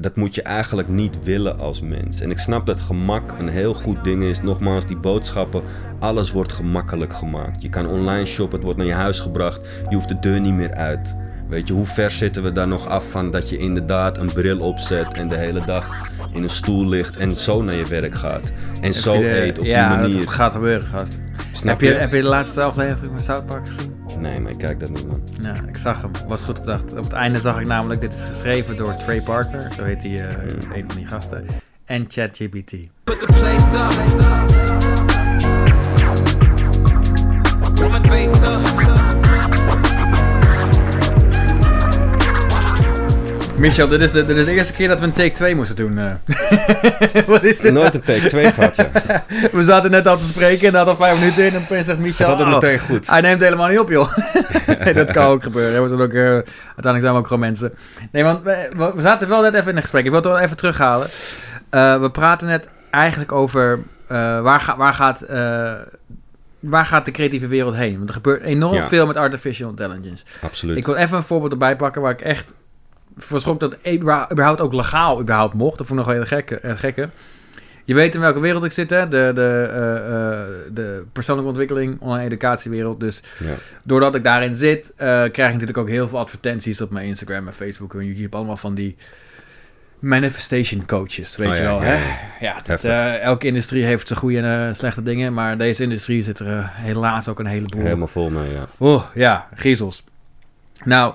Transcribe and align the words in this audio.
dat 0.00 0.16
moet 0.16 0.34
je 0.34 0.42
eigenlijk 0.42 0.88
niet 0.88 1.24
willen 1.24 1.58
als 1.58 1.80
mens. 1.80 2.20
En 2.20 2.30
ik 2.30 2.38
snap 2.38 2.66
dat 2.66 2.80
gemak 2.80 3.34
een 3.38 3.48
heel 3.48 3.74
goed 3.74 4.04
ding 4.04 4.22
is. 4.22 4.42
Nogmaals, 4.42 4.86
die 4.86 4.96
boodschappen, 4.96 5.62
alles 5.98 6.30
wordt 6.30 6.52
gemakkelijk 6.52 7.12
gemaakt. 7.12 7.62
Je 7.62 7.68
kan 7.68 7.86
online 7.86 8.24
shoppen, 8.24 8.54
het 8.56 8.64
wordt 8.64 8.78
naar 8.78 8.86
je 8.88 8.92
huis 8.92 9.20
gebracht. 9.20 9.60
Je 9.88 9.94
hoeft 9.94 10.08
de 10.08 10.18
deur 10.20 10.40
niet 10.40 10.52
meer 10.54 10.74
uit. 10.74 11.14
Weet 11.48 11.68
je, 11.68 11.74
hoe 11.74 11.86
ver 11.86 12.10
zitten 12.10 12.42
we 12.42 12.52
daar 12.52 12.68
nog 12.68 12.86
af 12.86 13.10
van 13.10 13.30
dat 13.30 13.48
je 13.50 13.56
inderdaad 13.58 14.18
een 14.18 14.32
bril 14.32 14.58
opzet 14.58 15.12
en 15.14 15.28
de 15.28 15.36
hele 15.36 15.64
dag 15.64 16.10
in 16.32 16.42
een 16.42 16.50
stoel 16.50 16.88
ligt 16.88 17.16
en 17.16 17.36
zo 17.36 17.62
naar 17.62 17.74
je 17.74 17.86
werk 17.86 18.14
gaat. 18.14 18.52
En 18.80 18.94
zo 18.94 19.12
Heb 19.12 19.22
je 19.22 19.28
de- 19.28 19.42
eet 19.42 19.58
op 19.58 19.64
ja, 19.64 19.88
die 19.90 19.98
manier. 20.00 20.18
dat 20.24 20.28
gaat 20.34 20.52
gebeuren, 20.52 20.86
gast. 20.86 21.18
Snap 21.52 21.80
Heb 21.80 21.80
je, 21.80 21.94
je? 21.94 22.00
heb 22.00 22.12
je 22.12 22.20
de 22.20 22.26
laatste 22.28 22.62
aflevering 22.62 23.10
van 23.12 23.20
South 23.20 23.46
Park 23.46 23.66
gezien? 23.66 23.94
Nee, 24.18 24.40
maar 24.40 24.50
ik 24.50 24.58
kijk 24.58 24.80
dat 24.80 24.88
niet, 24.90 25.06
man. 25.08 25.20
Ja, 25.42 25.54
ik 25.68 25.76
zag 25.76 26.02
hem. 26.02 26.10
Was 26.28 26.42
goed 26.42 26.60
bedacht. 26.60 26.90
Op 26.92 27.04
het 27.04 27.12
einde 27.12 27.38
zag 27.38 27.60
ik 27.60 27.66
namelijk, 27.66 28.00
dit 28.00 28.12
is 28.12 28.24
geschreven 28.24 28.76
door 28.76 28.96
Trey 28.96 29.20
Parker, 29.22 29.72
zo 29.72 29.84
heet 29.84 30.02
hij, 30.02 30.28
eh, 30.28 30.76
een 30.76 30.84
van 30.86 30.96
die 30.96 31.06
gasten, 31.06 31.46
en 31.84 32.04
ChatGPT. 32.08 32.70
Put 33.04 33.20
the 33.20 33.26
place 33.26 33.76
up. 33.76 34.69
Michel, 43.60 43.88
dit 43.88 44.00
is, 44.00 44.10
de, 44.10 44.26
dit 44.26 44.36
is 44.36 44.44
de 44.44 44.52
eerste 44.52 44.72
keer 44.72 44.88
dat 44.88 44.98
we 45.00 45.06
een 45.06 45.12
take 45.12 45.30
2 45.32 45.54
moesten 45.54 45.76
doen. 45.76 45.98
eh. 45.98 46.12
Wat 47.26 47.42
is 47.42 47.60
dit? 47.60 47.72
Nooit 47.72 47.94
een 47.94 48.00
take 48.00 48.26
2 48.26 48.50
gehad, 48.52 48.76
ja. 48.76 48.90
We 49.52 49.64
zaten 49.64 49.90
net 49.90 50.06
al 50.06 50.18
te 50.18 50.24
spreken 50.24 50.66
en 50.66 50.72
daar 50.72 50.86
al 50.86 50.96
vijf 50.96 51.18
minuten 51.18 51.44
in 51.46 51.54
en 51.54 51.60
opeens 51.62 51.86
zegt 51.86 51.98
Michel... 51.98 52.26
Altijd 52.26 52.48
"Oh, 52.48 52.54
meteen 52.54 52.78
goed. 52.78 53.10
Hij 53.10 53.20
neemt 53.20 53.40
helemaal 53.40 53.68
niet 53.68 53.78
op, 53.78 53.88
joh. 53.90 54.16
nee, 54.84 54.94
dat 54.94 55.10
kan 55.10 55.26
ook 55.26 55.42
gebeuren. 55.42 55.82
We 55.82 55.88
zijn 55.88 56.00
ook, 56.00 56.12
eh, 56.12 56.20
uiteindelijk 56.22 57.00
zijn 57.00 57.12
we 57.12 57.18
ook 57.18 57.24
gewoon 57.26 57.40
mensen. 57.40 57.72
Nee, 58.12 58.24
want 58.24 58.42
we, 58.42 58.92
zaten 58.96 59.28
wel 59.28 59.42
net 59.42 59.54
even 59.54 59.70
in 59.70 59.76
een 59.76 59.82
gesprek. 59.82 60.04
Ik 60.04 60.10
wil 60.10 60.20
het 60.20 60.28
wel 60.28 60.38
even 60.38 60.56
terughalen. 60.56 61.08
Eh, 61.70 62.00
we 62.00 62.10
praten 62.10 62.46
net 62.46 62.68
eigenlijk 62.90 63.32
over 63.32 63.78
eh, 64.08 64.40
waar, 64.40 64.60
ga- 64.60 64.76
waar, 64.76 64.94
gaat, 64.94 65.20
eh, 65.22 65.72
waar 66.60 66.86
gaat 66.86 67.04
de 67.04 67.10
creatieve 67.10 67.46
wereld 67.46 67.74
heen. 67.76 67.96
Want 67.96 68.08
er 68.08 68.14
gebeurt 68.14 68.42
enorm 68.42 68.74
Ja. 68.74 68.88
veel 68.88 69.06
met 69.06 69.16
artificial 69.16 69.70
intelligence. 69.70 70.24
Absoluut. 70.42 70.76
Ik 70.76 70.86
wil 70.86 70.94
even 70.94 71.16
een 71.16 71.22
voorbeeld 71.22 71.52
erbij 71.52 71.76
pakken 71.76 72.02
waar 72.02 72.12
ik 72.12 72.20
echt 72.20 72.52
verschrok 73.16 73.60
dat 73.60 73.76
überha- 73.76 74.32
überhaupt 74.32 74.60
ook 74.60 74.72
legaal 74.72 75.20
überhaupt 75.20 75.54
mocht. 75.54 75.78
Dat 75.78 75.86
vond 75.86 76.00
ik 76.00 76.06
nog 76.06 76.14
wel 76.14 76.24
heel 76.24 76.36
gekke. 76.36 76.56
eh, 76.56 76.76
gekke. 76.78 77.08
Je 77.84 77.94
weet 77.96 78.14
in 78.14 78.20
welke 78.20 78.40
wereld 78.40 78.64
ik 78.64 78.72
zit, 78.72 78.90
hè? 78.90 79.08
De, 79.08 79.30
de, 79.34 79.68
eh, 79.72 79.96
eh, 79.96 80.46
de 80.72 81.04
persoonlijke 81.12 81.50
ontwikkeling, 81.50 82.00
online 82.00 82.24
educatiewereld. 82.24 83.00
Dus 83.00 83.22
Ja. 83.38 83.54
doordat 83.84 84.14
ik 84.14 84.24
daarin 84.24 84.54
zit, 84.56 84.92
krijg 84.96 85.34
ik 85.34 85.52
natuurlijk 85.52 85.78
ook 85.78 85.88
heel 85.88 86.08
veel 86.08 86.18
advertenties 86.18 86.80
op 86.80 86.90
mijn 86.90 87.06
Instagram 87.06 87.46
en 87.46 87.52
Facebook 87.52 87.94
en 87.94 88.04
YouTube. 88.06 88.36
Allemaal 88.36 88.56
van 88.56 88.74
die 88.74 88.96
manifestation 89.98 90.86
coaches, 90.86 91.36
weet 91.36 91.48
Oh 91.48 91.54
je 91.56 91.62
ja, 91.62 91.68
wel. 91.68 91.82
ja, 91.82 91.88
hè? 91.88 92.16
ja. 92.46 92.56
Dat, 92.64 92.84
elke 93.22 93.46
industrie 93.46 93.84
heeft 93.84 94.06
zijn 94.06 94.18
goede 94.18 94.40
en 94.40 94.74
slechte 94.76 95.02
dingen. 95.02 95.32
Maar 95.34 95.56
deze 95.58 95.82
industrie 95.82 96.22
zit 96.22 96.38
er 96.38 96.70
helaas 96.72 97.28
ook 97.28 97.38
een 97.38 97.46
heleboel 97.46 97.82
Helemaal 97.82 98.06
vol 98.06 98.30
mee, 98.30 98.52
ja. 98.52 98.66
Oh, 98.78 99.04
ja, 99.14 99.48
griezels. 99.54 100.04
Nou, 100.84 101.14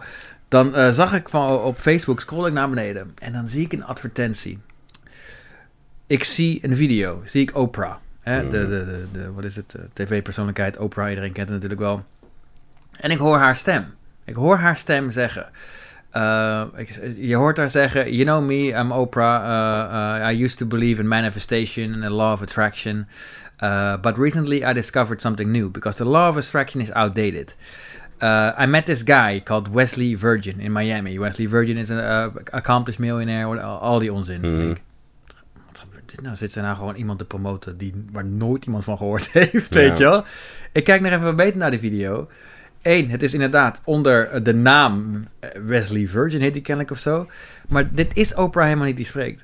dan 0.56 0.76
eh, 0.76 0.92
zag 0.92 1.14
ik 1.14 1.30
van 1.30 1.50
op 1.60 1.78
Facebook, 1.78 2.20
scroll 2.20 2.48
ik 2.48 2.54
naar 2.54 2.70
beneden 2.70 3.12
en 3.20 3.34
dan 3.34 3.50
zie 3.50 3.66
ik 3.66 3.74
een 3.74 3.86
advertentie. 3.86 4.60
Ik 6.08 6.24
zie 6.24 6.60
een 6.62 6.76
video, 6.76 7.22
zie 7.24 7.42
ik 7.42 7.56
Oprah. 7.56 7.96
Hè? 8.20 8.42
De, 8.42 8.50
de, 8.50 8.68
de, 8.68 9.06
de, 9.12 9.32
wat 9.32 9.44
is 9.44 9.56
het, 9.56 9.76
eh, 9.76 9.82
tv-persoonlijkheid 9.94 10.78
Oprah, 10.78 11.10
iedereen 11.10 11.32
kent 11.32 11.50
het 11.50 11.56
natuurlijk 11.56 11.82
wel. 11.82 12.04
En 13.00 13.12
ik 13.12 13.18
hoor 13.18 13.38
haar 13.38 13.56
stem. 13.56 13.86
Ik 14.26 14.36
hoor 14.36 14.58
haar 14.58 14.78
stem 14.78 15.12
zeggen. 15.12 15.50
eh, 16.12 16.64
ik, 16.76 17.00
je 17.18 17.36
hoort 17.36 17.58
haar 17.58 17.70
zeggen, 17.70 18.14
you 18.14 18.24
know 18.24 18.46
me, 18.46 18.80
I'm 18.80 18.92
Oprah. 18.92 19.44
uh, 20.22 20.32
I 20.32 20.44
used 20.44 20.58
to 20.58 20.66
believe 20.66 21.02
in 21.02 21.08
manifestation 21.08 21.94
and 21.94 22.04
the 22.04 22.10
law 22.10 22.34
of 22.34 22.42
attraction. 22.42 23.08
But 24.02 24.18
recently 24.18 24.64
I 24.64 24.74
discovered 24.74 25.22
something 25.22 25.52
new 25.52 25.70
because 25.72 25.98
the 25.98 26.10
law 26.10 26.28
of 26.30 26.38
attraction 26.38 26.82
is 26.82 26.92
outdated. 26.94 27.56
Uh, 28.24 28.52
I 28.62 28.66
met 28.66 28.86
this 28.86 29.02
guy 29.06 29.42
called 29.44 29.68
Wesley 29.74 30.18
Virgin 30.18 30.60
in 30.60 30.72
Miami. 30.72 31.20
Wesley 31.20 31.48
Virgin 31.48 31.78
is 31.78 31.90
een 31.90 31.98
uh, 31.98 32.26
accomplished 32.52 33.00
millionaire, 33.00 33.62
al, 33.62 34.00
die 34.00 34.14
onzin. 34.14 34.40
Mhm. 34.42 34.68
Wat 35.68 35.80
gebeurt 35.80 36.10
dit 36.12 36.22
nou? 36.22 36.36
Zit 36.36 36.52
ze 36.52 36.62
nou 36.62 36.76
gewoon 36.76 36.96
iemand 36.96 37.20
te 37.20 37.26
promoten 37.26 37.78
die, 37.78 38.06
waar 38.12 38.26
nooit 38.26 38.66
iemand 38.66 38.84
van 38.84 38.98
gehoord 38.98 39.32
heeft, 39.34 39.74
Ja. 39.74 39.80
weet 39.80 39.98
je 39.98 40.04
wel? 40.04 40.24
Ik 40.72 40.84
kijk 40.84 41.02
nog 41.02 41.12
even 41.12 41.24
wat 41.24 41.36
beter 41.36 41.58
naar 41.60 41.72
die 41.72 41.80
video. 41.80 42.28
Eén, 42.82 43.10
het 43.10 43.24
is 43.24 43.34
inderdaad 43.34 43.82
onder 43.84 44.28
eh, 44.28 44.44
de 44.44 44.54
naam 44.54 45.24
eh, 45.40 45.50
Wesley 45.66 46.08
Virgin, 46.08 46.42
heet 46.42 46.54
die 46.54 46.62
kennelijk 46.62 46.92
of 46.94 47.00
zo. 47.00 47.28
Maar 47.68 47.94
dit 47.94 48.18
is 48.18 48.36
Oprah 48.36 48.64
helemaal 48.66 48.86
niet 48.88 48.96
die 48.96 49.06
spreekt. 49.06 49.44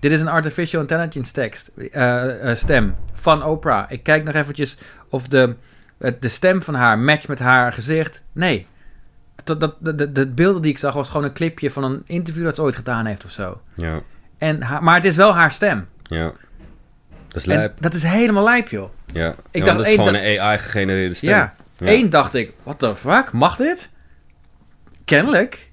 Dit 0.00 0.12
is 0.12 0.20
een 0.20 0.28
artificial 0.28 0.80
intelligence 0.80 1.32
tekst, 1.32 1.68
eh, 1.92 2.54
stem 2.54 2.94
van 3.12 3.42
Oprah. 3.44 3.90
Ik 3.90 4.02
kijk 4.02 4.24
nog 4.24 4.34
eventjes 4.34 4.78
of 5.08 5.28
de, 5.28 5.54
het- 5.98 6.22
de 6.22 6.28
stem 6.28 6.62
van 6.62 6.74
haar 6.74 6.98
matcht 6.98 7.28
met 7.28 7.38
haar 7.38 7.72
gezicht. 7.72 8.22
Nee. 8.32 8.66
Dat, 9.44 9.60
dat, 9.60 9.74
de, 9.78 9.94
de, 9.94 10.12
de 10.12 10.26
beelden 10.26 10.62
die 10.62 10.70
ik 10.70 10.78
zag 10.78 10.94
was 10.94 11.08
gewoon 11.10 11.24
een 11.24 11.32
clipje 11.32 11.70
van 11.70 11.84
een 11.84 12.02
interview 12.06 12.44
dat 12.44 12.56
ze 12.56 12.62
ooit 12.62 12.76
gedaan 12.76 13.06
heeft 13.06 13.24
of 13.24 13.30
zo. 13.30 13.60
Ja, 13.74 14.00
En 14.38 14.62
haar- 14.62 14.82
maar 14.82 14.94
het 14.94 15.04
is 15.04 15.16
wel 15.16 15.34
haar 15.34 15.52
stem. 15.52 15.88
ja. 16.02 16.32
Dat 17.28 17.36
is 17.36 17.46
En 17.46 17.56
lijp. 17.56 17.80
dat 17.80 17.94
is 17.94 18.02
helemaal 18.02 18.44
lijp, 18.44 18.68
joh. 18.68 18.90
Ja, 19.12 19.28
Ik 19.50 19.60
ja 19.60 19.64
dacht 19.64 19.76
dat 19.78 19.86
is 19.86 19.94
gewoon 19.94 20.14
een 20.14 20.40
AI-gegenereerde 20.40 21.14
stem. 21.14 21.28
Ja. 21.30 21.54
Ja. 21.76 21.86
Eén 21.86 22.10
dacht 22.10 22.34
ik, 22.34 22.52
what 22.62 22.78
the 22.78 22.96
fuck, 22.96 23.32
mag 23.32 23.56
dit? 23.56 23.88
Kennelijk. 25.04 25.70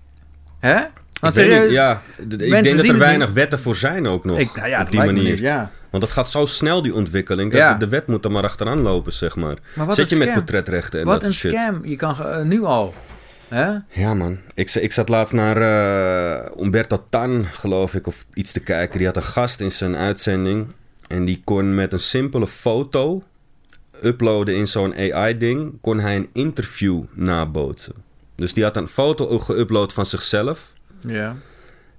Hè? 0.59 0.83
Ik, 1.15 1.21
Want 1.21 1.35
serieus, 1.35 1.73
ja, 1.73 2.01
ik 2.17 2.29
denk 2.39 2.75
dat 2.75 2.85
er 2.85 2.97
weinig 2.97 3.27
niet. 3.27 3.35
wetten 3.35 3.59
voor 3.59 3.75
zijn 3.75 4.07
ook 4.07 4.25
nog. 4.25 4.39
ik, 4.39 4.55
nou 4.55 4.67
ja, 4.67 4.81
op 4.81 4.91
die 4.91 4.99
manier. 4.99 5.23
niet, 5.23 5.39
ja. 5.39 5.71
Want 5.89 6.03
dat 6.03 6.11
gaat 6.11 6.29
zo 6.29 6.45
snel, 6.45 6.81
die 6.81 6.93
ontwikkeling. 6.93 7.51
Dat 7.51 7.61
Ja. 7.61 7.73
de, 7.73 7.79
de 7.79 7.87
wet 7.91 8.07
moet 8.07 8.25
er 8.25 8.31
maar 8.31 8.43
achteraan 8.43 8.81
lopen, 8.81 9.13
zeg 9.13 9.35
maar. 9.35 9.55
Maar 9.75 9.85
wat 9.85 9.95
Zit 9.95 10.09
je 10.09 10.15
met 10.15 10.33
portretrechten 10.33 10.99
en 10.99 11.05
Wat 11.05 11.15
dat 11.21 11.29
een 11.29 11.33
soort 11.35 11.53
shit. 11.53 11.61
scam. 11.63 11.85
Je 11.85 11.95
kan 11.95 12.15
eh, 12.25 12.41
nu 12.41 12.63
al. 12.63 12.93
Hè? 13.47 13.73
Ja, 13.89 14.13
man. 14.13 14.37
Ik, 14.53 14.73
ik 14.73 14.91
zat 14.91 15.09
laatst 15.09 15.33
naar 15.33 15.57
eh, 15.57 16.63
Umberto 16.63 17.05
Tan, 17.09 17.45
geloof 17.45 17.95
ik, 17.95 18.07
of 18.07 18.25
iets 18.33 18.51
te 18.51 18.59
kijken. 18.59 18.97
Die 18.97 19.07
had 19.07 19.15
een 19.17 19.23
gast 19.23 19.59
in 19.59 19.71
zijn 19.71 19.95
uitzending. 19.95 20.67
En 21.07 21.25
die 21.25 21.41
kon 21.43 21.75
met 21.75 21.93
een 21.93 21.99
simpele 21.99 22.47
foto 22.47 23.23
uploaden 24.03 24.55
in 24.55 24.67
zo'n 24.67 24.95
AI-ding... 24.95 25.77
kon 25.81 25.99
hij 25.99 26.15
een 26.15 26.29
interview 26.33 27.03
nabootsen. 27.13 27.93
Dus 28.35 28.53
die 28.53 28.63
had 28.63 28.77
een 28.77 28.87
foto 28.87 29.39
geüpload 29.39 29.93
van 29.93 30.05
zichzelf. 30.05 30.73
Ja. 31.07 31.35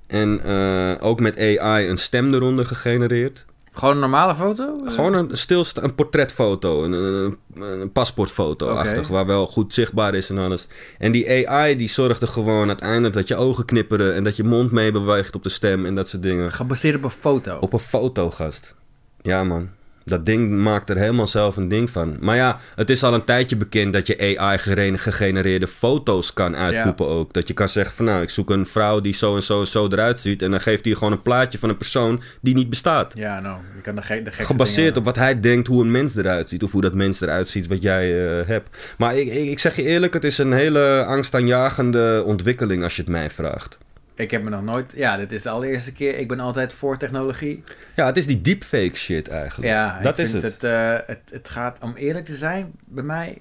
En 0.07 0.41
eh, 0.45 1.07
ook 1.07 1.21
met 1.21 1.39
AI 1.39 1.89
een 1.89 1.97
stem 1.97 2.35
eronder 2.35 2.67
gegenereerd. 2.67 3.45
Gewoon 3.73 3.95
een 3.95 4.01
normale 4.01 4.35
foto? 4.35 4.81
Gewoon 4.85 5.15
een 5.15 5.37
stilsta 5.37 5.83
een 5.83 5.95
portretfoto, 5.95 6.85
een, 6.85 6.93
een, 6.93 7.39
een 7.55 7.93
paspoortfoto-achtig, 7.93 9.09
waar 9.09 9.27
wel 9.27 9.47
goed 9.47 9.75
zichtbaar 9.75 10.15
is 10.15 10.31
en 10.31 10.39
alles. 10.39 10.69
En 10.99 11.13
die 11.13 11.49
AI 11.49 11.77
die 11.77 11.89
zorgde 11.89 12.27
gewoon 12.27 12.69
uiteindelijk 12.69 13.15
dat 13.15 13.29
je 13.29 13.37
ogen 13.37 13.65
knipperen 13.65 14.15
en 14.15 14.25
dat 14.25 14.37
je 14.37 14.45
mond 14.45 14.71
mee 14.71 14.93
beweegt 14.93 15.35
op 15.35 15.43
de 15.43 15.49
stem 15.49 15.87
en 15.87 15.95
dat 15.95 16.09
soort 16.09 16.23
dingen. 16.23 16.53
Gebaseerd 16.53 16.97
op 16.97 17.05
een 17.05 17.11
foto. 17.11 17.57
Op 17.61 17.73
een 17.73 17.79
foto, 17.79 18.31
gast. 18.31 18.77
Ja, 19.23 19.45
man. 19.45 19.69
Dat 20.11 20.27
ding 20.27 20.51
maakt 20.51 20.91
er 20.91 20.97
helemaal 20.97 21.27
zelf 21.27 21.57
een 21.57 21.69
ding 21.69 21.91
van. 21.91 22.17
Maar 22.21 22.37
ja, 22.37 22.61
het 22.75 22.91
is 22.91 23.03
al 23.03 23.15
een 23.15 23.25
tijdje 23.25 23.57
bekend 23.57 23.93
dat 23.93 24.07
je 24.07 24.37
AI-gegenereerde 24.39 25.67
foto's 25.67 26.33
kan 26.33 26.57
uitpoepen 26.57 27.07
ook. 27.07 27.33
Dat 27.33 27.49
je 27.49 27.55
kan 27.55 27.69
zeggen 27.69 27.97
van 27.97 28.05
nou, 28.05 28.23
ik 28.23 28.31
zoek 28.31 28.51
een 28.51 28.67
vrouw 28.67 29.01
die 29.01 29.13
zo 29.15 29.35
en 29.35 29.43
zo 29.43 29.61
en 29.61 29.67
zo 29.67 29.87
eruit 29.87 30.21
ziet. 30.21 30.43
En 30.43 30.51
dan 30.51 30.61
geeft 30.61 30.85
hij 30.85 30.95
gewoon 30.95 31.13
een 31.13 31.23
plaatje 31.23 31.59
van 31.59 31.69
een 31.69 31.77
persoon 31.77 32.23
die 32.41 32.55
niet 32.55 32.71
bestaat. 32.71 33.15
Ja, 33.17 33.41
nou, 33.41 33.59
je 33.75 33.81
kan 33.81 33.95
de, 33.95 34.03
ge 34.03 34.23
de 34.23 34.33
Gebaseerd 34.33 34.77
dingen- 34.77 34.97
op 34.99 35.05
wat 35.05 35.17
hij 35.17 35.41
denkt 35.41 35.67
hoe 35.67 35.83
een 35.83 35.91
mens 35.91 36.17
eruit 36.17 36.49
ziet. 36.49 36.63
Of 36.63 36.73
hoe 36.73 36.81
dat 36.81 36.95
mens 36.95 37.21
eruit 37.21 37.49
ziet 37.49 37.67
wat 37.67 37.83
jij 37.83 38.39
eh, 38.41 38.47
hebt. 38.47 38.95
Maar 38.99 39.17
ik, 39.17 39.29
ik, 39.29 39.49
ik 39.51 39.59
zeg 39.59 39.77
je 39.77 39.83
eerlijk, 39.83 40.13
het 40.13 40.25
is 40.25 40.39
een 40.39 40.53
hele 40.53 41.05
angstaanjagende 41.05 42.23
ontwikkeling 42.27 42.83
als 42.83 42.97
je 42.97 43.03
het 43.03 43.11
mij 43.11 43.31
vraagt. 43.31 43.79
Ik 44.17 44.31
heb 44.31 44.43
me 44.43 44.51
nog 44.51 44.63
nooit... 44.63 44.93
Ja, 44.97 45.17
dit 45.17 45.33
is 45.33 45.43
de 45.43 45.51
allereerste 45.51 45.93
keer. 45.93 46.19
Ik 46.19 46.29
ben 46.29 46.41
altijd 46.41 46.73
voor 46.73 46.97
technologie. 46.97 47.63
Ja, 47.97 48.07
het 48.07 48.17
is 48.17 48.27
die 48.27 48.41
deepfake 48.41 48.97
shit 48.97 49.29
eigenlijk. 49.29 49.69
Ja, 49.71 50.01
dat 50.03 50.19
is 50.19 50.33
het. 50.33 50.43
Het, 50.43 50.65
eh, 50.65 50.97
het. 51.07 51.21
Het 51.31 51.49
gaat, 51.49 51.79
om 51.83 51.95
eerlijk 51.95 52.25
te 52.25 52.37
zijn, 52.37 52.73
bij 52.85 53.05
mij 53.05 53.39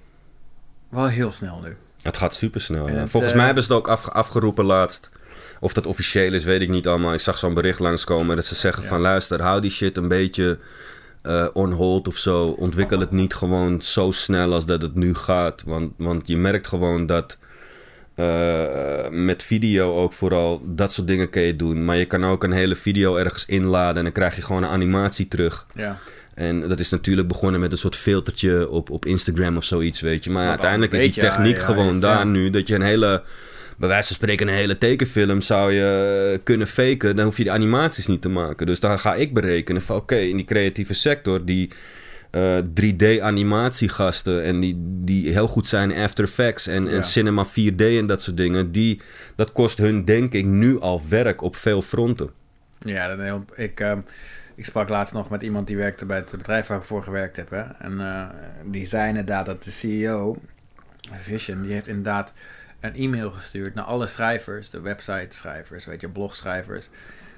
wel 0.89 1.07
heel 1.07 1.31
snel 1.31 1.59
nu. 1.63 1.75
Het 2.01 2.17
gaat 2.17 2.33
super 2.35 2.61
snel. 2.61 2.87
En 2.87 2.95
het, 2.95 3.09
Volgens 3.09 3.31
eh, 3.31 3.37
mij 3.37 3.45
hebben 3.45 3.63
ze 3.63 3.69
het 3.73 3.81
ook 3.81 3.87
af, 3.87 4.09
afgeroepen 4.09 4.65
laatst. 4.65 5.09
Of 5.59 5.73
dat 5.73 5.85
officieel 5.85 6.33
is, 6.33 6.43
weet 6.43 6.61
ik 6.61 6.69
niet 6.69 6.87
allemaal. 6.87 7.13
Ik 7.13 7.19
zag 7.19 7.37
zo'n 7.37 7.53
bericht 7.53 7.79
langskomen 7.79 8.35
dat 8.35 8.45
ze 8.45 8.55
zeggen 8.55 8.83
Ja. 8.83 8.89
van... 8.89 8.99
luister, 8.99 9.41
hou 9.41 9.61
die 9.61 9.71
shit 9.71 9.97
een 9.97 10.07
beetje 10.07 10.59
eh, 11.21 11.47
on 11.53 11.71
hold 11.71 12.07
of 12.07 12.17
zo. 12.17 12.47
Ontwikkel 12.47 12.99
het 12.99 13.11
niet 13.11 13.33
gewoon 13.33 13.81
zo 13.81 14.11
snel 14.11 14.53
als 14.53 14.65
dat 14.65 14.81
het 14.81 14.95
nu 14.95 15.15
gaat. 15.15 15.63
Want, 15.65 15.93
want 15.97 16.27
je 16.27 16.37
merkt 16.37 16.67
gewoon 16.67 17.05
dat... 17.05 17.37
eh, 18.15 19.09
met 19.09 19.43
video 19.43 19.95
ook 19.95 20.13
vooral 20.13 20.61
dat 20.65 20.93
soort 20.93 21.07
dingen 21.07 21.29
kun 21.29 21.41
je 21.41 21.55
doen. 21.55 21.85
Maar 21.85 21.97
je 21.97 22.05
kan 22.05 22.25
ook 22.25 22.43
een 22.43 22.51
hele 22.51 22.75
video 22.75 23.15
ergens 23.15 23.45
inladen 23.45 23.97
en 23.97 24.03
dan 24.03 24.11
krijg 24.11 24.35
je 24.35 24.41
gewoon 24.41 24.63
een 24.63 24.69
animatie 24.69 25.27
terug. 25.27 25.65
Ja. 25.75 25.97
En 26.33 26.67
dat 26.67 26.79
is 26.79 26.89
natuurlijk 26.89 27.27
begonnen 27.27 27.61
met 27.61 27.71
een 27.71 27.77
soort 27.77 27.95
filtertje 27.95 28.69
op, 28.69 28.89
op 28.89 29.05
Instagram 29.05 29.57
of 29.57 29.63
zoiets, 29.63 30.01
weet 30.01 30.23
je. 30.23 30.29
Maar 30.29 30.49
uiteindelijk 30.49 30.93
is 30.93 31.01
die 31.01 31.11
techniek 31.11 31.59
gewoon 31.59 31.93
is, 31.93 31.99
daar 31.99 32.25
nu 32.25 32.49
dat 32.49 32.67
je 32.67 32.75
een 32.75 32.81
hele 32.81 33.23
bij 33.77 33.89
wijze 33.89 34.07
van 34.07 34.15
spreken 34.15 34.47
een 34.47 34.53
hele 34.53 34.77
tekenfilm 34.77 35.41
zou 35.41 35.71
je 35.71 36.39
kunnen 36.43 36.67
faken. 36.67 37.15
Dan 37.15 37.25
hoef 37.25 37.37
je 37.37 37.43
de 37.43 37.51
animaties 37.51 38.07
niet 38.07 38.21
te 38.21 38.29
maken. 38.29 38.65
Dus 38.65 38.79
dan 38.79 38.99
ga 38.99 39.13
ik 39.13 39.33
berekenen 39.33 39.81
van 39.81 39.95
oké, 39.95 40.15
in 40.15 40.35
die 40.35 40.45
creatieve 40.45 40.93
sector, 40.93 41.45
die 41.45 41.69
eh, 42.35 42.57
3D-animatiegasten 42.81 44.43
en 44.43 44.59
die, 44.59 44.75
die 44.79 45.31
heel 45.31 45.47
goed 45.47 45.67
zijn 45.67 45.91
in 45.91 46.03
After 46.03 46.23
Effects 46.23 46.67
en, 46.67 46.87
en. 46.87 47.03
Cinema 47.03 47.45
4D 47.45 47.75
en 47.75 48.05
dat 48.05 48.21
soort 48.21 48.37
dingen, 48.37 48.71
die, 48.71 49.01
dat 49.35 49.51
kost 49.51 49.77
hun 49.77 50.05
denk 50.05 50.33
ik 50.33 50.45
nu 50.45 50.79
al 50.79 51.01
werk 51.09 51.41
op 51.41 51.55
veel 51.55 51.81
fronten. 51.81 52.29
Ja, 52.79 53.07
dat 53.07 53.19
heel- 53.19 53.45
ik, 53.55 53.79
ehm, 53.79 53.99
ik 54.55 54.65
sprak 54.65 54.89
laatst 54.89 55.13
nog 55.13 55.29
met 55.29 55.41
iemand 55.41 55.67
die 55.67 55.77
werkte 55.77 56.05
bij 56.05 56.17
het 56.17 56.31
bedrijf 56.31 56.67
waar 56.67 56.77
ik 56.77 56.83
voor 56.83 57.03
gewerkt 57.03 57.35
heb. 57.35 57.49
Hè? 57.49 57.61
En 57.61 57.99
eh, 57.99 58.25
die 58.65 58.85
zei 58.85 59.07
inderdaad 59.07 59.45
dat 59.45 59.63
de 59.63 59.71
CEO, 59.71 60.35
Vision, 61.21 61.61
die 61.61 61.73
heeft 61.73 61.87
inderdaad 61.87 62.33
een 62.79 62.95
e-mail 62.95 63.31
gestuurd 63.31 63.73
naar 63.73 63.83
alle 63.83 64.07
schrijvers, 64.07 64.69
de 64.69 64.79
website-schrijvers, 64.81 65.85
weet 65.85 66.01
je, 66.01 66.09
blogschrijvers. 66.09 66.89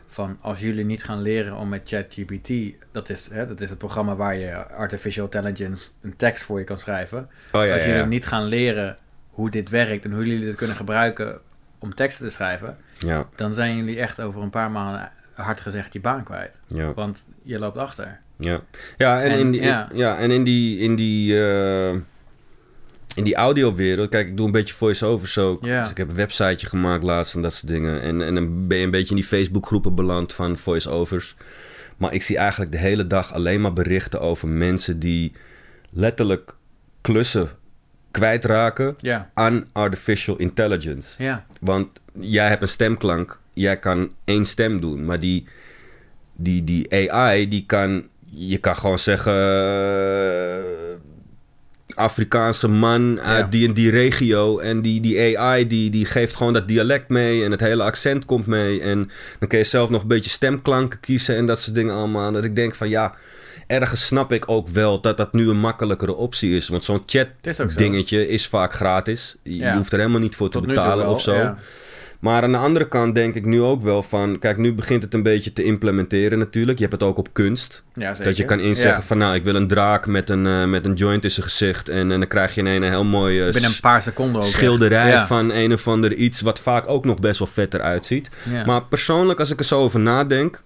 Van 0.08 0.38
als 0.42 0.60
jullie 0.60 0.86
niet 0.86 1.04
gaan 1.04 1.22
leren 1.22 1.56
om 1.56 1.70
met 1.70 1.82
ChatGPT, 1.86 2.52
dat 2.92 3.10
is, 3.10 3.30
hè, 3.32 3.46
dat 3.46 3.62
is 3.62 3.70
het 3.70 3.78
programma 3.78 4.16
waar 4.16 4.36
je 4.36 4.68
artificial 4.68 5.26
intelligence 5.26 5.92
een 6.02 6.16
tekst 6.16 6.44
voor 6.44 6.60
je 6.60 6.66
kan 6.66 6.80
schrijven. 6.80 7.30
Oh 7.52 7.66
ja, 7.66 7.74
als 7.74 7.84
jullie 7.84 8.00
ja. 8.00 8.06
niet 8.06 8.26
gaan 8.26 8.46
leren 8.46 8.98
hoe 9.30 9.50
dit 9.50 9.70
werkt 9.70 10.06
en 10.06 10.12
hoe 10.12 10.26
jullie 10.26 10.46
dit 10.46 10.56
kunnen 10.56 10.76
gebruiken 10.76 11.40
om 11.80 11.96
teksten 11.96 12.26
te 12.26 12.32
schrijven, 12.32 12.78
ja, 12.98 13.28
dan 13.36 13.54
zijn 13.54 13.78
jullie 13.78 14.00
echt 14.00 14.22
over 14.22 14.42
een 14.42 14.50
paar 14.50 14.72
maanden 14.72 15.12
hard 15.34 15.62
gezegd 15.62 15.94
je 15.94 16.00
baan 16.00 16.24
kwijt. 16.24 16.60
ja. 16.68 16.94
Want 16.94 17.28
je 17.44 17.60
loopt 17.60 17.78
achter. 17.78 18.20
Ja, 18.40 18.62
ja 18.98 19.22
en, 19.22 19.32
En, 19.32 19.40
in 19.40 19.52
die, 19.52 19.62
ja. 19.62 19.90
ja. 19.94 20.18
en 20.18 20.32
in 20.32 20.44
die, 20.44 20.80
in 20.80 20.96
die, 20.96 21.42
eh, 21.42 21.96
in 23.18 23.24
die 23.24 23.36
audiowereld, 23.36 24.10
kijk, 24.10 24.28
ik 24.28 24.38
doe 24.38 24.46
een 24.46 24.52
beetje 24.52 24.74
voice-overs 24.76 25.38
ook. 25.38 25.64
Dus 25.64 25.90
ik 25.90 25.98
heb 25.98 26.10
een 26.10 26.16
websiteje 26.16 26.68
gemaakt 26.68 27.04
laatst 27.04 27.36
en 27.36 27.42
dat 27.42 27.54
soort 27.54 27.68
dingen. 27.68 28.02
En, 28.02 28.22
en 28.22 28.34
dan 28.36 28.68
ben 28.68 28.78
je 28.78 28.84
een 28.84 28.92
beetje 28.92 29.10
in 29.10 29.16
die 29.16 29.24
Facebook-groepen 29.26 29.96
beland 29.96 30.34
van 30.34 30.58
voice-overs. 30.58 31.36
Maar 31.98 32.14
ik 32.14 32.24
zie 32.24 32.38
eigenlijk 32.38 32.72
de 32.72 32.78
hele 32.78 33.08
dag 33.08 33.34
alleen 33.34 33.62
maar 33.62 33.74
berichten 33.74 34.22
over 34.22 34.48
mensen 34.48 35.00
die 35.00 35.32
letterlijk 35.90 36.56
klussen 37.02 37.50
kwijtraken 38.12 38.96
Ja, 39.00 39.32
aan 39.34 39.66
artificial 39.72 40.36
intelligence. 40.38 41.24
ja, 41.24 41.46
Want 41.60 41.88
jij 42.14 42.48
hebt 42.48 42.62
een 42.62 42.68
stemklank, 42.68 43.40
jij 43.54 43.78
kan 43.78 44.12
één 44.26 44.46
stem 44.46 44.82
doen, 44.82 45.06
maar 45.06 45.20
die, 45.20 45.48
die, 46.36 46.64
die 46.64 47.12
AI, 47.12 47.48
die 47.48 47.64
kan, 47.66 48.08
je 48.26 48.58
kan 48.58 48.76
gewoon 48.76 49.00
zeggen, 49.00 49.34
Afrikaanse 51.98 52.68
man 52.68 53.20
uit 53.22 53.44
Ja. 53.46 53.50
die 53.50 53.68
en 53.68 53.74
die 53.74 53.90
regio 53.90 54.60
en 54.60 54.82
die, 54.82 55.02
die 55.02 55.40
AI 55.40 55.68
die, 55.68 55.90
die 55.90 56.06
geeft 56.06 56.36
gewoon 56.36 56.54
dat 56.54 56.68
dialect 56.68 57.10
mee 57.10 57.44
en 57.44 57.52
het 57.52 57.60
hele 57.60 57.84
accent 57.84 58.26
komt 58.26 58.46
mee 58.46 58.82
en 58.82 59.10
dan 59.40 59.48
kun 59.48 59.58
je 59.58 59.64
zelf 59.64 59.90
nog 59.90 60.02
een 60.02 60.08
beetje 60.08 60.30
stemklanken 60.30 61.00
kiezen 61.00 61.36
en 61.36 61.46
dat 61.46 61.60
soort 61.62 61.76
dingen 61.76 61.94
allemaal. 61.94 62.32
Dat 62.32 62.44
ik 62.44 62.56
denk 62.56 62.76
van 62.76 62.90
ja, 62.90 63.16
ergens 63.68 64.06
snap 64.06 64.32
ik 64.32 64.50
ook 64.50 64.68
wel 64.68 65.02
dat 65.02 65.18
dat 65.18 65.34
nu 65.34 65.50
een 65.50 65.60
makkelijkere 65.60 66.16
optie 66.16 66.56
is, 66.56 66.68
want 66.68 66.84
zo'n 66.84 67.04
chat 67.06 67.28
is 67.42 67.58
dingetje 67.76 68.28
is 68.28 68.48
vaak 68.48 68.74
gratis. 68.74 69.36
Je 69.44 69.56
Ja. 69.56 69.76
hoeft 69.76 69.92
er 69.92 69.98
helemaal 70.00 70.20
niet 70.22 70.36
voor 70.36 70.50
te 70.50 70.58
Tot 70.58 70.68
betalen 70.68 71.08
of 71.08 71.22
zo. 71.22 71.34
ja. 71.36 71.58
Maar 72.20 72.44
aan 72.44 72.52
de 72.52 72.58
andere 72.58 72.88
kant 72.88 73.16
denk 73.16 73.36
ik 73.36 73.46
nu 73.46 73.62
ook 73.62 73.82
wel 73.82 74.04
van... 74.04 74.40
Kijk, 74.40 74.58
nu 74.58 74.74
begint 74.74 75.04
het 75.04 75.14
een 75.14 75.24
beetje 75.24 75.54
te 75.54 75.64
implementeren 75.64 76.38
natuurlijk. 76.40 76.78
Je 76.80 76.86
hebt 76.86 77.00
het 77.02 77.10
ook 77.10 77.18
op 77.18 77.28
kunst. 77.34 77.84
Ja, 77.94 78.10
zeker. 78.14 78.24
Dat 78.26 78.38
je 78.38 78.46
kan 78.46 78.60
inzeggen 78.60 79.02
Ja. 79.02 79.08
van... 79.08 79.18
Nou, 79.18 79.36
ik 79.36 79.44
wil 79.44 79.56
een 79.56 79.68
draak 79.68 80.06
met 80.08 80.30
een, 80.30 80.48
eh, 80.48 80.66
met 80.66 80.86
een 80.86 80.94
joint 80.94 81.24
in 81.24 81.32
zijn 81.32 81.46
gezicht. 81.46 81.90
En, 81.90 82.12
en 82.12 82.20
dan 82.20 82.28
krijg 82.28 82.56
je 82.56 82.62
ineens 82.62 82.84
een 82.84 82.90
heel 82.90 83.04
mooi 83.06 83.42
eh, 83.42 83.52
Binnen 83.52 83.70
een 83.72 83.80
paar 83.82 84.02
seconden 84.02 84.42
ook. 84.42 84.48
schilderij. 84.48 85.10
Ja. 85.10 85.28
van 85.28 85.52
een 85.52 85.74
of 85.74 85.88
ander 85.88 86.14
iets... 86.14 86.42
wat 86.42 86.60
vaak 86.60 86.88
ook 86.88 87.06
nog 87.06 87.20
best 87.20 87.40
wel 87.40 87.48
vet 87.48 87.74
eruit 87.74 88.06
ziet. 88.06 88.30
Ja. 88.52 88.66
Maar 88.66 88.84
persoonlijk, 88.84 89.40
als 89.40 89.52
ik 89.52 89.60
er 89.60 89.66
zo 89.66 89.80
over 89.82 90.00
nadenk... 90.00 90.62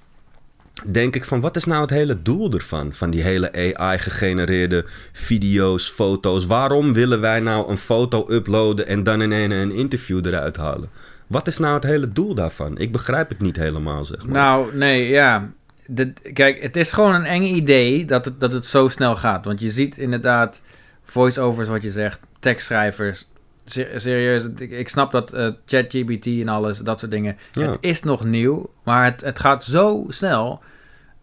denk 0.88 1.16
ik 1.16 1.26
van, 1.26 1.42
wat 1.42 1.56
is 1.56 1.66
nou 1.66 1.82
het 1.82 1.90
hele 1.90 2.22
doel 2.22 2.52
ervan? 2.54 2.94
Van 2.94 3.10
die 3.10 3.22
hele 3.22 3.76
AI-gegenereerde 3.78 4.86
video's, 5.12 5.90
foto's. 5.90 6.46
Waarom 6.46 6.94
willen 6.94 7.22
wij 7.22 7.40
nou 7.40 7.70
een 7.70 7.78
foto 7.78 8.26
uploaden... 8.32 8.88
en 8.88 9.04
dan 9.04 9.22
in 9.22 9.32
een, 9.32 9.52
een 9.52 9.72
interview 9.72 10.26
eruit 10.26 10.58
halen? 10.58 10.90
Wat 11.32 11.48
is 11.48 11.58
nou 11.58 11.74
het 11.74 11.84
hele 11.84 12.08
doel 12.08 12.34
daarvan? 12.34 12.78
Ik 12.78 12.92
begrijp 12.92 13.30
het 13.30 13.40
niet 13.40 13.56
helemaal, 13.56 14.04
zeg 14.04 14.26
maar. 14.26 14.34
Nou, 14.34 14.76
nee, 14.76 15.10
ja. 15.10 15.52
De, 15.86 16.14
kijk, 16.34 16.62
het 16.62 16.78
is 16.78 16.92
gewoon 16.92 17.14
een 17.14 17.26
eng 17.26 17.44
idee 17.44 18.06
dat 18.06 18.26
het, 18.26 18.40
dat 18.40 18.52
het 18.52 18.66
zo 18.66 18.88
snel 18.88 19.16
gaat. 19.16 19.46
Want 19.46 19.60
je 19.60 19.70
ziet 19.70 19.98
inderdaad 19.98 20.62
voice-overs, 21.04 21.70
wat 21.70 21.84
je 21.84 21.92
zegt, 21.92 22.20
tekstschrijvers. 22.40 23.28
Se- 23.66 23.92
Serieus, 23.96 24.44
ik, 24.58 24.90
snap 24.90 25.12
dat 25.12 25.34
eh, 25.34 25.48
ChatGPT 25.66 26.26
en 26.26 26.48
alles, 26.48 26.78
dat 26.78 27.00
soort 27.00 27.12
dingen. 27.12 27.38
Ja. 27.54 27.66
Het 27.66 27.78
is 27.80 28.04
nog 28.04 28.24
nieuw, 28.24 28.70
maar 28.84 29.04
het, 29.04 29.22
het 29.22 29.40
gaat 29.40 29.64
zo 29.64 30.06
snel. 30.08 30.62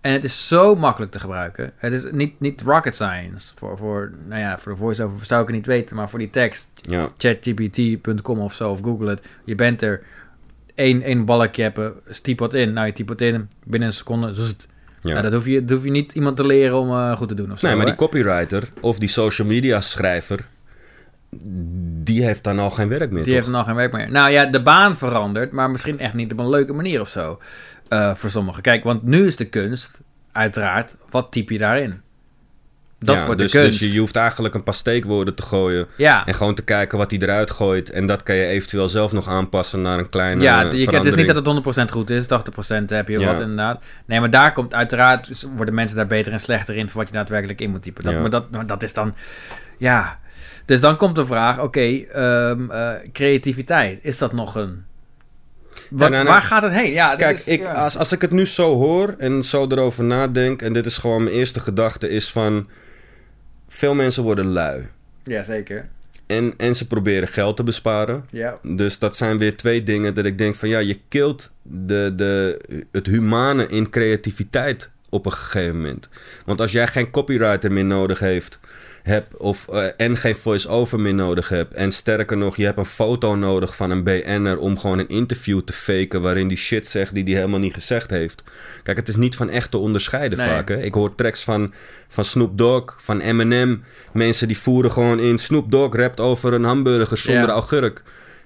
En 0.00 0.12
het 0.12 0.24
is 0.24 0.48
zo 0.48 0.74
makkelijk 0.74 1.12
te 1.12 1.20
gebruiken. 1.20 1.72
Het 1.76 1.92
is 1.92 2.06
niet, 2.10 2.40
niet 2.40 2.60
rocket 2.60 2.94
science. 2.94 3.52
Voor, 3.56 3.76
voor, 3.78 4.12
nou 4.26 4.40
ja, 4.40 4.58
voor 4.58 4.72
de 4.72 4.78
voice-over 4.78 5.26
zou 5.26 5.40
ik 5.40 5.46
het 5.46 5.56
niet 5.56 5.66
weten, 5.66 5.96
maar 5.96 6.08
voor 6.08 6.18
die 6.18 6.30
tekst 6.30 6.70
Ja, 6.74 7.08
chatgpt.com 7.16 8.38
of 8.38 8.54
zo, 8.54 8.70
of 8.70 8.80
google 8.82 9.08
het. 9.08 9.26
Je 9.44 9.54
bent 9.54 9.82
er, 9.82 10.02
één, 10.74 11.02
één 11.02 11.24
balkje 11.24 11.62
hebben, 11.62 11.94
typ 12.22 12.38
wat 12.38 12.54
in. 12.54 12.72
Nou, 12.72 12.86
je 12.86 12.92
typt 12.92 13.08
wat 13.08 13.20
in, 13.20 13.48
binnen 13.64 13.88
een 13.88 13.94
seconde, 13.94 14.34
zzzt. 14.34 14.66
ja. 15.00 15.10
Nou, 15.10 15.22
dat, 15.22 15.32
hoef 15.32 15.46
je, 15.46 15.64
dat 15.64 15.76
hoef 15.76 15.84
je 15.84 15.90
niet 15.90 16.12
iemand 16.12 16.36
te 16.36 16.46
leren 16.46 16.78
om 16.78 16.88
eh, 16.88 17.16
goed 17.16 17.28
te 17.28 17.34
doen 17.34 17.52
of 17.52 17.58
zo. 17.58 17.66
nee, 17.66 17.76
maar 17.76 17.86
die 17.86 17.94
copywriter 17.94 18.68
of 18.80 18.98
die 18.98 19.08
social 19.08 19.48
media 19.48 19.80
schrijver... 19.80 20.46
die 22.02 22.24
heeft 22.24 22.44
dan 22.44 22.58
al 22.58 22.70
geen 22.70 22.88
werk 22.88 23.10
meer, 23.10 23.24
Die 23.24 23.32
toch? 23.34 23.42
heeft 23.42 23.54
nog 23.56 23.66
geen 23.66 23.74
werk 23.74 23.92
meer. 23.92 24.10
Nou 24.10 24.30
ja, 24.30 24.44
de 24.44 24.62
baan 24.62 24.96
verandert, 24.96 25.52
maar 25.52 25.70
misschien 25.70 25.98
echt 25.98 26.14
niet 26.14 26.32
op 26.32 26.38
een 26.38 26.48
leuke 26.48 26.72
manier 26.72 27.00
of 27.00 27.08
zo. 27.08 27.38
eh, 27.88 28.14
voor 28.14 28.30
sommigen. 28.30 28.62
Kijk, 28.62 28.84
want 28.84 29.02
nu 29.02 29.26
is 29.26 29.36
de 29.36 29.44
kunst, 29.48 30.00
uiteraard, 30.32 30.96
wat 31.10 31.32
typ 31.32 31.50
je 31.50 31.58
daarin? 31.58 32.00
Dat 33.00 33.16
Ja, 33.16 33.24
wordt 33.26 33.40
dus, 33.40 33.52
de 33.52 33.58
kunst. 33.58 33.78
Dus 33.78 33.88
je, 33.88 33.94
je 33.94 34.00
hoeft 34.00 34.16
eigenlijk 34.16 34.54
een 34.54 34.62
paar 34.62 34.74
steekwoorden 34.74 35.34
te 35.34 35.42
gooien... 35.42 35.86
ja, 35.96 36.26
En 36.26 36.34
gewoon 36.34 36.54
te 36.54 36.64
kijken 36.64 36.98
wat 36.98 37.10
hij 37.10 37.20
eruit 37.20 37.50
gooit. 37.50 37.90
En 37.90 38.06
dat 38.06 38.22
kan 38.22 38.34
je 38.36 38.44
eventueel 38.44 38.88
zelf 38.88 39.12
nog 39.12 39.28
aanpassen 39.28 39.82
naar 39.82 39.98
een 39.98 40.08
kleine 40.08 40.42
ja 40.42 40.60
je, 40.60 40.90
het 40.96 41.06
is 41.06 41.14
niet 41.14 41.26
dat 41.34 41.46
het 41.46 41.88
100% 41.88 41.92
goed 41.92 42.10
is, 42.10 42.24
80% 42.24 42.26
heb 42.86 43.08
je 43.08 43.18
Ja. 43.18 43.32
wat 43.32 43.40
inderdaad. 43.40 43.84
Nee, 44.06 44.20
maar 44.20 44.30
daar 44.30 44.52
komt 44.52 44.74
uiteraard, 44.74 45.46
worden 45.56 45.74
mensen 45.74 45.96
daar 45.96 46.06
beter 46.06 46.32
en 46.32 46.40
slechter 46.40 46.76
in 46.76 46.88
voor 46.88 46.98
wat 47.00 47.08
je 47.08 47.14
daadwerkelijk 47.14 47.60
in 47.60 47.70
moet 47.70 47.82
typen. 47.82 48.04
Dat. 48.04 48.14
Maar 48.20 48.30
dat, 48.30 48.50
maar 48.50 48.66
dat 48.66 48.82
is 48.82 48.92
dan, 48.94 49.14
ja. 49.78 50.18
Dus 50.68 50.80
dan 50.80 50.96
komt 50.96 51.14
de 51.14 51.26
vraag, 51.26 51.60
oké, 51.60 51.80
ehm, 51.80 52.70
eh, 52.70 52.90
creativiteit, 53.12 53.98
is 54.02 54.18
dat 54.18 54.32
nog 54.32 54.54
een... 54.54 54.84
Wat, 55.90 56.10
nou, 56.10 56.10
nou, 56.10 56.24
waar 56.26 56.42
gaat 56.42 56.62
het 56.62 56.72
heen? 56.72 56.92
Ja, 56.92 57.16
Kijk, 57.16 57.36
is- 57.36 57.46
ik, 57.48 57.60
ja. 57.60 57.72
als, 57.72 57.96
als 57.96 58.12
ik 58.12 58.20
het 58.20 58.30
nu 58.30 58.46
zo 58.46 58.74
hoor 58.74 59.14
en 59.18 59.42
zo 59.42 59.66
erover 59.68 60.04
nadenk... 60.04 60.62
en 60.62 60.72
dit 60.72 60.86
is 60.86 60.98
gewoon 60.98 61.22
mijn 61.22 61.34
eerste 61.36 61.60
gedachte, 61.60 62.08
is 62.08 62.30
van... 62.30 62.68
veel 63.68 63.94
mensen 63.94 64.22
worden 64.22 64.46
lui. 64.46 64.88
Ja, 65.22 65.42
zeker. 65.42 65.86
En, 66.26 66.54
en 66.56 66.74
ze 66.74 66.86
proberen 66.86 67.28
geld 67.28 67.56
te 67.56 67.62
besparen. 67.62 68.24
Ja. 68.30 68.58
Dus 68.62 68.98
dat 68.98 69.16
zijn 69.16 69.38
weer 69.38 69.56
twee 69.56 69.82
dingen 69.82 70.14
dat 70.14 70.24
ik 70.24 70.38
denk 70.38 70.54
van... 70.54 70.68
ja, 70.68 70.78
je 70.78 70.98
kilt 71.08 71.52
de, 71.62 72.12
de, 72.16 72.60
het 72.92 73.06
humane 73.06 73.66
in 73.66 73.90
creativiteit 73.90 74.90
op 75.08 75.26
een 75.26 75.32
gegeven 75.32 75.76
moment. 75.76 76.08
Want 76.44 76.60
als 76.60 76.72
jij 76.72 76.86
geen 76.86 77.10
copywriter 77.10 77.72
meer 77.72 77.84
nodig 77.84 78.18
heeft... 78.18 78.58
hebt 79.08 79.36
of, 79.36 79.68
eh, 79.68 79.84
en 79.96 80.16
geen 80.16 80.36
voice-over 80.36 81.00
meer 81.00 81.14
nodig 81.14 81.48
hebt... 81.48 81.74
en 81.74 81.92
sterker 81.92 82.36
nog, 82.36 82.56
je 82.56 82.64
hebt 82.64 82.78
een 82.78 82.84
foto 82.84 83.34
nodig 83.36 83.76
van 83.76 83.90
een 83.90 84.04
BN'er... 84.04 84.58
om 84.58 84.78
gewoon 84.78 84.98
een 84.98 85.08
interview 85.08 85.60
te 85.60 85.72
faken... 85.72 86.22
waarin 86.22 86.48
die 86.48 86.56
shit 86.56 86.86
zegt 86.86 87.14
die 87.14 87.24
hij 87.24 87.32
helemaal 87.34 87.58
niet 87.58 87.74
gezegd 87.74 88.10
heeft. 88.10 88.42
Kijk, 88.82 88.96
het 88.96 89.08
is 89.08 89.16
niet 89.16 89.36
van 89.36 89.50
echt 89.50 89.70
te 89.70 89.78
onderscheiden 89.78 90.38
Nee. 90.38 90.46
vaak. 90.48 90.68
Hè? 90.68 90.82
Ik 90.82 90.94
hoor 90.94 91.14
tracks 91.14 91.42
van, 91.44 91.74
van 92.08 92.24
Snoop 92.24 92.58
Dogg, 92.58 92.94
van 92.98 93.20
Eminem. 93.20 93.82
Mensen 94.12 94.48
die 94.48 94.58
voeren 94.58 94.92
gewoon 94.92 95.20
in... 95.20 95.38
Snoop 95.38 95.70
Dogg 95.70 95.96
rapt 95.96 96.20
over 96.20 96.52
een 96.52 96.64
hamburger 96.64 97.16
zonder 97.16 97.46
Ja. 97.46 97.52
augurk. 97.52 98.02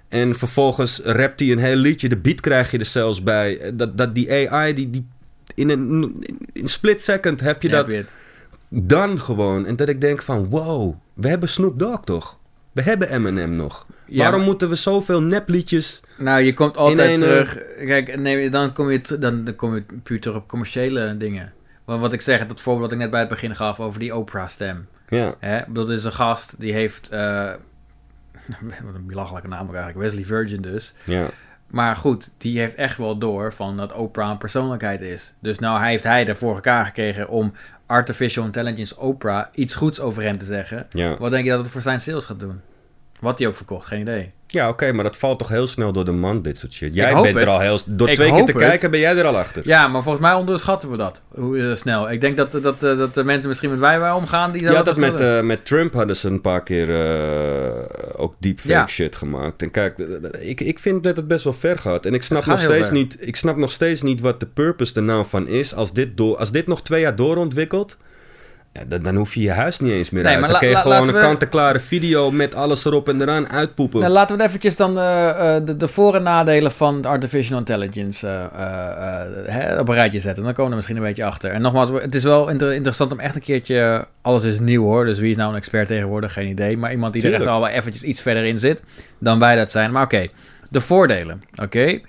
En 0.09 0.35
vervolgens 0.35 1.01
rapt 1.05 1.41
hij 1.41 1.51
een 1.51 1.59
heel 1.59 1.77
liedje. 1.77 2.09
De 2.09 2.17
beat 2.17 2.41
krijg 2.41 2.71
je 2.71 2.79
er 2.79 2.85
zelfs 2.85 3.23
bij. 3.23 3.71
Dat, 3.75 3.99
dat 3.99 4.15
die 4.15 4.51
AI, 4.51 4.75
die, 4.75 4.91
die 4.91 5.07
in 5.55 5.69
een 5.71 6.17
in 6.53 6.69
split 6.69 7.03
second 7.03 7.41
heb 7.41 7.63
je 7.63 7.69
Ja, 7.69 7.75
dat 7.75 7.93
heb. 7.93 8.11
Dan 8.75 9.21
gewoon. 9.21 9.67
En 9.67 9.77
dat 9.77 9.89
ik 9.89 10.01
denk 10.01 10.23
van, 10.23 10.49
wow, 10.49 10.95
we 11.15 11.29
hebben 11.29 11.49
Snoop 11.49 11.79
Dogg 11.79 12.01
toch? 12.05 12.39
We 12.73 12.83
hebben 12.83 13.11
Eminem 13.11 13.57
nog. 13.57 13.87
Ja, 14.07 14.23
Waarom 14.23 14.43
moeten 14.43 14.69
we 14.69 14.75
zoveel 14.75 15.23
nepliedjes... 15.23 16.01
Nou, 16.19 16.41
je 16.43 16.55
komt 16.55 16.77
altijd 16.77 17.09
een, 17.09 17.15
eh, 17.15 17.19
terug. 17.21 17.59
Kijk, 17.87 18.17
nee, 18.19 18.51
dan 18.51 18.73
kom 18.73 18.91
je, 18.91 19.19
dan, 19.19 19.45
dan 19.45 19.55
kom 19.55 19.75
je 19.75 19.85
puur 20.03 20.21
terug 20.21 20.37
op 20.37 20.49
commerciële 20.49 21.17
dingen. 21.17 21.53
Want 21.85 22.01
wat 22.01 22.13
ik 22.13 22.21
zeg, 22.21 22.47
dat 22.47 22.61
voorbeeld 22.61 22.85
dat 22.85 22.93
ik 22.93 22.99
net 22.99 23.11
bij 23.11 23.21
het 23.21 23.29
begin 23.29 23.57
gaf 23.57 23.81
over 23.81 23.99
die 23.99 24.17
Oprah-stem. 24.17 24.87
Ja, 25.09 25.35
Hè? 25.39 25.61
Dit 25.69 25.89
is 25.89 26.05
een 26.05 26.13
gast 26.13 26.55
die 26.59 26.73
heeft. 26.73 27.09
eh, 27.09 27.51
wat 28.85 28.95
een 28.95 29.07
belachelijke 29.07 29.49
naam 29.49 29.67
ook 29.69 29.75
eigenlijk. 29.75 29.99
Wesley 29.99 30.25
Virgin 30.25 30.61
dus. 30.63 30.95
ja, 31.05 31.27
Maar 31.67 31.97
goed, 31.97 32.31
die 32.39 32.59
heeft 32.59 32.75
echt 32.75 32.97
wel 32.99 33.19
door 33.19 33.53
van 33.53 33.77
dat 33.77 33.93
Oprah 33.93 34.31
een 34.31 34.39
persoonlijkheid 34.39 35.01
is. 35.01 35.33
Dus 35.39 35.59
nou 35.59 35.79
hij 35.79 35.91
heeft 35.91 36.05
hij 36.05 36.27
ervoor 36.27 36.55
elkaar 36.55 36.85
gekregen 36.87 37.29
om 37.29 37.53
Artificial 37.93 38.45
Intelligence 38.45 39.01
Oprah 39.01 39.47
iets 39.55 39.75
goeds 39.75 40.01
over 40.01 40.23
hem 40.23 40.39
te 40.39 40.45
zeggen. 40.45 40.87
ja. 40.91 41.17
Wat 41.17 41.31
denk 41.31 41.45
je 41.45 41.51
dat 41.51 41.59
het 41.61 41.69
voor 41.69 41.83
zijn 41.83 42.01
sales 42.01 42.25
gaat 42.25 42.41
doen? 42.41 42.61
Wat 43.21 43.39
hij 43.39 43.49
ook 43.49 43.55
verkocht, 43.55 43.87
geen 43.87 44.01
idee. 44.01 44.33
Ja, 44.53 44.69
oké, 44.69 44.93
maar 44.93 45.05
dat 45.05 45.17
valt 45.17 45.39
toch 45.39 45.49
heel 45.49 45.67
snel 45.67 45.93
door 45.93 46.05
de 46.05 46.13
man, 46.13 46.43
dit 46.43 46.57
soort 46.59 46.73
shit. 46.73 46.95
Jij 46.95 47.23
bent 47.23 47.41
er 47.41 47.49
al 47.49 47.61
heel... 47.61 47.79
Door 47.87 48.09
Ik 48.09 48.15
twee 48.15 48.33
keer 48.33 48.45
te 48.45 48.53
het. 48.53 48.61
kijken 48.61 48.91
ben 48.91 49.01
jij 49.01 49.17
er 49.17 49.25
al 49.25 49.39
achter. 49.39 49.63
Ja, 49.65 49.89
maar 49.89 50.03
volgens 50.03 50.25
mij 50.25 50.35
onderschatten 50.35 50.91
we 50.91 50.97
dat. 50.97 51.23
Hoe 51.35 51.59
eh, 51.59 51.75
snel. 51.75 52.11
Ik 52.11 52.21
denk 52.21 52.37
dat, 52.37 52.53
dat, 52.53 52.63
dat, 52.63 52.81
dat 52.81 53.15
de 53.15 53.25
mensen 53.25 53.49
misschien 53.49 53.71
met 53.71 53.79
wij 53.79 54.11
omgaan. 54.11 54.53
Die 54.53 54.61
Je 54.61 54.67
had 54.67 54.77
dat 54.77 54.85
dat 54.85 54.97
met, 54.97 55.21
eh, 55.21 55.41
met 55.41 55.67
Trump 55.67 55.93
hadden 55.93 56.17
ze 56.17 56.29
een 56.29 56.41
paar 56.41 56.63
keer 56.63 56.95
eh, 56.95 57.73
ook 58.17 58.35
deepfake 58.39 58.69
Ja. 58.73 58.87
shit 58.87 59.17
gemaakt. 59.17 59.63
En 59.63 59.71
kijk, 59.71 59.99
ik, 60.41 60.61
ik 60.61 60.79
vind 60.79 61.03
dat 61.03 61.17
het 61.17 61.27
best 61.27 61.45
wel 61.45 61.53
ver 61.53 61.79
gaat. 61.79 62.07
En 62.07 62.15
ik 62.15 62.23
snap, 62.23 62.47
nog 62.47 62.61
steeds 62.61 62.89
ver. 62.89 62.97
niet, 62.97 63.17
ik 63.21 63.37
snap 63.37 63.57
nog 63.57 63.71
steeds 63.71 64.03
niet 64.03 64.21
wat 64.21 64.41
de 64.41 64.47
purpose 64.47 64.95
er 64.95 65.03
nou 65.03 65.27
van 65.27 65.49
is. 65.49 65.75
Als 65.75 65.93
dit, 65.93 66.17
door, 66.17 66.37
als 66.37 66.53
dit 66.53 66.67
nog 66.67 66.83
twee 66.83 67.01
jaar 67.01 67.17
doorontwikkelt, 67.17 67.97
ja, 68.73 68.81
dan, 68.89 69.03
dan 69.03 69.15
hoef 69.17 69.35
je 69.35 69.41
je 69.43 69.51
huis 69.51 69.79
niet 69.81 69.93
eens 69.93 70.11
meer 70.11 70.23
Nee, 70.23 70.33
uit. 70.33 70.41
maar 70.41 70.51
Dan 70.51 70.59
kun 70.59 70.69
je 70.69 70.77
gewoon 70.77 71.09
een 71.09 71.15
we- 71.15 71.21
kant-en-klare 71.21 71.81
video 71.81 72.31
met 72.31 72.55
alles 72.55 72.85
erop 72.85 73.09
en 73.09 73.21
eraan 73.23 73.49
uitpoepen. 73.49 74.01
Nou, 74.01 74.13
laten 74.13 74.37
we 74.37 74.43
eventjes 74.45 74.77
dan 74.77 74.99
eh, 74.99 75.57
eh, 75.57 75.65
de, 75.67 75.77
de 75.77 75.89
voor- 75.89 76.15
en 76.15 76.23
nadelen 76.23 76.73
van 76.73 77.05
artificial 77.05 77.59
intelligence 77.59 78.27
eh, 78.57 79.21
hè, 79.45 79.79
op 79.79 79.89
een 79.89 79.95
rijtje 79.95 80.21
zetten. 80.21 80.45
Dan 80.45 80.53
komen 80.53 80.65
we 80.65 80.71
er 80.71 80.77
misschien 80.77 80.97
een 80.97 81.03
beetje 81.03 81.25
achter. 81.25 81.51
En 81.51 81.61
nogmaals, 81.63 81.89
het 82.03 82.15
is 82.15 82.25
wel 82.25 82.49
inter- 82.49 82.73
interessant 82.75 83.13
om 83.13 83.21
echt 83.21 83.35
een 83.35 83.41
keertje... 83.43 84.05
Alles 84.23 84.43
is 84.45 84.61
nieuw 84.61 84.83
hoor, 84.85 85.05
dus 85.05 85.19
wie 85.19 85.31
is 85.31 85.37
nou 85.37 85.51
een 85.51 85.57
expert 85.57 85.87
tegenwoordig? 85.87 86.33
Geen 86.33 86.49
idee. 86.49 86.77
Maar 86.77 86.91
iemand 86.91 87.13
die 87.13 87.23
er 87.27 87.35
echt 87.35 87.47
al 87.47 87.61
wel 87.61 87.69
eventjes 87.69 88.03
iets 88.03 88.23
verder 88.23 88.45
in 88.45 88.59
zit 88.59 88.83
dan 89.21 89.39
wij 89.39 89.57
dat 89.57 89.71
zijn. 89.71 89.93
Maar 89.93 90.03
oké, 90.05 90.27
de 90.71 90.81
voordelen. 90.81 91.43
Oké. 91.63 92.01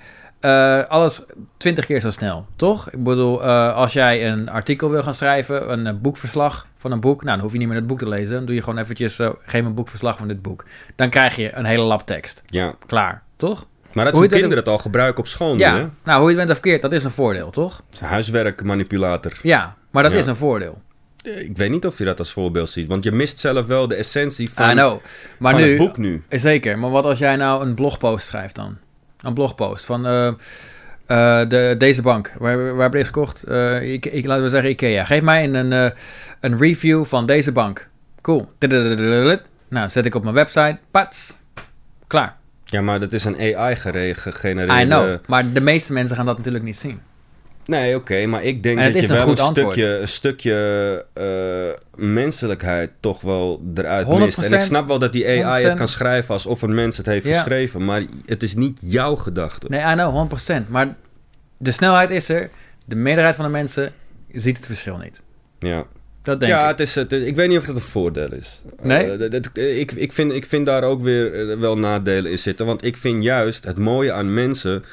Eh, 0.44 0.84
alles 0.88 1.22
20 1.58 1.86
keer 1.86 2.00
zo 2.00 2.12
snel, 2.12 2.46
toch? 2.56 2.90
Ik 2.90 3.04
bedoel, 3.04 3.44
eh, 3.44 3.76
als 3.76 3.94
jij 3.94 4.28
een 4.32 4.50
artikel 4.50 4.90
wil 4.90 5.04
gaan 5.04 5.14
schrijven, 5.14 5.72
een 5.72 5.88
eh, 5.88 5.94
boekverslag 6.02 6.68
van 6.78 6.92
een 6.92 7.00
boek, 7.00 7.24
nou, 7.24 7.32
dan 7.36 7.40
hoef 7.44 7.52
je 7.52 7.58
niet 7.58 7.68
meer 7.68 7.78
het 7.78 7.88
boek 7.88 8.00
te 8.00 8.08
lezen. 8.08 8.36
Dan 8.36 8.46
doe 8.46 8.56
je 8.56 8.62
gewoon 8.64 8.80
eventjes, 8.80 9.20
eh, 9.20 9.30
geef 9.46 9.62
me 9.62 9.68
een 9.68 9.74
boekverslag 9.74 10.18
van 10.18 10.28
dit 10.28 10.42
boek. 10.42 10.66
Dan 10.96 11.10
krijg 11.10 11.36
je 11.36 11.56
een 11.56 11.66
hele 11.66 11.84
lap 11.84 12.06
tekst. 12.06 12.42
Ja, 12.46 12.74
Klaar, 12.86 13.22
toch? 13.36 13.66
maar 13.94 14.06
dat 14.06 14.14
Hoe 14.14 14.22
dat 14.24 14.32
kinderen 14.32 14.58
het 14.58 14.68
al 14.68 14.78
gebruiken 14.78 15.20
op 15.20 15.28
school 15.28 15.58
Ja, 15.58 15.76
hè? 15.76 15.86
nou, 16.04 16.20
hoe 16.22 16.32
je 16.32 16.38
het 16.38 16.46
bent 16.46 16.50
of 16.50 16.54
verkeerd, 16.64 16.82
dat 16.82 16.92
is 16.92 17.04
een 17.04 17.12
voordeel, 17.12 17.50
toch? 17.50 17.82
Huiswerkmanipulator. 18.00 19.32
Ja, 19.42 19.76
maar 19.92 20.04
dat 20.04 20.12
Ja. 20.12 20.18
is 20.18 20.26
een 20.26 20.36
voordeel. 20.36 20.82
Ik 21.22 21.58
weet 21.58 21.70
niet 21.70 21.86
of 21.86 21.98
je 21.98 22.04
dat 22.06 22.20
als 22.20 22.32
voorbeeld 22.32 22.70
ziet, 22.70 22.88
want 22.88 23.04
je 23.04 23.12
mist 23.12 23.40
zelf 23.40 23.66
wel 23.66 23.88
de 23.88 23.96
essentie 23.96 24.50
van, 24.54 24.70
I 24.70 24.74
know. 24.74 25.00
Maar 25.38 25.52
van 25.52 25.62
nu, 25.62 25.68
het 25.68 25.78
boek 25.78 25.98
nu. 25.98 26.24
Zeker, 26.30 26.80
maar 26.80 26.90
wat 26.90 27.06
als 27.06 27.18
jij 27.18 27.36
nou 27.36 27.66
een 27.66 27.74
blogpost 27.76 28.28
schrijft 28.28 28.56
dan? 28.56 28.78
Een 29.24 29.34
blogpost 29.34 29.86
van 29.86 30.06
eh, 30.06 30.28
eh, 30.28 31.50
de, 31.50 31.76
deze 31.78 32.02
bank. 32.02 32.34
Waar, 32.40 32.58
waar 32.58 32.84
heb 32.84 32.92
je 32.92 32.98
deze 32.98 33.14
gekocht? 33.14 33.44
Eh, 33.44 33.94
ik, 33.94 34.06
ik, 34.06 34.26
laten 34.26 34.44
we 34.44 34.50
zeggen 34.50 34.70
Ikea. 34.70 35.06
Geef 35.06 35.22
mij 35.22 35.44
een, 35.44 35.54
een, 35.72 35.94
een 36.40 36.58
review 36.58 37.06
van 37.06 37.26
deze 37.26 37.52
bank. 37.52 37.90
Cool. 38.22 38.52
Nou, 39.68 39.90
zet 39.90 40.06
ik 40.06 40.16
op 40.16 40.24
mijn 40.24 40.36
website. 40.36 40.78
Pats. 40.92 41.38
Klaar. 42.08 42.36
Ja, 42.64 42.82
maar 42.82 43.00
dat 43.00 43.14
is 43.14 43.24
een 43.26 43.56
AI 43.56 43.76
gere- 43.76 44.14
gegenereerde... 44.14 44.82
I 44.82 44.86
know. 44.86 45.18
Maar 45.28 45.52
de 45.52 45.62
meeste 45.62 45.94
mensen 45.94 46.16
gaan 46.16 46.26
dat 46.26 46.38
natuurlijk 46.38 46.64
niet 46.64 46.78
zien. 46.78 47.02
Nee, 47.66 47.96
oké, 47.96 48.26
maar 48.26 48.44
ik 48.44 48.64
denk 48.64 48.78
dat 48.94 49.00
je 49.02 49.08
wel 49.08 49.22
een 49.22 49.28
antwoord. 49.28 49.52
stukje, 49.74 49.98
een 50.00 50.08
stukje 50.08 51.06
eh, 51.14 52.04
menselijkheid 52.14 52.92
toch 53.00 53.22
wel 53.22 53.62
eruit 53.76 54.08
100%, 54.08 54.10
mist. 54.10 54.38
En 54.38 54.54
ik 54.54 54.60
snap 54.60 54.88
wel 54.88 55.00
dat 55.00 55.12
die 55.12 55.28
AI 55.28 55.64
het 55.64 55.74
100%. 55.74 55.78
kan 55.78 55.88
schrijven 55.88 56.34
alsof 56.34 56.62
een 56.62 56.74
mens 56.74 56.98
het 56.98 57.06
heeft 57.06 57.26
Ja. 57.26 57.34
geschreven, 57.34 57.86
maar 57.86 58.02
het 58.26 58.44
is 58.44 58.56
niet 58.56 58.80
jouw 58.82 59.16
gedachte. 59.16 59.68
Nee, 59.70 59.80
I 59.82 59.94
know, 59.94 60.14
100%. 60.14 60.68
Maar 60.70 60.96
de 61.58 61.72
snelheid 61.72 62.10
is 62.10 62.30
er. 62.30 62.50
De 62.86 62.96
meerderheid 62.96 63.36
van 63.36 63.46
de 63.46 63.52
mensen 63.52 63.92
ziet 64.32 64.58
het 64.58 64.66
verschil 64.66 64.98
niet. 64.98 65.22
Ja, 65.60 65.86
Dat 66.24 66.40
denk 66.40 66.52
ja 66.52 66.64
ik. 66.64 66.70
het 66.70 66.80
is, 66.80 66.96
het, 66.96 67.12
ik 67.12 67.36
weet 67.36 67.50
niet 67.50 67.58
of 67.58 67.66
het 67.66 67.76
een 67.76 67.82
voordeel 67.82 68.34
is. 68.34 68.62
Nee? 68.82 69.12
Eh, 69.12 69.20
dat- 69.20 69.32
dat- 69.32 69.58
ik, 69.58 69.92
ik, 69.92 70.14
vind, 70.14 70.32
ik 70.32 70.46
vind 70.46 70.66
daar 70.66 70.84
ook 70.84 71.02
weer 71.02 71.50
eh, 71.52 71.58
wel 71.60 71.78
nadelen 71.78 72.32
in 72.32 72.40
zitten, 72.40 72.66
want 72.66 72.86
ik 72.86 72.98
vind 72.98 73.24
juist 73.24 73.64
het 73.66 73.78
mooie 73.78 74.12
aan 74.12 74.34
mensen 74.34 74.84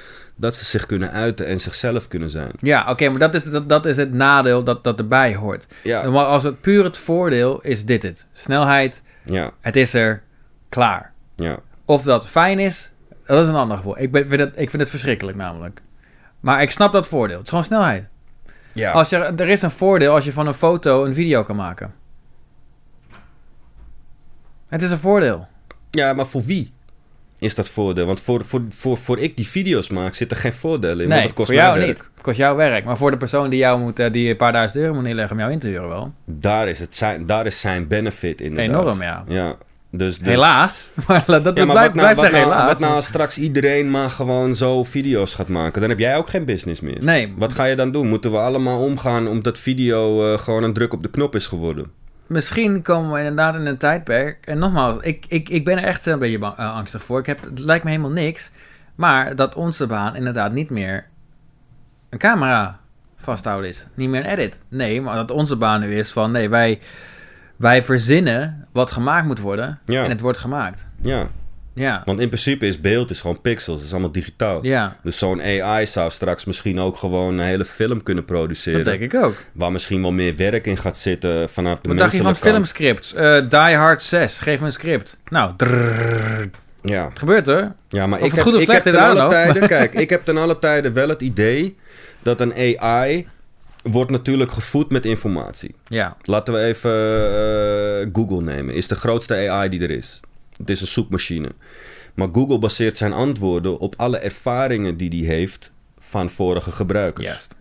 dat 0.41 0.55
ze 0.55 0.65
zich 0.65 0.87
kunnen 0.87 1.11
uiten 1.11 1.47
en 1.47 1.61
zichzelf 1.61 2.09
kunnen 2.09 2.31
zijn. 2.31 2.51
Ja, 2.59 2.91
oké, 2.91 3.09
maar 3.09 3.19
dat 3.19 3.35
is, 3.35 3.45
dat, 3.45 3.69
dat 3.69 3.87
is 3.87 3.97
het 3.97 4.13
nadeel 4.13 4.65
dat, 4.65 4.85
dat 4.85 4.99
erbij 4.99 5.35
hoort. 5.35 5.67
Ja, 5.83 6.11
Maar 6.11 6.25
als 6.25 6.43
het 6.43 6.61
puur 6.61 6.85
het 6.85 6.97
voordeel 6.99 7.61
is 7.61 7.85
dit 7.85 8.03
het. 8.03 8.27
Snelheid, 8.33 9.03
ja, 9.25 9.53
het 9.61 9.77
is 9.77 9.95
er, 9.95 10.23
klaar. 10.69 11.13
ja. 11.37 11.59
Of 11.85 12.03
dat 12.03 12.27
fijn 12.29 12.59
is, 12.59 12.93
dat 13.27 13.43
is 13.43 13.49
een 13.49 13.55
ander 13.55 13.77
gevoel. 13.77 13.99
Ik, 13.99 14.11
ben, 14.13 14.29
vind 14.29 14.41
het, 14.41 14.53
ik 14.57 14.71
vind 14.71 14.83
het 14.83 14.91
verschrikkelijk 14.91 15.37
namelijk. 15.37 15.83
Maar 16.41 16.63
ik 16.63 16.71
snap 16.71 16.93
dat 16.93 17.09
voordeel. 17.09 17.37
Het 17.37 17.45
is 17.45 17.49
gewoon 17.49 17.65
snelheid. 17.65 18.05
ja. 18.73 18.91
Als 18.93 19.09
je, 19.09 19.17
er 19.17 19.49
is 19.49 19.63
een 19.63 19.71
voordeel 19.71 20.13
als 20.15 20.25
je 20.25 20.33
van 20.33 20.47
een 20.47 20.55
foto 20.55 21.05
een 21.05 21.15
video 21.15 21.43
kan 21.43 21.57
maken. 21.57 21.95
Het 24.69 24.83
is 24.83 24.91
een 24.91 24.99
voordeel. 24.99 25.49
Ja, 25.91 26.13
maar 26.13 26.27
voor 26.27 26.43
wie 26.43 26.73
is 27.41 27.55
dat 27.55 27.69
voordeel? 27.69 28.07
Want 28.07 28.21
voor, 28.21 28.45
voor, 28.45 28.63
voor, 28.69 28.97
voor 28.97 29.19
ik 29.19 29.37
die 29.37 29.47
video's 29.47 29.91
maak, 29.91 30.15
zit 30.15 30.31
er 30.31 30.37
geen 30.37 30.53
voordeel 30.53 30.91
in. 30.91 30.97
want 30.97 31.09
nee, 31.09 31.23
het 31.23 31.33
kost 31.33 31.49
voor 31.49 31.57
jou 31.57 31.75
werk. 31.75 31.87
niet. 31.87 31.99
Het 31.99 32.23
kost 32.23 32.37
jou 32.37 32.57
werk. 32.57 32.85
Maar 32.85 32.97
voor 32.97 33.11
de 33.11 33.17
persoon 33.17 33.51
die 33.51 33.59
jou 33.59 33.81
moet, 33.81 33.99
eh, 33.99 34.13
die 34.13 34.31
een 34.31 34.37
paar 34.37 34.53
duizend 34.53 34.81
euro 34.81 34.95
moet 34.95 35.03
neerleggen 35.03 35.33
om 35.33 35.39
jou 35.39 35.53
in 35.53 35.59
te 35.59 35.67
huren 35.67 35.89
wel. 35.89 36.13
Daar 36.25 36.69
is, 36.69 36.79
het 36.79 36.95
zijn, 36.95 37.27
daar 37.27 37.47
is 37.47 37.61
zijn 37.61 37.87
benefit 37.87 38.41
inderdaad. 38.41 38.81
Enorm, 38.81 39.03
ja. 39.03 39.25
Ja, 39.29 39.57
dus, 39.91 40.19
dus, 40.19 40.29
Helaas. 40.29 40.91
Maar 41.07 41.23
dat 41.27 41.45
dat 41.45 41.57
Ja, 41.57 41.65
maar 41.65 41.75
blijft, 41.75 41.95
wat 41.95 42.03
nou, 42.03 42.15
blijft 42.15 42.17
wat, 42.17 42.25
zeggen 42.25 42.41
nou, 42.41 42.53
helaas. 42.53 42.69
wat 42.71 42.79
nou 42.79 42.95
als 42.95 43.07
straks 43.07 43.39
iedereen 43.39 43.91
maar 43.91 44.11
gewoon 44.11 44.55
zo 44.55 44.85
video's 44.85 45.35
gaat 45.35 45.49
maken? 45.49 45.81
Dan 45.81 45.91
heb 45.91 45.99
jij 45.99 46.17
ook 46.17 46.29
geen 46.29 46.45
business 46.45 46.81
meer. 46.81 46.99
Nee. 47.01 47.35
Wat 47.37 47.53
ga 47.53 47.65
je 47.65 47.77
dan 47.77 47.91
doen? 47.91 48.09
Moeten 48.09 48.31
we 48.31 48.39
allemaal 48.39 48.85
omgaan 48.85 49.29
omdat 49.29 49.59
video 49.59 50.33
eh, 50.33 50.39
gewoon 50.39 50.63
een 50.63 50.73
druk 50.73 50.93
op 50.93 51.03
de 51.03 51.11
knop 51.11 51.35
is 51.35 51.47
geworden? 51.47 51.91
Misschien 52.31 52.83
komen 52.83 53.13
we 53.13 53.19
inderdaad 53.19 53.55
in 53.55 53.67
een 53.67 53.77
tijdperk. 53.77 54.47
En 54.47 54.59
nogmaals, 54.59 54.97
ik, 55.01 55.25
ik, 55.29 55.49
ik 55.49 55.65
ben 55.65 55.79
er 55.79 55.85
echt 55.85 56.07
een 56.07 56.19
beetje 56.19 56.39
bang- 56.39 56.57
eh, 56.57 56.75
angstig 56.77 57.03
voor. 57.03 57.19
Ik 57.19 57.27
heb, 57.27 57.45
het 57.45 57.59
lijkt 57.59 57.85
me 57.85 57.91
helemaal 57.91 58.11
niks. 58.13 58.51
Maar 58.95 59.37
dat 59.37 59.55
onze 59.55 59.87
baan 59.87 60.17
inderdaad 60.17 60.53
niet 60.53 60.71
meer 60.71 61.07
een 62.09 62.19
camera 62.19 62.79
vasthouden 63.17 63.69
is. 63.69 63.87
Niet 63.95 64.09
meer 64.09 64.21
een 64.25 64.31
edit. 64.31 64.61
Nee, 64.69 65.01
maar 65.03 65.15
dat 65.15 65.31
onze 65.31 65.57
baan 65.57 65.81
nu 65.81 65.97
is 65.97 66.13
van... 66.13 66.31
Nee, 66.31 66.49
wij, 66.49 66.81
wij 67.57 67.83
verzinnen 67.83 68.67
wat 68.73 68.91
gemaakt 68.91 69.27
moet 69.27 69.41
worden. 69.41 69.79
Ja. 69.85 70.05
En 70.05 70.11
het 70.11 70.21
wordt 70.21 70.39
gemaakt. 70.39 70.87
Ja, 71.01 71.29
Ja. 71.75 72.03
want 72.05 72.21
in 72.21 72.29
principe 72.29 72.67
is 72.67 72.81
beeld 72.81 73.11
is 73.11 73.21
gewoon 73.21 73.41
pixels. 73.41 73.77
Het 73.77 73.87
is 73.87 73.93
allemaal 73.93 74.13
digitaal. 74.13 74.65
Ja, 74.67 74.97
Dus 75.03 75.19
zo'n 75.19 75.43
AI 75.43 75.87
zou 75.87 76.11
straks 76.11 76.45
misschien 76.45 76.81
ook 76.81 76.97
gewoon 76.97 77.39
een 77.39 77.45
hele 77.47 77.65
film 77.65 78.03
kunnen 78.03 78.25
produceren. 78.25 78.85
dat 78.85 78.99
denk 78.99 79.13
ik 79.13 79.23
ook. 79.25 79.35
Waar 79.53 79.73
misschien 79.73 80.03
wel 80.03 80.13
meer 80.13 80.37
werk 80.37 80.67
in 80.67 80.77
gaat 80.77 80.99
zitten 80.99 81.49
vanaf 81.49 81.81
de 81.81 81.89
Wat 81.89 81.99
dacht 81.99 82.13
je 82.13 82.17
van 82.23 82.27
kant. 82.33 82.39
filmscripts? 82.39 83.15
Eh 83.15 83.39
Die 83.49 83.77
Hard 83.77 84.03
6, 84.03 84.41
geef 84.41 84.59
me 84.61 84.67
een 84.67 84.73
script. 84.73 85.17
Nou, 85.29 85.53
drrrr. 85.57 86.51
Ja, 86.83 87.11
gebeurt 87.15 87.47
hoor. 87.47 87.73
ja 87.89 88.07
maar 88.07 88.19
Of 88.21 88.27
ik 88.27 88.33
heb, 88.33 88.43
goed 88.45 88.55
of 88.55 88.61
ik 88.61 88.69
heb 88.71 88.83
ten 88.83 88.97
alle 88.97 89.27
tijden, 89.29 89.67
kijk, 89.69 89.95
ik 89.95 90.11
heb 90.11 90.25
ten 90.25 90.37
alle 90.37 90.59
tijden 90.59 90.93
wel 90.93 91.09
het 91.09 91.23
idee 91.23 91.77
dat 92.23 92.41
een 92.41 92.79
AI 92.79 93.27
wordt 93.83 94.11
natuurlijk 94.11 94.51
gevoed 94.53 94.91
met 94.91 95.05
informatie. 95.07 95.75
Ja, 95.87 96.17
Laten 96.23 96.55
we 96.55 96.61
even 96.61 98.11
Google 98.13 98.43
nemen. 98.43 98.75
Is 98.75 98.89
de 98.89 98.95
grootste 98.97 99.49
AI 99.51 99.69
die 99.69 99.81
er 99.83 99.91
is. 99.91 100.21
Het 100.61 100.71
is 100.71 100.81
een 100.81 100.87
zoekmachine. 100.87 101.49
Maar 102.15 102.29
Google 102.33 102.59
baseert 102.59 102.97
zijn 102.97 103.13
antwoorden 103.13 103.79
op 103.79 103.95
alle 103.97 104.19
ervaringen 104.19 104.97
die 104.97 105.27
hij 105.27 105.35
heeft 105.37 105.73
van 105.99 106.31
vorige 106.31 106.71
gebruikers. 106.71 107.27
juist. 107.27 107.55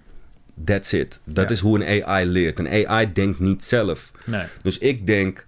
That's 0.65 0.91
it. 0.94 1.20
Dat 1.24 1.46
Ja. 1.50 1.51
is 1.56 1.60
hoe 1.60 1.86
een 1.86 2.03
AI 2.03 2.25
leert. 2.25 2.60
Een 2.60 2.88
AI 2.88 3.13
denkt 3.13 3.39
niet 3.39 3.63
zelf. 3.63 4.12
Nee. 4.25 4.44
Dus 4.62 4.77
ik 4.77 5.08
denk, 5.08 5.48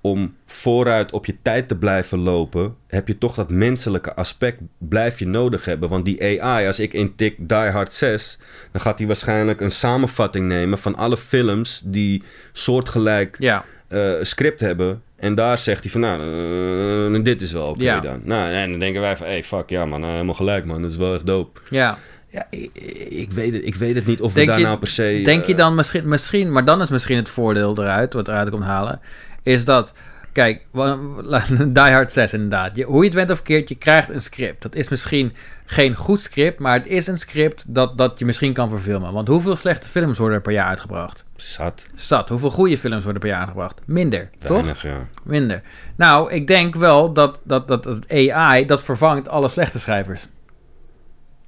om 0.00 0.34
vooruit 0.46 1.12
op 1.12 1.26
je 1.26 1.34
tijd 1.42 1.68
te 1.68 1.76
blijven 1.76 2.18
lopen, 2.18 2.76
heb 2.86 3.08
je 3.08 3.18
toch 3.18 3.34
dat 3.34 3.50
menselijke 3.50 4.14
aspect 4.14 4.60
blijf 4.78 5.18
je 5.18 5.26
nodig 5.26 5.64
hebben. 5.64 5.88
Want 5.88 6.04
die 6.04 6.40
AI, 6.42 6.66
als 6.66 6.78
ik 6.78 6.92
intik 6.92 7.36
Die 7.48 7.56
Hard 7.56 7.92
6, 7.92 8.38
dan 8.72 8.80
gaat 8.80 8.98
hij 8.98 9.06
waarschijnlijk 9.06 9.60
een 9.60 9.70
samenvatting 9.70 10.46
nemen 10.48 10.78
van 10.78 10.96
alle 10.96 11.16
films 11.16 11.82
die 11.84 12.22
soortgelijk 12.52 13.36
Ja, 13.38 13.64
eh, 13.90 14.10
script 14.22 14.60
hebben. 14.60 15.02
En 15.16 15.34
daar 15.34 15.58
zegt 15.58 15.82
hij 15.82 15.92
van, 15.92 16.00
nou, 16.00 17.14
eh, 17.16 17.24
dit 17.24 17.42
is 17.42 17.52
wel 17.52 17.66
oké 17.66 17.82
Ja. 17.82 18.00
dan. 18.00 18.20
Nou, 18.24 18.52
en 18.52 18.70
dan 18.70 18.78
denken 18.78 19.00
wij 19.00 19.16
van, 19.16 19.26
hey, 19.26 19.42
fuck, 19.42 19.68
ja 19.68 19.84
man, 19.84 20.02
eh, 20.02 20.10
helemaal 20.10 20.34
gelijk 20.34 20.64
man, 20.64 20.82
dat 20.82 20.90
is 20.90 20.96
wel 20.96 21.14
echt 21.14 21.26
dope. 21.26 21.60
ja. 21.70 21.98
Ja, 22.32 22.46
ik, 22.50 22.70
ik, 23.10 23.30
weet, 23.32 23.52
het, 23.52 23.66
ik 23.66 23.74
weet 23.74 23.94
het 23.94 24.06
niet 24.06 24.20
of 24.20 24.32
Denk 24.32 24.46
we 24.46 24.52
daar 24.52 24.60
je- 24.60 24.66
nou 24.66 24.78
per 24.78 24.88
se... 24.88 25.20
Denk 25.24 25.44
je 25.44 25.54
dan 25.54 25.74
misschien, 25.74 26.08
misschien, 26.08 26.52
maar 26.52 26.64
dan 26.64 26.80
is 26.80 26.90
misschien 26.90 27.16
het 27.16 27.28
voordeel 27.28 27.78
eruit, 27.78 28.12
wat 28.12 28.28
eruit 28.28 28.50
komt 28.50 28.62
halen, 28.62 29.00
is 29.42 29.64
dat, 29.64 29.92
kijk, 30.32 30.66
Die 31.72 31.82
Hard 31.82 32.12
6 32.12 32.32
inderdaad, 32.32 32.76
je, 32.76 32.84
hoe 32.84 32.98
je 32.98 33.04
het 33.04 33.14
went 33.14 33.30
of 33.30 33.36
verkeerd, 33.36 33.68
je 33.68 33.74
krijgt 33.74 34.08
een 34.08 34.20
script. 34.20 34.62
Dat 34.62 34.74
is 34.74 34.88
misschien 34.88 35.32
geen 35.64 35.96
goed 35.96 36.20
script, 36.20 36.58
maar 36.58 36.72
het 36.72 36.86
is 36.86 37.06
een 37.06 37.18
script 37.18 37.64
dat, 37.66 37.98
dat 37.98 38.18
je 38.18 38.24
misschien 38.24 38.52
kan 38.52 38.68
verfilmen. 38.68 39.12
Want 39.12 39.28
hoeveel 39.28 39.56
slechte 39.56 39.88
films 39.88 40.18
worden 40.18 40.36
er 40.36 40.42
per 40.42 40.52
jaar 40.52 40.66
uitgebracht? 40.66 41.24
Zat. 41.36 41.86
Zat. 41.94 42.28
Hoeveel 42.28 42.50
goede 42.50 42.78
films 42.78 43.02
worden 43.02 43.20
per 43.20 43.30
jaar 43.30 43.40
uitgebracht? 43.40 43.80
Minder, 43.84 44.30
toch? 44.38 44.82
Ja. 44.82 45.06
Minder. 45.24 45.62
Nou, 45.96 46.32
ik 46.32 46.46
denk 46.46 46.74
wel 46.74 47.12
dat, 47.12 47.40
dat, 47.42 47.68
dat, 47.68 47.82
dat 47.82 48.08
AI, 48.08 48.66
dat 48.66 48.82
vervangt 48.82 49.28
alle 49.28 49.48
slechte 49.48 49.78
schrijvers. 49.78 50.26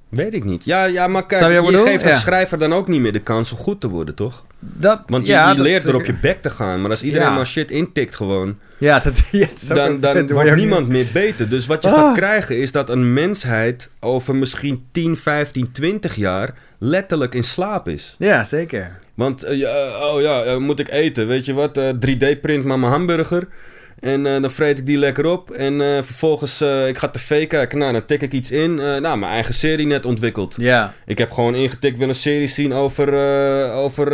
Weet 0.09 0.33
ik 0.33 0.43
niet. 0.43 0.65
Ja, 0.65 0.83
ja 0.83 1.07
maar 1.07 1.25
kijk, 1.25 1.51
je 1.51 1.77
geeft 1.83 2.03
een 2.03 2.09
Ja. 2.09 2.15
schrijver 2.17 2.57
dan 2.57 2.73
ook 2.73 2.87
niet 2.87 3.01
meer 3.01 3.11
de 3.13 3.19
kans 3.19 3.51
om 3.51 3.57
goed 3.57 3.81
te 3.81 3.89
worden, 3.89 4.15
toch? 4.15 4.45
Dat, 4.65 5.01
Want 5.05 5.27
ja, 5.27 5.51
je, 5.51 5.61
leert 5.61 5.83
door 5.83 5.93
op 5.95 6.05
je 6.05 6.15
bek 6.21 6.41
te 6.41 6.49
gaan. 6.49 6.81
Maar 6.81 6.89
als 6.89 7.03
iedereen 7.03 7.27
Ja. 7.27 7.33
maar 7.35 7.45
shit 7.45 7.71
intikt 7.71 8.15
gewoon... 8.15 8.57
Ja, 8.77 8.99
dat, 8.99 9.23
ja, 9.31 9.47
dan, 9.67 9.77
een- 9.77 9.99
dan 9.99 10.13
dat 10.15 10.29
wordt 10.29 10.55
niemand 10.55 10.87
meer 10.87 11.05
beter. 11.13 11.49
Dus 11.49 11.65
wat 11.65 11.83
je 11.83 11.89
Ah. 11.89 11.95
gaat 11.95 12.15
krijgen 12.15 12.57
is 12.59 12.71
dat 12.71 12.89
een 12.89 13.13
mensheid 13.13 13.89
over 13.99 14.35
misschien 14.35 14.85
10, 14.91 15.17
15, 15.17 15.71
20 15.71 16.15
jaar 16.15 16.53
letterlijk 16.79 17.35
in 17.35 17.43
slaap 17.43 17.87
is. 17.87 18.15
Ja, 18.19 18.43
zeker. 18.43 18.99
Want, 19.13 19.43
eh, 19.43 19.57
ja, 19.57 19.67
eh, 19.69 20.13
oh 20.15 20.21
ja, 20.21 20.41
eh, 20.41 20.57
moet 20.57 20.79
ik 20.79 20.91
eten? 20.91 21.27
Weet 21.27 21.45
je 21.45 21.53
wat? 21.53 21.77
Eh, 21.77 21.89
3D-print 21.99 22.63
maar 22.63 22.79
mijn 22.79 22.91
hamburger. 22.91 23.47
En 24.03 24.25
eh, 24.25 24.41
dan 24.41 24.51
vreet 24.51 24.79
ik 24.79 24.85
die 24.85 24.97
lekker 24.97 25.25
op. 25.25 25.51
En 25.51 25.81
eh, 25.81 25.87
vervolgens, 25.87 26.61
eh, 26.61 26.87
ik 26.87 26.97
ga 26.97 27.07
tv 27.07 27.47
kijken. 27.47 27.77
Nou, 27.77 27.91
dan 27.91 28.05
tik 28.05 28.21
ik 28.21 28.31
iets 28.31 28.51
in. 28.51 28.75
Nou, 28.75 29.17
mijn 29.17 29.31
eigen 29.31 29.53
serie 29.53 29.87
net 29.87 30.05
ontwikkeld. 30.05 30.55
Ja, 30.57 30.93
Ik 31.05 31.17
heb 31.17 31.31
gewoon 31.31 31.55
ingetikt, 31.55 31.97
wil 31.97 32.07
een 32.07 32.15
serie 32.15 32.47
zien 32.47 32.73
over, 32.73 33.13
over 33.71 34.09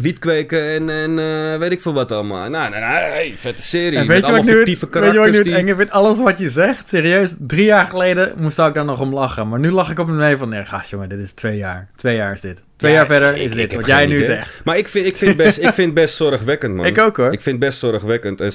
wietkweken 0.00 0.62
en, 0.62 0.90
en 0.90 1.58
weet 1.58 1.72
ik 1.72 1.80
veel 1.80 1.92
wat 1.92 2.12
allemaal. 2.12 2.50
Nou, 2.50 2.70
nou, 2.70 2.70
nou 2.70 2.92
hey, 2.92 3.32
vette 3.36 3.62
serie. 3.62 3.98
en 3.98 4.06
met 4.06 4.06
weet 4.06 4.16
je, 4.16 4.22
wat 4.22 4.32
allemaal 4.32 4.54
fictieve 4.54 4.88
weet 4.90 5.12
je 5.12 5.18
wat 5.18 5.26
ik 5.26 5.32
nu 5.32 5.50
karakters. 5.50 5.76
die... 5.76 5.92
Alles 5.92 6.18
wat 6.18 6.38
je 6.38 6.50
zegt, 6.50 6.88
serieus, 6.88 7.34
drie 7.38 7.64
jaar 7.64 7.86
geleden 7.86 8.32
moest 8.36 8.58
ik 8.58 8.74
daar 8.74 8.84
nog 8.84 9.00
om 9.00 9.14
lachen. 9.14 9.48
Maar 9.48 9.58
nu 9.58 9.70
lach 9.70 9.90
ik 9.90 9.98
op 9.98 10.08
een 10.08 10.16
manier 10.16 10.36
van, 10.36 10.48
nee, 10.48 10.64
gast 10.64 10.90
jongen, 10.90 11.08
dit 11.08 11.18
is 11.18 11.32
twee 11.32 11.56
jaar. 11.56 11.88
Twee 11.96 12.16
jaar 12.16 12.32
is 12.32 12.40
dit. 12.40 12.62
Twee 12.76 12.92
Ja, 12.92 12.96
jaar 12.98 13.06
verder 13.06 13.36
ik- 13.36 13.42
is 13.42 13.52
dit, 13.52 13.72
ik 13.72 13.78
wat 13.78 13.86
jij 13.86 14.06
nu 14.06 14.12
idee. 14.14 14.24
zegt. 14.24 14.60
Maar 14.64 14.78
ik 14.78 14.88
vind, 14.88 15.06
ik 15.06 15.16
vind, 15.16 15.36
best, 15.36 15.58
ik 15.58 15.62
vind 15.72 15.76
het 15.86 15.94
best 15.94 16.14
zorgwekkend, 16.16 16.74
man. 16.74 16.86
Ik 16.94 16.98
ook 16.98 17.16
hoor. 17.16 17.32
Ik 17.32 17.40
vind 17.40 17.56
het 17.56 17.68
best 17.68 17.78
zorgwekkend. 17.78 18.40
En 18.40 18.52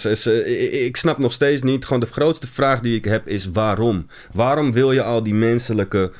ik, 0.86 0.98
snap 0.98 1.18
nog 1.18 1.34
steeds 1.34 1.62
niet. 1.62 1.84
Gewoon 1.86 2.00
de 2.00 2.06
grootste 2.06 2.48
vraag 2.48 2.80
die 2.80 2.96
ik 2.96 3.06
heb 3.06 3.28
is 3.28 3.50
waarom? 3.52 4.08
Waarom 4.34 4.72
wil 4.72 4.92
je 4.92 5.04
al 5.04 5.24
die 5.24 5.34
menselijke 5.36 6.12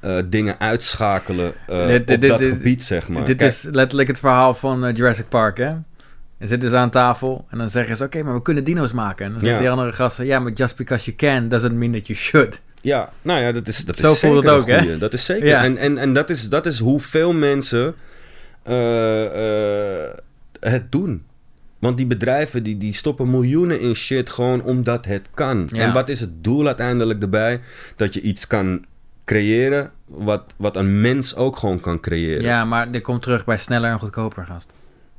eh, 0.00 0.16
dingen 0.26 0.60
uitschakelen 0.60 1.52
Dit- 1.66 1.88
dit- 2.06 2.10
op 2.16 2.20
dit- 2.20 2.30
dat 2.30 2.44
gebied, 2.44 2.82
zeg 2.84 3.08
maar? 3.08 3.24
Dit 3.24 3.36
Kijk, 3.36 3.50
is 3.50 3.62
letterlijk 3.70 4.08
het 4.08 4.18
verhaal 4.18 4.54
van 4.54 4.84
eh, 4.84 4.94
Jurassic 4.96 5.28
Park, 5.28 5.56
hè? 5.56 5.70
Dan 6.38 6.48
zitten 6.48 6.70
ze 6.70 6.76
aan 6.76 6.90
tafel 6.90 7.46
en 7.50 7.58
dan 7.58 7.68
zeggen 7.70 7.96
ze, 7.96 8.04
oké, 8.04 8.22
maar 8.22 8.34
we 8.34 8.42
kunnen 8.42 8.64
dino's 8.64 8.92
maken. 8.92 9.24
En 9.26 9.30
dan 9.32 9.40
zeggen 9.40 9.58
Ja. 9.58 9.64
die 9.64 9.76
andere 9.76 9.92
gasten, 9.92 10.26
ja, 10.26 10.38
maar 10.38 10.52
just 10.52 10.76
because 10.76 11.04
you 11.04 11.16
can 11.16 11.48
doesn't 11.48 11.72
mean 11.74 11.92
that 11.92 12.06
you 12.06 12.18
should. 12.18 12.60
Ja, 12.80 13.12
nou 13.22 13.40
ja, 13.40 13.52
dat 13.52 13.68
is, 13.68 13.84
dat 13.84 13.96
Zo 13.96 14.12
is 14.12 14.20
zeker 14.20 14.36
het 14.36 14.48
ook, 14.48 14.66
hè? 14.66 14.98
Dat 14.98 15.12
is 15.12 15.24
zeker. 15.24 15.46
Ja. 15.46 15.64
En, 15.64 15.76
en, 15.76 15.98
en 15.98 16.12
dat, 16.12 16.30
is, 16.30 16.48
dat 16.48 16.66
is 16.66 16.78
hoe 16.78 17.00
veel 17.00 17.32
mensen 17.32 17.94
eh, 18.62 20.04
eh, 20.04 20.14
het 20.60 20.92
doen. 20.92 21.26
Want 21.78 21.96
die 21.96 22.06
bedrijven 22.06 22.62
die, 22.62 22.76
die 22.76 22.92
stoppen 22.92 23.30
miljoenen 23.30 23.80
in 23.80 23.94
shit 23.94 24.30
gewoon 24.30 24.62
omdat 24.62 25.06
het 25.06 25.28
kan. 25.34 25.68
Ja. 25.72 25.82
En 25.82 25.92
wat 25.92 26.08
is 26.08 26.20
het 26.20 26.44
doel 26.44 26.66
uiteindelijk 26.66 27.22
erbij? 27.22 27.60
Dat 27.96 28.14
je 28.14 28.20
iets 28.20 28.46
kan 28.46 28.84
creëren 29.24 29.90
wat, 30.04 30.54
wat 30.56 30.76
een 30.76 31.00
mens 31.00 31.36
ook 31.36 31.56
gewoon 31.56 31.80
kan 31.80 32.00
creëren. 32.00 32.42
Ja, 32.42 32.64
maar 32.64 32.90
dit 32.90 33.02
komt 33.02 33.22
terug 33.22 33.44
bij 33.44 33.56
sneller 33.56 33.90
en 33.90 33.98
goedkoper, 33.98 34.44
gast. 34.44 34.70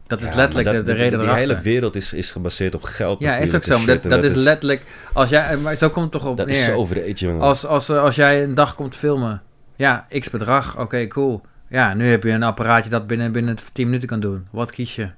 Dat 0.10 0.22
is 0.22 0.30
Ja, 0.30 0.36
letterlijk 0.36 0.68
maar 0.68 0.78
de, 0.78 0.84
de 0.84 0.94
reden 0.94 1.20
Die 1.20 1.28
erachter. 1.28 1.48
hele 1.48 1.62
wereld 1.62 1.96
is, 1.96 2.14
is 2.14 2.32
gebaseerd 2.32 2.76
op 2.76 2.84
geld 2.84 3.20
Ja, 3.20 3.36
is 3.36 3.56
ook 3.56 3.64
zo. 3.64 3.78
Maar 3.78 3.86
dat, 3.86 4.04
dat, 4.04 4.24
is 4.24 4.34
letterlijk... 4.36 4.82
Als 5.14 5.30
jij, 5.30 5.58
maar 5.58 5.76
zo 5.76 5.90
komt 5.90 6.04
het 6.04 6.22
toch 6.22 6.32
op 6.32 6.38
Dat 6.38 6.46
neer. 6.48 6.56
is 6.56 6.66
zo 6.66 6.86
vreed, 6.86 7.20
jongen. 7.20 7.42
Als, 7.42 7.66
als, 7.66 7.90
eh, 7.90 8.02
als 8.02 8.16
jij 8.16 8.44
een 8.44 8.54
dag 8.54 8.76
komt 8.76 8.96
filmen. 8.96 9.42
Ja, 9.76 10.06
x 10.20 10.30
bedrag. 10.30 10.78
Oké, 10.80 11.08
cool. 11.08 11.42
Ja, 11.70 11.94
nu 11.94 12.08
heb 12.10 12.24
je 12.24 12.30
een 12.32 12.44
apparaatje 12.44 12.90
dat 12.90 13.08
binnen, 13.08 13.32
binnen 13.32 13.56
10 13.74 13.86
minuten 13.86 14.08
kan 14.08 14.20
doen. 14.20 14.48
Wat 14.52 14.72
kies 14.72 14.96
je? 14.96 15.10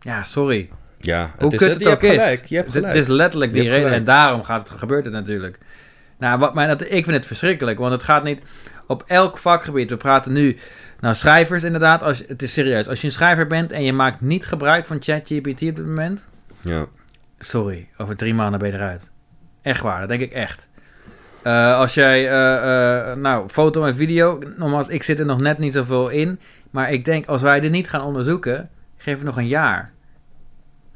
Ja, 0.00 0.22
sorry. 0.22 0.68
ja, 0.98 1.30
Hoe 1.38 1.52
is 1.52 1.58
kut 1.58 1.68
het, 1.68 1.78
het 1.78 1.86
ook 1.86 2.02
hebt 2.02 2.14
is. 2.14 2.22
gelijk. 2.22 2.44
Je 2.46 2.54
hebt 2.54 2.66
Het- 2.66 2.76
gelijk. 2.76 2.94
Het 2.94 3.02
is 3.02 3.08
letterlijk 3.08 3.52
die 3.52 3.62
reden. 3.62 3.76
En 3.82 3.86
gelijk. 3.88 4.06
daarom 4.06 4.42
gaat 4.44 4.68
het, 4.68 4.78
gebeurt 4.78 5.04
het 5.04 5.14
natuurlijk. 5.14 5.58
Nou, 6.18 6.38
wat 6.38 6.54
mij, 6.54 6.66
dat, 6.66 6.80
ik 6.82 6.88
vind 7.04 7.06
het 7.16 7.26
verschrikkelijk. 7.26 7.78
Want 7.78 7.92
het 7.92 8.02
gaat 8.02 8.24
niet 8.24 8.42
op 8.86 9.04
elk 9.06 9.38
vakgebied. 9.38 9.90
We 9.90 9.96
praten 9.96 10.32
nu... 10.32 10.56
Nou, 11.00 11.14
schrijvers 11.14 11.64
inderdaad. 11.64 12.02
Als, 12.02 12.24
het 12.28 12.42
is 12.42 12.52
serieus. 12.52 12.88
Als 12.88 13.00
je 13.00 13.06
een 13.06 13.12
schrijver 13.12 13.46
bent 13.46 13.72
en 13.72 13.82
je 13.82 13.92
maakt 13.92 14.20
niet 14.20 14.46
gebruik 14.46 14.86
van 14.86 14.96
ChatGPT 15.02 15.48
op 15.48 15.76
dit 15.76 15.86
moment... 15.86 16.26
Ja. 16.60 16.86
Sorry, 17.38 17.88
over 17.96 18.16
drie 18.16 18.34
maanden 18.34 18.58
ben 18.58 18.68
je 18.68 18.74
eruit. 18.74 19.10
Echt 19.62 19.80
waar, 19.80 20.00
dat 20.00 20.08
denk 20.08 20.20
ik 20.20 20.32
echt. 20.32 20.68
Eh, 21.42 21.76
als 21.76 21.94
jij, 21.94 22.28
eh, 22.28 23.10
eh, 23.10 23.16
nou, 23.16 23.48
foto 23.48 23.84
en 23.84 23.94
video, 23.96 24.38
nogmaals, 24.56 24.88
ik 24.88 25.02
zit 25.02 25.18
er 25.18 25.26
nog 25.26 25.40
net 25.40 25.58
niet 25.58 25.72
zoveel 25.72 26.08
in. 26.08 26.40
Maar 26.70 26.90
ik 26.92 27.04
denk, 27.04 27.26
als 27.26 27.42
wij 27.42 27.60
dit 27.60 27.70
niet 27.70 27.88
gaan 27.88 28.02
onderzoeken, 28.02 28.68
geef 28.96 29.14
het 29.14 29.24
nog 29.24 29.36
een 29.36 29.46
jaar. 29.46 29.92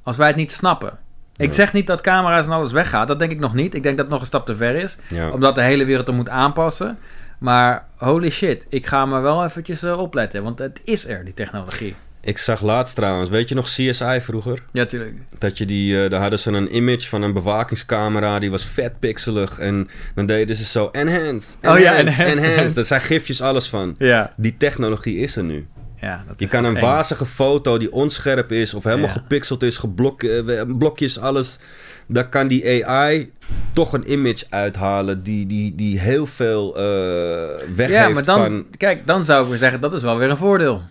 Als 0.03 0.17
wij 0.17 0.27
het 0.27 0.37
niet 0.37 0.53
snappen. 0.53 0.99
Ik 1.37 1.53
zeg 1.53 1.73
niet 1.73 1.87
dat 1.87 2.01
camera's 2.01 2.47
en 2.47 2.53
alles 2.53 2.73
weggaan, 2.73 3.07
dat 3.07 3.19
denk 3.19 3.31
ik 3.33 3.39
nog 3.39 3.55
niet. 3.55 3.75
Ik 3.75 3.83
denk 3.83 3.97
dat 3.97 4.05
het 4.05 4.15
nog 4.15 4.21
een 4.21 4.27
stap 4.27 4.47
te 4.47 4.57
ver 4.57 4.75
is, 4.75 4.99
Ja. 5.09 5.31
omdat 5.31 5.55
de 5.55 5.63
hele 5.63 5.85
wereld 5.85 6.09
er 6.09 6.15
moet 6.15 6.29
aanpassen. 6.29 6.99
Maar 7.43 7.87
holy 7.97 8.31
shit, 8.31 8.67
ik 8.69 8.87
ga 8.87 9.07
me 9.07 9.21
wel 9.21 9.45
eventjes 9.45 9.83
eh, 9.83 9.99
opletten, 9.99 10.43
want 10.43 10.59
het 10.59 10.81
is 10.85 11.07
er, 11.07 11.25
die 11.25 11.35
technologie. 11.35 11.95
Ik 12.21 12.39
zag 12.39 12.61
laatst 12.63 12.95
trouwens, 12.95 13.31
weet 13.31 13.49
je 13.49 13.55
nog 13.55 13.65
CSI 13.67 14.19
vroeger? 14.21 14.59
Ja, 14.73 14.85
tuurlijk. 14.87 15.15
Dat 15.39 15.59
je 15.59 15.65
die, 15.65 16.05
eh, 16.05 16.11
daar 16.11 16.21
hadden 16.21 16.39
ze 16.39 16.51
een 16.51 16.77
image 16.77 17.09
van 17.09 17.23
een 17.23 17.33
bewakingscamera, 17.33 18.39
die 18.39 18.51
was 18.51 18.65
vet 18.65 18.99
pixelig. 18.99 19.59
En 19.59 19.89
dan 20.15 20.27
deden 20.27 20.57
ze 20.57 20.65
zo, 20.65 20.89
enhance, 20.93 21.57
Oh 21.63 21.79
ja, 21.79 21.95
enhance, 21.97 22.23
enhance. 22.25 22.47
enhance. 22.53 22.75
Daar 22.75 22.85
zijn 22.85 23.01
gifjes 23.01 23.41
alles 23.41 23.69
van. 23.69 23.95
Ja, 23.99 24.33
Die 24.37 24.57
technologie 24.57 25.17
is 25.19 25.37
er 25.37 25.45
nu. 25.45 25.67
ja 26.01 26.25
dat 26.29 26.41
Je 26.41 26.49
kan 26.49 26.65
een 26.65 26.77
eng. 26.77 26.83
wazige 26.83 27.27
foto 27.27 27.79
die 27.79 27.93
onscherp 27.93 28.53
is 28.53 28.75
of 28.75 28.85
helemaal 28.85 29.07
Ja. 29.07 29.13
gepixeld 29.13 29.63
is, 29.63 29.79
geblok, 29.79 30.23
eh, 30.23 30.61
blokjes, 30.79 31.19
alles. 31.19 31.59
Daar 32.13 32.29
kan 32.29 32.47
die 32.47 32.85
AI 32.85 33.33
toch 33.73 33.93
een 33.93 34.13
image 34.13 34.45
uithalen 34.51 35.23
die, 35.23 35.47
die, 35.47 35.75
die 35.75 35.99
heel 36.01 36.27
veel 36.27 36.77
eh 36.77 36.83
weg 37.77 37.91
Ja, 37.91 38.03
heeft 38.03 38.15
maar 38.15 38.25
dan, 38.25 38.39
van... 38.39 38.67
kijk, 38.77 39.07
dan 39.07 39.25
zou 39.25 39.43
ik 39.43 39.49
weer 39.49 39.59
zeggen, 39.59 39.81
dat 39.81 39.93
is 39.93 40.03
wel 40.03 40.17
weer 40.19 40.31
een 40.31 40.37
voordeel. 40.37 40.83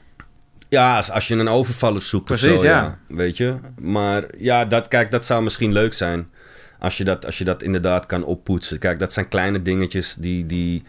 Ja, 0.69 0.95
als, 0.95 1.11
als 1.11 1.27
je 1.27 1.35
een 1.35 1.47
overvaller 1.47 2.01
zoekt 2.01 2.25
Precies, 2.25 2.51
of 2.51 2.59
zo, 2.59 2.65
ja. 2.65 2.81
ja. 2.81 3.15
Weet 3.15 3.37
je? 3.37 3.55
Maar 3.79 4.23
ja, 4.37 4.65
dat, 4.65 4.87
kijk, 4.87 5.11
dat 5.11 5.25
zou 5.25 5.43
misschien 5.43 5.73
leuk 5.73 5.93
zijn. 5.93 6.29
Als 6.79 6.97
je 6.97 7.03
dat, 7.03 7.25
als 7.25 7.37
je 7.37 7.43
dat 7.43 7.63
inderdaad 7.63 8.05
kan 8.05 8.23
oppoetsen. 8.23 8.79
Kijk, 8.79 8.99
dat 8.99 9.13
zijn 9.13 9.27
kleine 9.27 9.61
dingetjes 9.61 10.15
die... 10.15 10.45
die... 10.45 10.83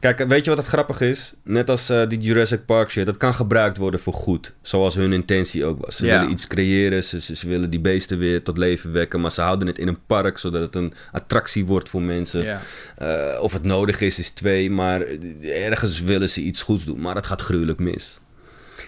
Kijk, 0.00 0.24
weet 0.28 0.44
je 0.44 0.50
wat 0.50 0.58
het 0.58 0.68
grappig 0.68 1.00
is? 1.00 1.34
Net 1.44 1.70
als 1.70 1.90
eh, 1.90 2.06
die 2.08 2.18
Jurassic 2.18 2.64
Park 2.64 2.90
shit, 2.90 3.06
dat 3.06 3.16
kan 3.16 3.34
gebruikt 3.34 3.76
worden 3.76 4.00
voor 4.00 4.12
goed. 4.12 4.54
Zoals 4.62 4.94
hun 4.94 5.12
intentie 5.12 5.64
ook 5.64 5.84
was. 5.84 5.96
Ze 5.96 6.06
Ja. 6.06 6.14
willen 6.18 6.30
iets 6.32 6.46
creëren, 6.46 7.04
ze, 7.04 7.20
ze, 7.20 7.36
ze 7.36 7.48
willen 7.48 7.70
die 7.70 7.80
beesten 7.80 8.18
weer 8.18 8.42
tot 8.42 8.58
leven 8.58 8.92
wekken. 8.92 9.20
Maar 9.20 9.32
ze 9.32 9.40
houden 9.40 9.66
het 9.66 9.78
in 9.78 9.88
een 9.88 9.98
park, 10.06 10.38
zodat 10.38 10.60
het 10.62 10.74
een 10.74 10.92
attractie 11.12 11.64
wordt 11.64 11.88
voor 11.88 12.02
mensen. 12.02 12.42
Ja. 12.42 12.60
Eh, 12.98 13.40
of 13.42 13.52
het 13.52 13.62
nodig 13.64 14.00
is, 14.00 14.18
is 14.18 14.30
twee. 14.30 14.70
Maar 14.70 15.00
ergens 15.42 16.00
willen 16.00 16.28
ze 16.30 16.40
iets 16.40 16.62
goeds 16.62 16.84
doen. 16.84 17.00
Maar 17.00 17.14
dat 17.14 17.26
gaat 17.26 17.40
gruwelijk 17.40 17.78
mis. 17.78 18.18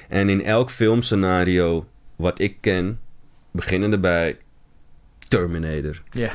En 0.09 0.29
in 0.29 0.45
elk 0.45 0.71
filmscenario 0.71 1.87
wat 2.17 2.41
ik 2.41 2.57
ken, 2.61 2.99
beginnende 3.53 3.99
bij 3.99 4.37
Terminator, 5.29 6.03
Ja, 6.13 6.31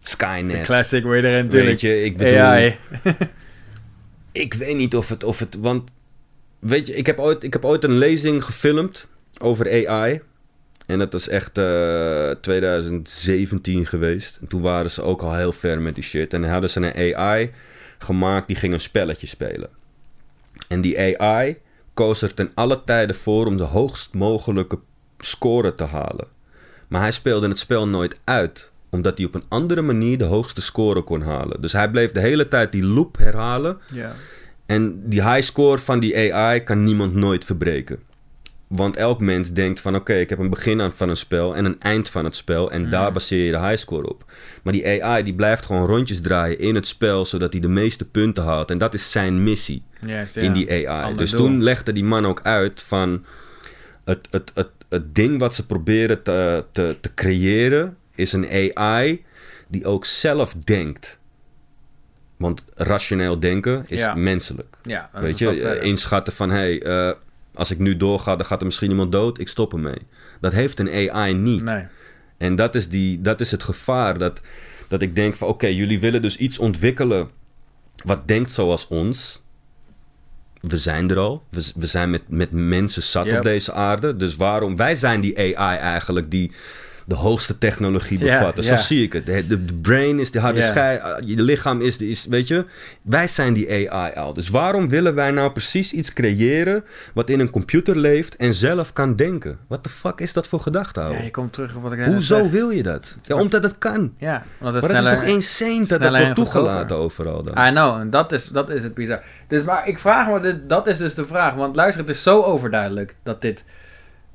Skynet. 0.00 0.62
classic 0.62 1.04
weer 1.04 1.24
erin 1.24 1.44
natuurlijk. 1.44 1.70
Weet 1.70 1.80
je, 1.80 2.02
ik 2.04 2.16
bedoel, 2.16 2.38
AI. 2.38 2.76
ik 4.34 4.54
weet 4.54 4.76
niet 4.76 4.96
of 4.96 5.08
het, 5.08 5.24
of 5.24 5.38
het, 5.38 5.56
want 5.60 5.90
weet 6.58 6.86
je, 6.86 6.94
ik 6.94 7.06
heb 7.06 7.18
ooit, 7.18 7.44
ik 7.44 7.52
heb 7.52 7.64
ooit 7.64 7.84
een 7.84 7.98
lezing 7.98 8.44
gefilmd 8.44 9.06
over 9.38 9.88
AI. 9.88 10.20
En 10.86 10.98
dat 10.98 11.14
is 11.14 11.28
echt 11.28 11.58
eh 11.58 12.30
2017 12.30 13.86
geweest. 13.86 14.36
En 14.40 14.48
toen 14.48 14.60
waren 14.60 14.90
ze 14.90 15.02
ook 15.02 15.22
al 15.22 15.34
heel 15.34 15.52
ver 15.52 15.80
met 15.80 15.94
die 15.94 16.04
shit. 16.04 16.32
En 16.32 16.40
dan 16.40 16.50
hadden 16.50 16.70
ze 16.70 16.80
een 16.80 17.14
AI 17.14 17.52
gemaakt 17.98 18.46
die 18.46 18.56
ging 18.56 18.72
een 18.72 18.80
spelletje 18.80 19.26
spelen. 19.26 19.70
En 20.68 20.80
die 20.80 21.18
AI 21.18 21.58
koos 21.94 22.22
er 22.22 22.34
ten 22.34 22.50
alle 22.54 22.84
tijden 22.84 23.16
voor 23.16 23.46
om 23.46 23.56
de 23.56 23.62
hoogst 23.62 24.14
mogelijke 24.14 24.78
score 25.18 25.74
te 25.74 25.84
halen. 25.84 26.28
Maar 26.88 27.00
hij 27.00 27.12
speelde 27.12 27.48
het 27.48 27.58
spel 27.58 27.88
nooit 27.88 28.20
uit, 28.24 28.72
omdat 28.94 29.18
hij 29.18 29.26
op 29.26 29.34
een 29.34 29.44
andere 29.48 29.82
manier 29.82 30.18
de 30.18 30.24
hoogste 30.24 30.62
score 30.62 31.02
kon 31.02 31.20
halen. 31.22 31.60
Dus 31.60 31.72
hij 31.72 31.90
bleef 31.90 32.10
de 32.12 32.20
hele 32.20 32.48
tijd 32.48 32.72
die 32.72 32.84
loop 32.84 33.18
herhalen. 33.18 33.78
Ja. 33.92 34.12
En 34.66 35.08
die 35.08 35.22
high 35.22 35.40
score 35.42 35.78
van 35.78 35.98
die 35.98 36.32
AI 36.32 36.62
kan 36.62 36.82
niemand 36.82 37.14
nooit 37.14 37.44
verbreken. 37.44 37.98
Want 38.66 38.96
elk 38.96 39.20
mens 39.20 39.52
denkt 39.52 39.80
van 39.80 39.94
oké, 39.94 40.14
ik 40.14 40.30
heb 40.30 40.38
een 40.38 40.50
begin 40.50 40.80
aan 40.80 40.92
van 40.92 41.08
een 41.08 41.16
spel 41.16 41.56
en 41.56 41.64
een 41.64 41.80
eind 41.80 42.10
van 42.10 42.24
het 42.24 42.36
spel. 42.36 42.70
En 42.70 42.90
daar 42.90 43.12
baseer 43.12 43.44
je 43.44 43.52
de 43.52 43.58
high 43.58 43.76
score 43.76 44.08
op. 44.08 44.24
Maar 44.62 44.72
die 44.72 45.02
AI 45.02 45.22
die 45.22 45.34
blijft 45.34 45.66
gewoon 45.66 45.86
rondjes 45.86 46.20
draaien 46.20 46.58
in 46.58 46.74
het 46.74 46.86
spel, 46.86 47.24
zodat 47.24 47.52
hij 47.52 47.60
de 47.62 47.68
meeste 47.68 48.04
punten 48.04 48.44
haalt. 48.44 48.70
En 48.70 48.78
dat 48.78 48.94
is 48.94 49.10
zijn 49.12 49.42
missie 49.42 49.82
in 50.34 50.52
die 50.52 50.70
AI. 50.70 50.86
Ander 51.04 51.18
Dus 51.18 51.30
doel. 51.30 51.40
toen 51.40 51.62
legde 51.62 51.92
die 51.92 52.04
man 52.04 52.26
ook 52.26 52.40
uit 52.42 52.82
van 52.86 53.24
het, 54.04 54.28
het, 54.30 54.50
het, 54.54 54.70
het 54.88 55.14
ding 55.14 55.38
wat 55.38 55.54
ze 55.54 55.66
proberen 55.66 56.22
te, 56.22 56.64
te, 56.72 56.96
te 57.00 57.14
creëren 57.14 57.96
is 58.14 58.32
een 58.32 58.74
AI 58.76 59.24
die 59.68 59.86
ook 59.86 60.04
zelf 60.04 60.54
denkt. 60.54 61.18
Want 62.36 62.64
rationeel 62.74 63.40
denken 63.40 63.84
is 63.88 64.00
Ja. 64.00 64.14
menselijk. 64.14 64.76
Ja, 64.82 65.10
Weet 65.12 65.38
je, 65.38 65.60
eh, 65.62 65.86
inschatten 65.86 66.32
van 66.32 66.50
hé, 66.50 66.56
hey, 66.56 66.82
eh, 66.82 67.12
als 67.54 67.70
ik 67.70 67.78
nu 67.78 67.96
doorga, 67.96 68.36
dan 68.36 68.46
gaat 68.46 68.60
er 68.60 68.66
misschien 68.66 68.90
iemand 68.90 69.12
dood, 69.12 69.38
ik 69.38 69.48
stop 69.48 69.72
ermee. 69.72 69.98
Dat 70.40 70.52
heeft 70.52 70.78
een 70.78 71.10
AI 71.10 71.34
niet. 71.34 71.62
Nee. 71.62 71.84
En 72.38 72.54
dat 72.56 72.74
is, 72.74 72.88
die, 72.88 73.20
dat 73.20 73.40
is 73.40 73.50
het 73.50 73.62
gevaar. 73.62 74.18
Dat, 74.18 74.40
dat 74.88 75.02
ik 75.02 75.14
denk 75.14 75.34
van 75.34 75.48
oké, 75.48 75.66
jullie 75.66 76.00
willen 76.00 76.22
dus 76.22 76.36
iets 76.36 76.58
ontwikkelen 76.58 77.30
wat 78.04 78.28
denkt 78.28 78.52
zoals 78.52 78.88
ons. 78.88 79.42
we 80.60 80.76
zijn 80.76 81.10
er 81.10 81.18
al. 81.18 81.42
We, 81.48 81.70
we 81.76 81.86
zijn 81.86 82.10
met, 82.10 82.22
met 82.28 82.48
mensen 82.50 83.02
zat 83.02 83.26
Yep. 83.26 83.36
op 83.36 83.42
deze 83.42 83.72
aarde. 83.72 84.16
Dus 84.16 84.36
waarom? 84.36 84.76
Wij 84.76 84.94
zijn 84.94 85.20
die 85.20 85.56
AI 85.56 85.78
eigenlijk 85.78 86.30
die 86.30 86.52
de 87.06 87.14
hoogste 87.14 87.58
technologie 87.58 88.18
Ja, 88.24 88.38
bevat. 88.38 88.56
Dus. 88.56 88.66
Zo 88.66 88.76
zie 88.76 89.02
ik 89.02 89.12
het. 89.12 89.26
De, 89.26 89.46
de, 89.46 89.64
de 89.64 89.74
brain 89.74 90.18
is 90.18 90.30
de 90.30 90.40
harde 90.40 90.62
schei. 90.62 90.98
uh, 90.98 91.14
Je 91.24 91.42
lichaam 91.42 91.80
is, 91.80 91.98
de, 91.98 92.08
is... 92.08 92.26
Weet 92.26 92.48
je? 92.48 92.64
Wij 93.02 93.28
zijn 93.28 93.52
die 93.52 93.90
AI 93.90 94.14
al. 94.14 94.32
Dus 94.32 94.48
waarom 94.48 94.88
willen 94.88 95.14
wij 95.14 95.30
nou 95.30 95.50
precies 95.52 95.92
iets 95.92 96.12
creëren... 96.12 96.84
wat 97.14 97.30
in 97.30 97.40
een 97.40 97.50
computer 97.50 97.98
leeft 97.98 98.36
en 98.36 98.54
zelf 98.54 98.92
kan 98.92 99.16
denken? 99.16 99.58
What 99.68 99.82
the 99.82 99.88
fuck 99.88 100.20
is 100.20 100.32
dat 100.32 100.48
voor 100.48 100.60
gedachte? 100.60 101.00
Ja, 101.00 101.22
je 101.22 101.30
komt 101.30 101.52
terug 101.52 101.76
op 101.76 101.82
wat 101.82 101.92
ik 101.92 102.04
Hoezo 102.04 102.42
zeg. 102.42 102.50
wil 102.50 102.70
je 102.70 102.82
dat? 102.82 103.16
Ja, 103.22 103.36
omdat 103.36 103.62
het 103.62 103.78
kan. 103.78 104.14
Ja, 104.18 104.42
omdat 104.58 104.74
het 104.74 104.92
Maar 104.92 105.02
dat 105.02 105.12
is 105.12 105.18
toch 105.18 105.28
insane 105.28 105.86
dat 105.86 106.00
dat 106.00 106.10
wordt 106.10 106.24
en 106.24 106.34
toegelaten 106.34 106.96
overal 106.96 107.42
dan? 107.42 107.66
I 107.66 107.70
know, 107.70 108.00
en 108.00 108.10
dat 108.10 108.32
is, 108.32 108.46
dat 108.48 108.70
is 108.70 108.82
het 108.82 108.94
bizar. 108.94 109.22
Dus, 109.48 109.62
maar 109.62 109.88
ik 109.88 109.98
vraag 109.98 110.28
me, 110.28 110.66
dat 110.66 110.86
is 110.86 110.98
dus 110.98 111.14
de 111.14 111.26
vraag. 111.26 111.54
Want 111.54 111.76
luister, 111.76 112.00
het 112.00 112.10
is 112.14 112.22
zo 112.22 112.42
overduidelijk 112.42 113.14
dat 113.22 113.40
dit, 113.42 113.64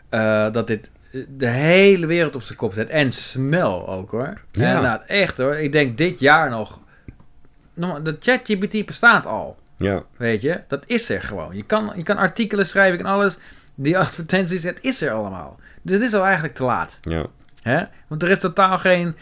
eh, 0.09 0.51
dat 0.51 0.67
dit 0.67 0.85
eh, 0.85 0.98
de 1.27 1.47
hele 1.47 2.05
wereld 2.05 2.35
op 2.35 2.41
zijn 2.41 2.57
kop 2.57 2.73
zet. 2.73 2.89
En 2.89 3.11
snel 3.11 3.89
ook 3.89 4.11
hoor. 4.11 4.41
Ja. 4.51 4.75
En, 4.77 4.83
nou, 4.83 5.01
echt 5.07 5.37
hoor. 5.37 5.55
Ik 5.55 5.71
denk 5.71 5.97
dit 5.97 6.19
jaar 6.19 6.49
nog. 6.49 6.79
nog- 7.73 8.01
De 8.01 8.15
ChatGPT 8.19 8.85
bestaat 8.85 9.25
al. 9.25 9.57
Ja, 9.77 10.03
Weet 10.17 10.41
je, 10.41 10.61
dat 10.67 10.83
is 10.87 11.09
er 11.09 11.21
gewoon. 11.21 11.55
Je 11.55 11.63
kan, 11.63 11.91
je 11.95 12.03
kan 12.03 12.17
artikelen 12.17 12.65
schrijven 12.65 12.99
en 12.99 13.05
alles. 13.05 13.37
Die 13.75 13.97
advertenties, 13.97 14.63
het 14.63 14.77
is 14.81 15.01
er 15.01 15.11
allemaal. 15.11 15.59
Dus 15.81 15.93
het 15.95 16.03
is 16.03 16.13
al 16.13 16.23
eigenlijk 16.23 16.55
te 16.55 16.63
laat. 16.63 16.97
ja. 17.01 17.25
Hè? 17.61 17.83
Want 18.07 18.23
er 18.23 18.29
is 18.29 18.39
totaal 18.39 18.77
geen 18.77 19.15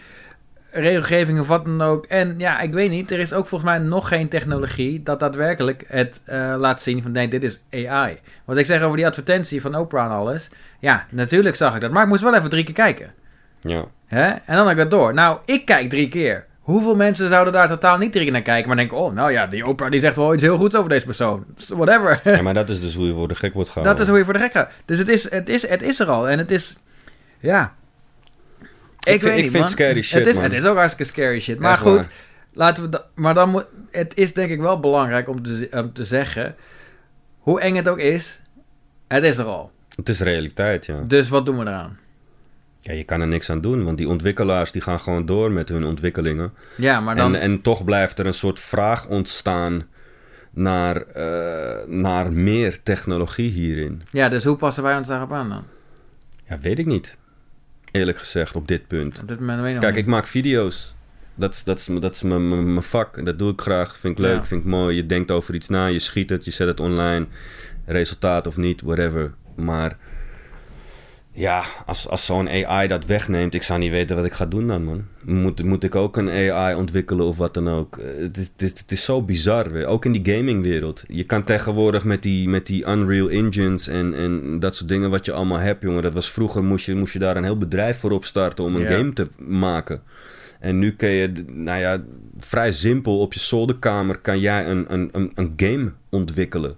regelgeving 0.71 1.39
of 1.39 1.47
wat 1.47 1.65
dan 1.65 1.81
ook. 1.81 2.05
En 2.05 2.39
ja, 2.39 2.59
ik 2.59 2.73
weet 2.73 2.89
niet, 2.89 3.11
er 3.11 3.19
is 3.19 3.33
ook 3.33 3.47
volgens 3.47 3.69
mij 3.71 3.79
nog 3.79 4.07
geen 4.07 4.27
technologie 4.27 5.03
dat 5.03 5.19
daadwerkelijk 5.19 5.83
het 5.87 6.21
eh, 6.25 6.55
laat 6.57 6.81
zien 6.81 7.01
van 7.01 7.11
nee, 7.11 7.27
dit 7.27 7.43
is 7.43 7.59
AI. 7.71 8.17
Wat 8.45 8.57
ik 8.57 8.65
zeg 8.65 8.81
over 8.81 8.97
die 8.97 9.05
advertentie 9.05 9.61
van 9.61 9.75
Oprah 9.75 10.05
en 10.05 10.11
alles. 10.11 10.49
Ja, 10.79 11.05
natuurlijk 11.09 11.55
zag 11.55 11.75
ik 11.75 11.81
dat, 11.81 11.91
maar 11.91 12.03
ik 12.03 12.09
moest 12.09 12.21
wel 12.21 12.35
even 12.35 12.49
drie 12.49 12.63
keer 12.63 12.73
kijken. 12.73 13.13
ja. 13.61 13.85
Hè? 14.07 14.27
En 14.27 14.55
dan 14.55 14.57
had 14.57 14.69
ik 14.69 14.77
dat 14.77 14.91
door. 14.91 15.13
Nou, 15.13 15.39
ik 15.45 15.65
kijk 15.65 15.89
drie 15.89 16.07
keer. 16.07 16.45
Hoeveel 16.59 16.95
mensen 16.95 17.29
zouden 17.29 17.53
daar 17.53 17.67
totaal 17.67 17.97
niet 17.97 18.11
drie 18.11 18.23
keer 18.23 18.33
naar 18.33 18.41
kijken, 18.41 18.67
maar 18.67 18.77
denken, 18.77 18.97
oh, 18.97 19.13
nou 19.13 19.31
ja, 19.31 19.47
die 19.47 19.67
Oprah 19.67 19.91
die 19.91 19.99
zegt 19.99 20.15
wel 20.15 20.33
iets 20.33 20.43
heel 20.43 20.57
goeds 20.57 20.75
over 20.75 20.89
deze 20.89 21.05
persoon. 21.05 21.45
Whatever. 21.67 22.21
Ja, 22.23 22.41
maar 22.41 22.53
dat 22.53 22.69
is 22.69 22.81
dus 22.81 22.95
hoe 22.95 23.07
je 23.07 23.13
voor 23.13 23.27
de 23.27 23.35
gek 23.35 23.53
wordt 23.53 23.69
gehouden. 23.73 23.95
Dat 23.95 24.03
is 24.05 24.09
hoe 24.09 24.17
je 24.17 24.25
voor 24.25 24.33
de 24.33 24.39
gek 24.39 24.51
gaat. 24.51 24.71
Dus 24.85 24.97
het 24.97 25.07
is, 25.07 25.31
het 25.31 25.49
is, 25.49 25.67
het 25.67 25.81
is 25.81 25.99
er 25.99 26.09
al. 26.09 26.29
En 26.29 26.37
het 26.37 26.51
is... 26.51 26.77
Ja. 27.39 27.73
Ik, 29.13 29.21
vind- 29.21 29.23
weet 29.23 29.37
ik 29.37 29.41
niet, 29.41 29.51
vind 29.51 29.63
man. 29.63 29.71
scary 29.71 30.01
shit, 30.01 30.19
het 30.19 30.27
is, 30.27 30.33
man. 30.33 30.43
Het 30.43 30.53
is 30.53 30.65
ook 30.65 30.75
hartstikke 30.75 31.11
scary 31.11 31.39
shit. 31.39 31.59
Maar 31.59 31.71
Echt 31.71 31.81
goed, 31.81 31.95
waar. 31.95 32.11
laten 32.53 32.83
we... 32.83 32.89
da- 32.89 33.05
maar 33.15 33.33
dan 33.33 33.49
moet... 33.49 33.65
Het 33.91 34.15
is 34.15 34.33
denk 34.33 34.51
ik 34.51 34.59
wel 34.59 34.79
belangrijk 34.79 35.29
om 35.29 35.43
te, 35.43 35.67
om 35.71 35.93
te 35.93 36.03
zeggen... 36.05 36.55
Hoe 37.37 37.61
eng 37.61 37.75
het 37.75 37.87
ook 37.87 37.99
is... 37.99 38.41
Het 39.07 39.23
is 39.23 39.37
er 39.37 39.45
al. 39.45 39.71
Het 39.95 40.09
is 40.09 40.19
realiteit, 40.21 40.85
ja. 40.85 41.01
Dus 41.07 41.29
wat 41.29 41.45
doen 41.45 41.57
we 41.57 41.61
eraan? 41.65 41.97
Ja, 42.79 42.93
je 42.93 43.03
kan 43.03 43.21
er 43.21 43.27
niks 43.27 43.49
aan 43.49 43.61
doen, 43.61 43.83
want 43.83 43.97
die 43.97 44.07
ontwikkelaars 44.09 44.71
die 44.71 44.81
gaan 44.81 44.99
gewoon 44.99 45.25
door 45.25 45.51
met 45.51 45.69
hun 45.69 45.83
ontwikkelingen. 45.83 46.53
Ja, 46.75 46.99
maar 46.99 47.15
dan... 47.15 47.35
En, 47.35 47.41
en 47.41 47.61
toch 47.61 47.83
blijft 47.83 48.19
er 48.19 48.25
een 48.25 48.33
soort 48.33 48.59
vraag 48.59 49.07
ontstaan 49.07 49.83
naar, 50.51 50.95
eh, 51.01 51.87
naar 51.87 52.31
meer 52.31 52.83
technologie 52.83 53.51
hierin. 53.51 54.01
ja, 54.11 54.29
dus 54.29 54.43
hoe 54.43 54.55
passen 54.57 54.83
wij 54.83 54.97
ons 54.97 55.07
daarop 55.07 55.31
aan 55.31 55.49
dan? 55.49 55.63
Ja, 56.45 56.59
weet 56.59 56.79
ik 56.79 56.85
niet. 56.85 57.17
Eerlijk 57.97 58.17
gezegd, 58.17 58.55
op 58.55 58.67
dit 58.67 58.87
punt. 58.87 59.19
Op 59.21 59.27
dit 59.27 59.39
moment 59.39 59.79
Kijk, 59.79 59.95
ik 59.95 60.05
maak 60.05 60.27
video's. 60.27 60.95
Dat 61.35 61.53
is, 61.53 61.63
dat 61.63 61.77
is, 61.77 61.89
dat 61.99 62.15
is 62.15 62.21
mijn- 62.21 62.47
mijn 62.47 62.65
mijn 62.73 62.83
vak. 62.85 63.25
Dat 63.25 63.39
doe 63.39 63.51
ik 63.51 63.61
graag. 63.61 63.97
Vind 63.97 64.17
ik 64.17 64.25
leuk, 64.25 64.35
Ja. 64.37 64.45
vind 64.45 64.61
ik 64.61 64.67
mooi. 64.67 64.95
Je 64.95 65.05
denkt 65.05 65.31
over 65.31 65.55
iets 65.55 65.67
na, 65.67 65.85
je 65.85 65.99
schiet 65.99 66.29
het, 66.29 66.45
je 66.45 66.51
zet 66.51 66.67
het 66.67 66.79
online. 66.79 67.25
Resultaat 67.85 68.47
of 68.47 68.57
niet, 68.57 68.81
whatever. 68.81 69.33
Maar 69.55 69.97
ja, 71.37 71.63
als, 71.85 72.09
als 72.09 72.25
zo'n 72.25 72.49
AI 72.49 72.87
dat 72.87 73.05
wegneemt, 73.05 73.53
ik 73.53 73.63
zou 73.63 73.79
niet 73.79 73.91
weten 73.91 74.15
wat 74.15 74.25
ik 74.25 74.33
ga 74.33 74.45
doen 74.45 74.67
dan, 74.67 74.83
man. 74.83 75.05
Moet, 75.23 75.63
moet 75.63 75.83
ik 75.83 75.95
ook 75.95 76.17
een 76.17 76.29
AI 76.29 76.75
ontwikkelen 76.75 77.25
of 77.25 77.37
wat 77.37 77.53
dan 77.53 77.69
ook? 77.69 77.97
Eh, 77.97 78.05
Het 78.17 78.37
is, 78.37 78.47
het 78.51 78.61
is, 78.61 78.79
het 78.79 78.91
is 78.91 79.05
zo 79.05 79.21
bizar, 79.21 79.71
weer. 79.71 79.85
ook 79.85 80.05
in 80.05 80.11
die 80.11 80.35
gamingwereld. 80.35 81.03
Je 81.07 81.23
kan 81.23 81.43
tegenwoordig 81.43 82.03
met 82.03 82.23
die, 82.23 82.49
met 82.49 82.65
die 82.65 82.87
Unreal 82.87 83.29
Engines 83.29 83.87
en, 83.87 84.13
en 84.13 84.59
dat 84.59 84.75
soort 84.75 84.89
dingen 84.89 85.09
wat 85.09 85.25
je 85.25 85.31
allemaal 85.33 85.59
hebt, 85.59 85.81
jongen. 85.81 86.01
Dat 86.01 86.13
was 86.13 86.31
vroeger, 86.31 86.63
moest 86.63 86.85
je, 86.85 86.95
moest 86.95 87.13
je 87.13 87.19
daar 87.19 87.37
een 87.37 87.43
heel 87.43 87.57
bedrijf 87.57 87.97
voor 87.97 88.11
opstarten 88.11 88.63
om 88.63 88.75
een 88.75 88.87
game 88.87 89.13
te 89.13 89.27
maken. 89.37 90.01
En 90.59 90.79
nu 90.79 90.91
kun 90.91 91.09
je, 91.09 91.31
nou 91.47 91.79
ja, 91.79 92.03
vrij 92.37 92.71
simpel 92.71 93.19
op 93.19 93.33
je 93.33 93.39
zolderkamer 93.39 94.17
kan 94.17 94.39
jij 94.39 94.65
een, 94.67 94.93
een, 94.93 95.09
een, 95.11 95.31
een 95.35 95.53
game 95.55 95.91
ontwikkelen. 96.09 96.75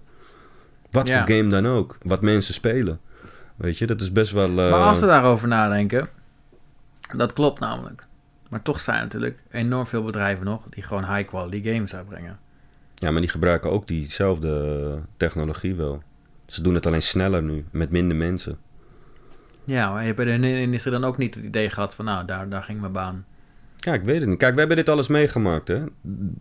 Wat 0.91 1.09
voor 1.09 1.21
game 1.35 1.47
dan 1.47 1.67
ook. 1.67 1.97
Wat 2.03 2.21
mensen 2.21 2.53
spelen. 2.53 2.99
Weet 3.59 3.77
je, 3.77 3.85
dat 3.87 4.01
is 4.01 4.11
best 4.11 4.31
wel... 4.31 4.49
eh, 4.49 4.55
Maar 4.55 4.73
als 4.73 4.99
we 4.99 5.05
daarover 5.05 5.47
nadenken, 5.47 6.09
dat 7.15 7.33
klopt 7.33 7.59
namelijk. 7.59 8.07
Maar 8.49 8.61
toch 8.61 8.79
zijn 8.79 8.97
er 8.97 9.03
natuurlijk 9.03 9.43
enorm 9.51 9.87
veel 9.87 10.03
bedrijven 10.03 10.45
nog 10.45 10.65
die 10.69 10.83
gewoon 10.83 11.15
high 11.15 11.27
quality 11.27 11.63
games 11.73 11.95
uitbrengen. 11.95 12.39
Ja, 12.95 13.11
maar 13.11 13.21
die 13.21 13.29
gebruiken 13.29 13.71
ook 13.71 13.87
diezelfde 13.87 14.99
technologie 15.17 15.75
wel. 15.75 16.03
Ze 16.45 16.61
doen 16.61 16.73
het 16.73 16.85
alleen 16.85 17.01
sneller 17.01 17.43
nu, 17.43 17.65
met 17.71 17.89
minder 17.89 18.17
mensen. 18.17 18.57
Ja, 19.63 19.91
maar 19.91 20.01
je 20.01 20.07
hebt 20.13 20.19
in 20.19 20.41
de 20.41 20.59
industrie 20.59 20.93
dan 20.93 21.03
ook 21.03 21.17
niet 21.17 21.35
het 21.35 21.43
idee 21.43 21.69
gehad 21.69 21.95
van 21.95 22.05
nou, 22.05 22.25
daar, 22.25 22.49
daar 22.49 22.63
ging 22.63 22.79
mijn 22.79 22.91
baan. 22.91 23.25
Ja, 23.79 23.93
ik 23.93 24.03
weet 24.03 24.19
het 24.19 24.29
niet. 24.29 24.37
Kijk, 24.37 24.53
we 24.53 24.59
hebben 24.59 24.77
dit 24.77 24.89
alles 24.89 25.07
meegemaakt, 25.07 25.67
hè. 25.67 25.79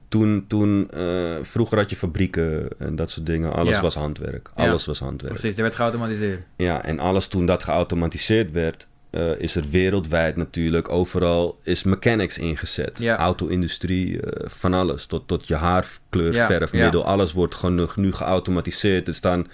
Toen, 0.09 0.45
toen 0.49 0.91
eh, 0.91 1.35
vroeger 1.43 1.79
had 1.79 1.91
je 1.91 1.97
fabrieken 1.97 2.69
en 2.79 2.97
dat 2.97 3.11
soort 3.11 3.27
dingen. 3.27 3.53
Alles 3.53 3.75
Ja. 3.77 3.83
was 3.83 3.95
handwerk. 3.95 4.51
Ja. 4.55 4.69
Alles 4.69 4.87
was 4.87 4.99
handwerk. 4.99 5.33
Precies, 5.33 5.55
die 5.55 5.63
werd 5.63 5.75
geautomatiseerd. 5.77 6.47
Ja, 6.57 6.85
en 6.85 6.99
alles 6.99 7.29
toen 7.29 7.47
dat 7.47 7.63
geautomatiseerd 7.63 8.51
werd, 8.53 8.89
eh, 9.11 9.31
is 9.39 9.55
er 9.57 9.65
wereldwijd 9.71 10.37
natuurlijk 10.37 10.89
overal 10.91 11.59
is 11.63 11.83
mechanics 11.83 12.39
ingezet. 12.39 12.99
Ja. 12.99 13.17
Auto-industrie, 13.17 14.21
eh, 14.21 14.49
van 14.51 14.75
alles. 14.75 15.07
Tot, 15.07 15.29
tot 15.29 15.47
je 15.49 15.55
haarkleur, 15.55 16.35
Ja, 16.35 16.47
verfmiddel, 16.47 17.01
ja. 17.01 17.07
alles 17.07 17.33
wordt 17.33 17.55
gewoon 17.55 17.75
nu, 17.75 17.87
nu 17.95 18.13
geautomatiseerd. 18.13 19.09
Er 19.09 19.15
staan, 19.15 19.47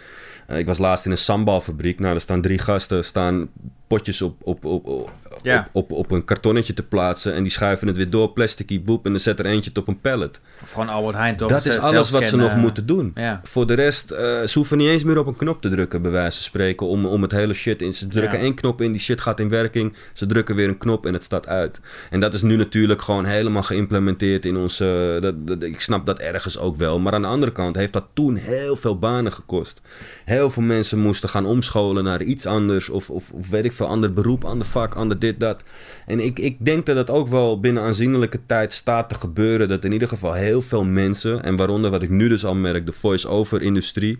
ik 0.48 0.66
was 0.66 0.78
laatst 0.78 1.04
in 1.04 1.10
een 1.10 1.18
sambalfabriek. 1.18 1.98
Nou, 2.00 2.14
er 2.14 2.20
staan 2.20 2.40
drie 2.40 2.58
gasten, 2.58 3.04
staan 3.04 3.48
potjes 3.86 4.22
op, 4.22 4.36
op, 4.42 4.64
op, 4.64 4.86
op, 4.86 5.10
Ja. 5.44 5.68
op, 5.72 5.90
op, 5.90 5.98
op 5.98 6.10
een 6.10 6.24
kartonnetje 6.24 6.72
te 6.72 6.82
plaatsen. 6.82 7.34
En 7.34 7.42
die 7.42 7.52
schuiven 7.52 7.86
het 7.86 7.96
weer 7.96 8.10
door, 8.10 8.32
plasticie, 8.32 8.80
boep. 8.80 9.04
En 9.06 9.10
dan 9.10 9.20
zet 9.20 9.38
er 9.38 9.46
eentje 9.46 9.68
het 9.68 9.78
op 9.78 9.88
een 9.88 10.00
pallet. 10.00 10.40
Of 10.62 10.70
gewoon 10.72 10.88
Albert 10.88 11.16
Heijn 11.16 11.36
toch? 11.36 11.48
Dat 11.48 11.66
is 11.66 11.72
Zelf 11.72 11.84
alles 11.84 12.10
wat 12.10 12.26
ze 12.26 12.36
nog 12.36 12.56
moeten 12.56 12.86
doen. 12.86 13.10
Ja. 13.14 13.40
Voor 13.44 13.66
de 13.66 13.74
rest, 13.74 14.10
eh, 14.10 14.18
ze 14.42 14.50
hoeven 14.54 14.78
niet 14.78 14.88
eens 14.88 15.04
meer 15.04 15.18
op 15.18 15.26
een 15.26 15.36
knop 15.36 15.62
te 15.62 15.68
drukken, 15.68 16.02
bij 16.02 16.10
wijze 16.10 16.36
van 16.36 16.44
spreken, 16.44 16.86
om, 16.86 17.06
om 17.06 17.22
het 17.22 17.32
hele 17.32 17.52
shit 17.52 17.82
in. 17.82 17.92
Ze 17.92 18.06
drukken 18.06 18.38
één 18.38 18.54
knop 18.54 18.80
in, 18.80 18.92
die 18.92 19.00
shit 19.00 19.20
gaat 19.20 19.40
in 19.40 19.48
werking. 19.48 19.94
Ze 20.12 20.26
drukken 20.26 20.54
weer 20.54 20.68
een 20.68 20.78
knop 20.78 21.06
en 21.06 21.12
het 21.12 21.24
staat 21.24 21.46
uit. 21.48 21.80
En 22.10 22.20
dat 22.20 22.34
is 22.34 22.42
nu 22.42 22.56
natuurlijk 22.56 23.02
gewoon 23.02 23.24
helemaal 23.24 23.62
geïmplementeerd 23.62 24.44
in 24.44 24.56
onze. 24.56 25.18
Dat, 25.20 25.46
dat- 25.46 25.62
ik 25.62 25.80
snap 25.80 26.06
dat 26.06 26.18
ergens 26.18 26.58
ook 26.58 26.76
wel. 26.76 26.98
Maar 26.98 27.12
aan 27.12 27.22
de 27.22 27.28
andere 27.28 27.52
kant 27.52 27.76
heeft 27.76 27.92
dat 27.92 28.04
toen 28.12 28.36
heel 28.36 28.76
veel 28.76 28.98
banen 28.98 29.32
gekost. 29.32 29.80
Heel 30.24 30.50
veel 30.50 30.62
mensen 30.62 30.98
moesten 30.98 31.28
gaan 31.28 31.46
omscholen 31.46 32.04
naar 32.04 32.22
iets 32.22 32.46
anders, 32.46 32.88
of, 32.88 33.10
of, 33.10 33.30
of 33.30 33.48
weet 33.48 33.64
ik 33.64 33.72
veel, 33.72 33.86
ander 33.86 34.12
beroep, 34.12 34.44
ander 34.44 34.66
vak, 34.66 34.94
ander 34.94 35.18
dit, 35.18 35.33
dat. 35.40 35.64
En 36.06 36.20
ik, 36.20 36.38
ik 36.38 36.56
denk 36.64 36.86
dat 36.86 36.96
dat 36.96 37.10
ook 37.10 37.28
wel 37.28 37.60
binnen 37.60 37.82
aanzienlijke 37.82 38.40
tijd 38.46 38.72
staat 38.72 39.08
te 39.08 39.14
gebeuren. 39.14 39.68
Dat 39.68 39.84
in 39.84 39.92
ieder 39.92 40.08
geval 40.08 40.32
heel 40.32 40.62
veel 40.62 40.84
mensen, 40.84 41.42
en 41.42 41.56
waaronder 41.56 41.90
wat 41.90 42.02
ik 42.02 42.10
nu 42.10 42.28
dus 42.28 42.44
al 42.44 42.54
merk, 42.54 42.86
de 42.86 42.92
voice-over 42.92 43.62
industrie. 43.62 44.18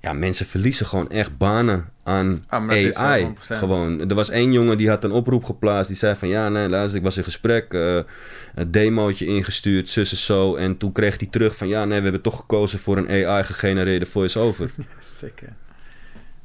Ja, 0.00 0.12
mensen 0.12 0.46
verliezen 0.46 0.86
gewoon 0.86 1.10
echt 1.10 1.36
banen 1.36 1.88
aan 2.04 2.44
Ah, 2.48 2.68
AI. 2.94 3.22
100%. 3.22 3.36
Gewoon. 3.38 4.08
Er 4.08 4.14
was 4.14 4.30
één 4.30 4.52
jongen 4.52 4.76
die 4.76 4.88
had 4.88 5.04
een 5.04 5.10
oproep 5.10 5.44
geplaatst. 5.44 5.88
Die 5.88 5.96
zei 5.98 6.14
van 6.14 6.28
ja, 6.28 6.48
nee, 6.48 6.68
luister, 6.68 6.98
ik 6.98 7.04
was 7.04 7.16
in 7.16 7.24
gesprek. 7.24 7.72
eh, 7.74 7.98
een 8.54 8.70
demootje 8.70 9.26
ingestuurd, 9.26 9.88
zus 9.88 10.10
en 10.10 10.16
zo. 10.16 10.54
En 10.54 10.76
toen 10.76 10.92
kreeg 10.92 11.18
hij 11.18 11.28
terug 11.30 11.56
van 11.56 11.68
ja, 11.68 11.84
nee, 11.84 11.96
we 11.96 12.02
hebben 12.02 12.22
toch 12.22 12.36
gekozen 12.36 12.78
voor 12.78 12.96
een 12.96 13.08
AI-gegenereerde 13.26 14.06
voice-over. 14.06 14.70
Hè? 15.20 15.46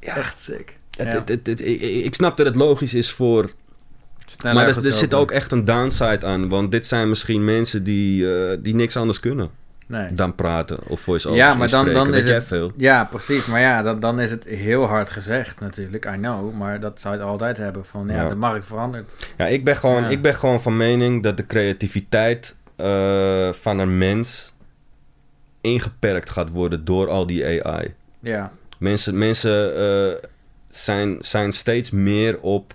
Ja. 0.00 0.16
Echt 0.16 0.40
sick. 0.40 0.76
Het, 0.96 1.12
Ja. 1.12 1.18
het, 1.18 1.28
het, 1.28 1.46
het- 1.46 1.60
ik, 2.04 2.14
snap 2.14 2.36
dat 2.36 2.46
het 2.46 2.56
logisch 2.56 2.94
is 2.94 3.10
voor 3.12 3.50
Sneller, 4.26 4.54
maar 4.56 4.68
er, 4.76 4.86
er 4.86 4.92
zit 4.92 5.14
ook 5.14 5.30
echt 5.30 5.52
een 5.52 5.64
downside 5.64 6.26
aan. 6.26 6.48
Want 6.48 6.70
dit 6.70 6.86
zijn 6.86 7.08
misschien 7.08 7.44
mensen 7.44 7.82
die, 7.84 8.34
eh, 8.36 8.58
die 8.62 8.74
niks 8.74 8.96
anders 8.96 9.20
kunnen 9.20 9.50
Nee. 9.86 10.12
dan 10.12 10.34
praten 10.34 10.78
of 10.88 11.00
voice-over 11.00 11.38
Ja, 11.38 11.54
maar 11.54 11.70
dan, 11.70 11.92
dan 11.92 12.14
is 12.14 12.28
het... 12.28 12.44
veel. 12.44 12.72
Ja, 12.76 13.04
precies. 13.04 13.46
Maar 13.46 13.60
ja, 13.60 13.82
dan, 13.82 14.00
dan 14.00 14.20
is 14.20 14.30
het 14.30 14.44
heel 14.44 14.84
hard 14.86 15.10
gezegd 15.10 15.60
natuurlijk. 15.60 16.04
I 16.04 16.16
know. 16.16 16.52
Maar 16.54 16.80
dat 16.80 17.00
zou 17.00 17.14
je 17.14 17.20
het 17.20 17.28
altijd 17.30 17.56
hebben. 17.56 17.84
Van 17.84 18.06
ja, 18.08 18.14
Ja. 18.22 18.28
de 18.28 18.34
markt 18.34 18.66
verandert. 18.66 19.32
Ja, 19.36 19.46
ik 19.46 19.64
ben 19.64 19.76
gewoon, 19.76 20.02
Ja. 20.02 20.08
ik 20.08 20.22
ben 20.22 20.34
gewoon 20.34 20.62
van 20.62 20.76
mening 20.76 21.22
dat 21.22 21.36
de 21.36 21.46
creativiteit 21.46 22.56
eh, 22.76 23.52
van 23.52 23.78
een 23.78 23.98
mens 23.98 24.54
ingeperkt 25.60 26.30
gaat 26.30 26.50
worden 26.50 26.84
door 26.84 27.08
al 27.08 27.26
die 27.26 27.64
AI. 27.64 27.94
Ja. 28.20 28.52
Mensen, 28.78 29.18
mensen 29.18 29.76
eh, 29.76 30.18
zijn, 30.76 31.16
zijn 31.20 31.52
steeds 31.52 31.90
meer 31.90 32.40
op 32.40 32.74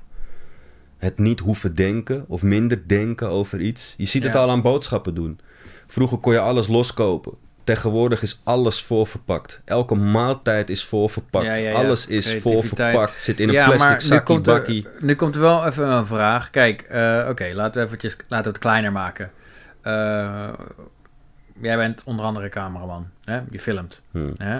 het 0.98 1.18
niet 1.20 1.40
hoeven 1.40 1.76
denken 1.76 2.26
of 2.28 2.44
minder 2.44 2.88
denken 2.88 3.30
over 3.30 3.62
iets. 3.62 3.94
Je 3.98 4.06
ziet 4.06 4.24
het 4.24 4.34
Ja. 4.34 4.40
al 4.40 4.50
aan 4.50 4.62
boodschappen 4.62 5.16
doen. 5.16 5.40
Vroeger 5.88 6.18
kon 6.18 6.34
je 6.34 6.40
alles 6.40 6.68
loskopen. 6.68 7.34
Tegenwoordig 7.64 8.22
is 8.22 8.42
alles 8.44 8.84
voorverpakt. 8.84 9.62
Elke 9.66 9.96
maaltijd 9.96 10.70
is 10.70 10.84
voorverpakt. 10.86 11.46
Ja, 11.46 11.54
ja, 11.54 11.70
ja. 11.70 11.76
Alles 11.76 12.08
is 12.08 12.36
voorverpakt. 12.36 13.20
Zit 13.20 13.40
in 13.40 13.50
een 13.50 13.66
plastic 13.66 14.30
er, 14.30 14.42
bakkie. 14.42 14.88
nu 15.00 15.16
komt 15.16 15.36
er 15.36 15.42
wel 15.42 15.66
even 15.66 15.88
een 15.88 16.06
vraag. 16.06 16.50
Kijk, 16.50 16.82
eh, 16.82 17.26
oké, 17.30 17.52
laten 17.54 17.82
we 17.82 17.88
eventjes, 17.88 18.18
laten 18.28 18.46
we 18.46 18.50
het 18.52 18.60
kleiner 18.60 18.92
maken. 18.92 19.32
Eh, 19.82 20.50
jij 21.62 21.78
bent 21.78 22.02
onder 22.06 22.26
andere 22.26 22.50
cameraman. 22.50 23.10
Hè? 23.24 23.40
Je 23.50 23.60
filmt. 23.60 24.02
Hmm. 24.12 24.34
Hè? 24.38 24.60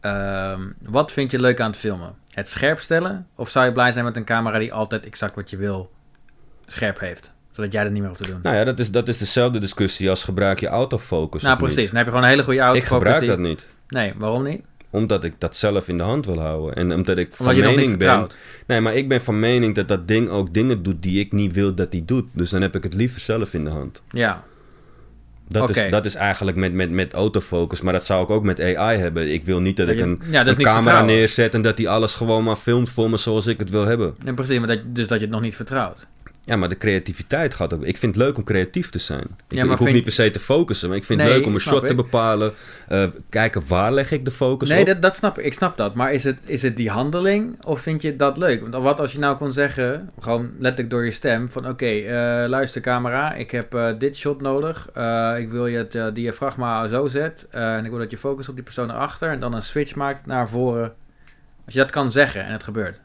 Ehm, 0.00 0.62
wat 0.82 1.12
vind 1.12 1.30
je 1.30 1.40
leuk 1.40 1.60
aan 1.60 1.70
het 1.70 1.78
filmen? 1.78 2.14
Het 2.34 2.48
scherp 2.48 2.78
stellen? 2.78 3.26
Of 3.34 3.48
zou 3.48 3.66
je 3.66 3.72
blij 3.72 3.92
zijn 3.92 4.04
met 4.04 4.16
een 4.16 4.24
camera 4.24 4.58
die 4.58 4.72
altijd 4.72 5.06
exact 5.06 5.34
wat 5.34 5.50
je 5.50 5.56
wil 5.56 5.90
scherp 6.66 6.98
heeft? 6.98 7.32
Zodat 7.52 7.72
jij 7.72 7.82
dat 7.82 7.92
niet 7.92 8.00
meer 8.00 8.08
hoeft 8.08 8.20
te 8.22 8.30
doen. 8.30 8.40
Nou 8.42 8.56
ja, 8.56 8.64
dat 8.64 8.78
is, 8.78 8.90
dat 8.90 9.08
is 9.08 9.18
dezelfde 9.18 9.58
discussie 9.58 10.10
als 10.10 10.24
gebruik 10.24 10.60
je 10.60 10.66
autofocus 10.66 11.42
nou, 11.42 11.58
precies. 11.58 11.76
niet. 11.76 11.86
Dan 11.86 11.96
heb 11.96 12.04
je 12.04 12.10
gewoon 12.10 12.26
een 12.26 12.32
hele 12.32 12.44
goede 12.44 12.60
auto. 12.60 12.78
Ik 12.78 12.84
gebruik 12.84 13.26
dat 13.26 13.38
niet. 13.38 13.74
Nee, 13.88 14.12
waarom 14.16 14.42
niet? 14.42 14.62
Omdat 14.90 15.24
ik 15.24 15.34
dat 15.38 15.56
zelf 15.56 15.88
in 15.88 15.96
de 15.96 16.02
hand 16.02 16.26
wil 16.26 16.40
houden. 16.40 16.74
En 16.74 16.92
omdat 16.92 17.18
ik 17.18 17.32
van 17.32 17.46
Omdat 17.46 17.64
mening 17.64 17.98
ben... 17.98 18.28
Nee, 18.66 18.80
maar 18.80 18.94
ik 18.94 19.08
ben 19.08 19.20
van 19.20 19.40
mening 19.40 19.74
dat 19.74 19.88
dat 19.88 20.08
ding 20.08 20.28
ook 20.28 20.54
dingen 20.54 20.82
doet 20.82 21.02
die 21.02 21.20
ik 21.20 21.32
niet 21.32 21.52
wil 21.52 21.74
dat 21.74 21.92
hij 21.92 22.02
doet. 22.04 22.28
Dus 22.32 22.50
dan 22.50 22.62
heb 22.62 22.76
ik 22.76 22.82
het 22.82 22.94
liever 22.94 23.20
zelf 23.20 23.54
in 23.54 23.64
de 23.64 23.70
hand. 23.70 24.02
Ja, 24.10 24.44
Dat, 25.48 25.70
is, 25.70 25.90
dat 25.90 26.04
is 26.04 26.14
eigenlijk 26.14 26.56
met, 26.56 26.72
met, 26.72 26.90
met 26.90 27.12
autofocus. 27.12 27.80
Maar 27.80 27.92
dat 27.92 28.04
zou 28.04 28.22
ik 28.22 28.30
ook 28.30 28.44
met 28.44 28.60
AI 28.60 28.98
hebben. 28.98 29.32
Ik 29.32 29.44
wil 29.44 29.60
niet 29.60 29.76
dat 29.76 29.88
ik 29.88 30.00
een, 30.00 30.20
ja, 30.30 30.44
dat 30.44 30.54
camera 30.56 30.74
vertrouwen. 30.74 31.06
neerzet... 31.06 31.54
en 31.54 31.62
dat 31.62 31.78
hij 31.78 31.88
alles 31.88 32.14
gewoon 32.14 32.44
maar 32.44 32.56
filmt 32.56 32.88
voor 32.88 33.10
me 33.10 33.16
zoals 33.16 33.46
ik 33.46 33.58
het 33.58 33.70
wil 33.70 33.84
hebben. 33.84 34.14
en 34.24 34.34
precies. 34.34 34.58
Maar 34.58 34.68
dat, 34.68 34.80
dus 34.84 35.08
dat 35.08 35.18
je 35.18 35.24
het 35.24 35.34
nog 35.34 35.42
niet 35.42 35.56
vertrouwt. 35.56 36.06
Ja, 36.46 36.56
maar 36.56 36.68
de 36.68 36.76
creativiteit 36.76 37.54
gaat 37.54 37.74
ook... 37.74 37.84
Ik 37.84 37.96
vind 37.96 38.14
het 38.14 38.24
leuk 38.24 38.36
om 38.36 38.44
creatief 38.44 38.90
te 38.90 38.98
zijn. 38.98 39.26
Ik, 39.48 39.60
hoef 39.60 39.92
niet 39.92 40.02
per 40.02 40.12
se 40.12 40.30
te 40.30 40.38
focussen, 40.38 40.88
maar 40.88 40.96
ik 40.96 41.04
vind 41.04 41.20
het 41.20 41.28
Nee, 41.28 41.38
leuk 41.38 41.46
om 41.46 41.54
een 41.54 41.60
shot 41.60 41.86
te 41.86 41.94
bepalen. 41.94 42.52
eh, 42.88 43.06
kijken 43.28 43.62
waar 43.68 43.92
leg 43.92 44.10
ik 44.12 44.24
de 44.24 44.30
focus 44.30 44.68
Nee, 44.68 44.80
op. 44.80 44.86
dat, 44.86 45.02
dat 45.02 45.16
snap 45.16 45.38
ik. 45.38 45.44
Ik 45.44 45.52
snap 45.54 45.76
dat. 45.76 45.94
Maar 45.94 46.12
is 46.12 46.24
het, 46.24 46.38
is 46.46 46.62
het 46.62 46.76
die 46.76 46.90
handeling 46.90 47.64
of 47.64 47.80
vind 47.80 48.02
je 48.02 48.16
dat 48.16 48.38
leuk? 48.38 48.60
Want 48.60 48.74
wat 48.84 49.00
als 49.00 49.12
je 49.12 49.18
nou 49.18 49.36
kon 49.36 49.52
zeggen, 49.52 50.10
gewoon 50.20 50.50
letterlijk 50.58 50.90
door 50.90 51.04
je 51.04 51.10
stem, 51.10 51.50
van 51.50 51.68
oké, 51.68 51.86
eh, 51.86 52.48
luister 52.48 52.80
camera, 52.80 53.34
ik 53.34 53.50
heb 53.50 53.74
eh, 53.74 53.88
dit 53.98 54.16
shot 54.16 54.40
nodig. 54.40 54.88
Ik 55.38 55.50
wil 55.50 55.66
je 55.66 55.86
het 55.90 56.14
diafragma 56.14 56.88
zo 56.88 57.08
zet. 57.08 57.46
en 57.50 57.84
ik 57.84 57.90
wil 57.90 57.98
dat 58.00 58.10
je 58.10 58.18
focus 58.18 58.48
op 58.48 58.54
die 58.54 58.64
persoon 58.64 58.90
erachter 58.90 59.30
en 59.30 59.40
dan 59.40 59.54
een 59.54 59.62
switch 59.62 59.94
maakt 59.94 60.26
naar 60.26 60.48
voren. 60.48 60.92
Als 61.64 61.74
je 61.74 61.80
dat 61.80 61.90
kan 61.90 62.12
zeggen 62.12 62.44
en 62.44 62.52
het 62.52 62.62
gebeurt. 62.62 62.98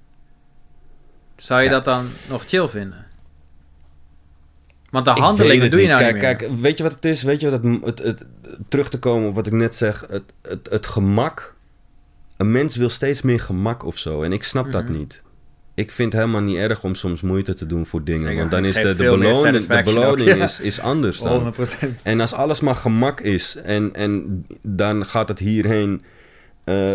Zou 1.35 1.59
je 1.61 1.65
Ja. 1.65 1.71
dat 1.71 1.85
dan 1.85 2.05
nog 2.29 2.43
chill 2.45 2.67
vinden? 2.67 3.05
Want 4.91 5.05
de 5.05 5.11
handelingen 5.11 5.71
doe 5.71 5.81
je 5.81 5.87
nou 5.87 5.99
kijk, 5.99 6.13
niet 6.13 6.21
meer. 6.23 6.35
Kijk, 6.35 6.51
weet 6.61 6.77
je 6.77 6.83
wat 6.83 6.93
het 6.93 7.05
is? 7.05 7.23
Weet 7.23 7.41
je 7.41 7.49
wat 7.49 7.63
het, 7.63 7.83
het, 7.85 7.99
het, 7.99 8.25
terug 8.69 8.89
te 8.89 8.99
komen 8.99 9.27
op 9.29 9.35
wat 9.35 9.47
ik 9.47 9.53
net 9.53 9.75
zeg. 9.75 10.05
Het, 10.09 10.23
het, 10.41 10.67
het 10.69 10.85
gemak. 10.87 11.55
Een 12.37 12.51
mens 12.51 12.75
wil 12.75 12.89
steeds 12.89 13.21
meer 13.21 13.39
gemak 13.39 13.85
of 13.85 13.97
zo. 13.97 14.21
En 14.21 14.31
ik 14.33 14.43
snap 14.43 14.71
dat 14.71 14.83
Mhm. 14.83 14.91
niet. 14.97 15.23
Ik 15.73 15.91
vind 15.91 16.13
het 16.13 16.21
helemaal 16.21 16.41
niet 16.43 16.57
erg 16.57 16.83
om 16.83 16.95
soms 16.95 17.21
moeite 17.21 17.53
te 17.53 17.65
doen 17.65 17.85
voor 17.85 18.03
dingen. 18.03 18.37
Want 18.37 18.51
dan 18.51 18.65
is 18.65 18.75
de, 18.75 18.81
de 18.81 18.95
beloning, 18.95 19.57
de 19.65 19.77
ook, 19.77 19.83
beloning 19.83 20.27
ja. 20.35 20.43
is, 20.43 20.59
is 20.59 20.79
anders 20.79 21.19
dan. 21.19 21.53
100%. 21.53 21.57
En 22.03 22.19
als 22.19 22.33
alles 22.33 22.59
maar 22.59 22.75
gemak 22.75 23.19
is 23.21 23.55
en, 23.55 23.93
en 23.95 24.45
dan 24.61 25.05
gaat 25.05 25.27
het 25.27 25.39
hierheen. 25.39 26.03
eh, 26.63 26.93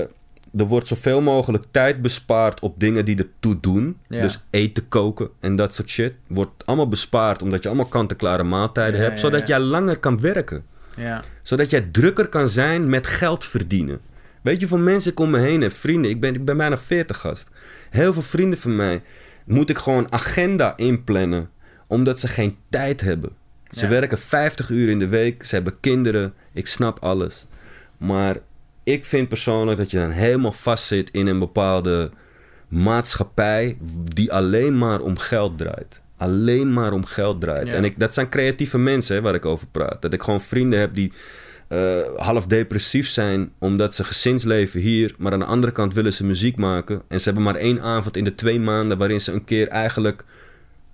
er 0.58 0.64
wordt 0.64 0.88
zoveel 0.88 1.20
mogelijk 1.20 1.64
tijd 1.70 2.02
bespaard 2.02 2.60
op 2.60 2.80
dingen 2.80 3.04
die 3.04 3.16
ertoe 3.16 3.60
doen. 3.60 3.98
Ja. 4.08 4.20
Dus 4.20 4.40
eten 4.50 4.88
koken 4.88 5.28
en 5.40 5.56
dat 5.56 5.74
soort 5.74 5.88
shit. 5.88 6.12
Wordt 6.26 6.66
allemaal 6.66 6.88
bespaard 6.88 7.42
omdat 7.42 7.62
je 7.62 7.68
allemaal 7.68 7.86
kant-en-klare 7.86 8.42
maaltijden 8.42 9.00
Ja, 9.00 9.06
hebt. 9.06 9.20
ja, 9.20 9.26
zodat 9.30 9.46
jij 9.46 9.58
langer 9.58 9.98
kan 9.98 10.20
werken. 10.20 10.64
Ja. 10.96 11.22
Zodat 11.42 11.70
jij 11.70 11.88
drukker 11.92 12.28
kan 12.28 12.48
zijn 12.48 12.88
met 12.90 13.06
geld 13.06 13.44
verdienen. 13.44 14.00
Weet 14.42 14.60
je, 14.60 14.66
voor 14.68 14.78
mensen 14.78 15.10
ik 15.10 15.20
om 15.20 15.30
me 15.30 15.38
heen 15.38 15.60
heb, 15.60 15.72
vrienden. 15.72 16.10
Ik 16.10 16.20
ben, 16.20 16.34
ik 16.34 16.44
ben 16.44 16.56
bijna 16.56 16.78
40 16.78 17.18
gast. 17.20 17.50
Heel 17.90 18.12
veel 18.12 18.22
vrienden 18.22 18.58
van 18.58 18.76
mij 18.76 19.02
moet 19.44 19.70
ik 19.70 19.78
gewoon 19.78 20.12
agenda 20.12 20.76
inplannen. 20.76 21.50
Omdat 21.86 22.20
ze 22.20 22.28
geen 22.28 22.56
tijd 22.68 23.00
hebben. 23.00 23.30
Ze 23.70 23.86
werken 23.86 24.18
50 24.18 24.70
uur 24.70 24.88
in 24.88 24.98
de 24.98 25.08
week. 25.08 25.44
Ze 25.44 25.54
hebben 25.54 25.80
kinderen. 25.80 26.34
Ik 26.52 26.66
snap 26.66 26.98
alles. 26.98 27.46
Maar 27.96 28.36
ik 28.84 29.04
vind 29.04 29.28
persoonlijk 29.28 29.78
dat 29.78 29.90
je 29.90 29.98
dan 29.98 30.10
helemaal 30.10 30.52
vastzit 30.52 31.10
in 31.10 31.26
een 31.26 31.38
bepaalde 31.38 32.10
maatschappij 32.68 33.76
die 34.04 34.32
alleen 34.32 34.78
maar 34.78 35.00
om 35.00 35.18
geld 35.18 35.58
draait. 35.58 36.02
Alleen 36.16 36.72
maar 36.72 36.92
om 36.92 37.04
geld 37.04 37.40
draait. 37.40 37.66
Ja. 37.66 37.72
En 37.72 37.84
ik, 37.84 37.98
dat 37.98 38.14
zijn 38.14 38.28
creatieve 38.28 38.78
mensen 38.78 39.16
hè, 39.16 39.22
waar 39.22 39.34
ik 39.34 39.44
over 39.44 39.66
praat. 39.66 40.02
Dat 40.02 40.12
ik 40.12 40.22
gewoon 40.22 40.40
vrienden 40.40 40.78
heb 40.78 40.94
die 40.94 41.12
eh, 41.68 42.00
half 42.16 42.46
depressief 42.46 43.08
zijn 43.08 43.52
omdat 43.58 43.94
ze 43.94 44.04
gezinsleven 44.04 44.80
hier, 44.80 45.14
maar 45.18 45.32
aan 45.32 45.38
de 45.38 45.44
andere 45.44 45.72
kant 45.72 45.94
willen 45.94 46.12
ze 46.12 46.26
muziek 46.26 46.56
maken. 46.56 47.02
En 47.08 47.18
ze 47.18 47.24
hebben 47.24 47.42
maar 47.42 47.54
één 47.54 47.80
avond 47.80 48.16
in 48.16 48.24
de 48.24 48.34
twee 48.34 48.60
maanden 48.60 48.98
waarin 48.98 49.20
ze 49.20 49.32
een 49.32 49.44
keer 49.44 49.68
eigenlijk 49.68 50.24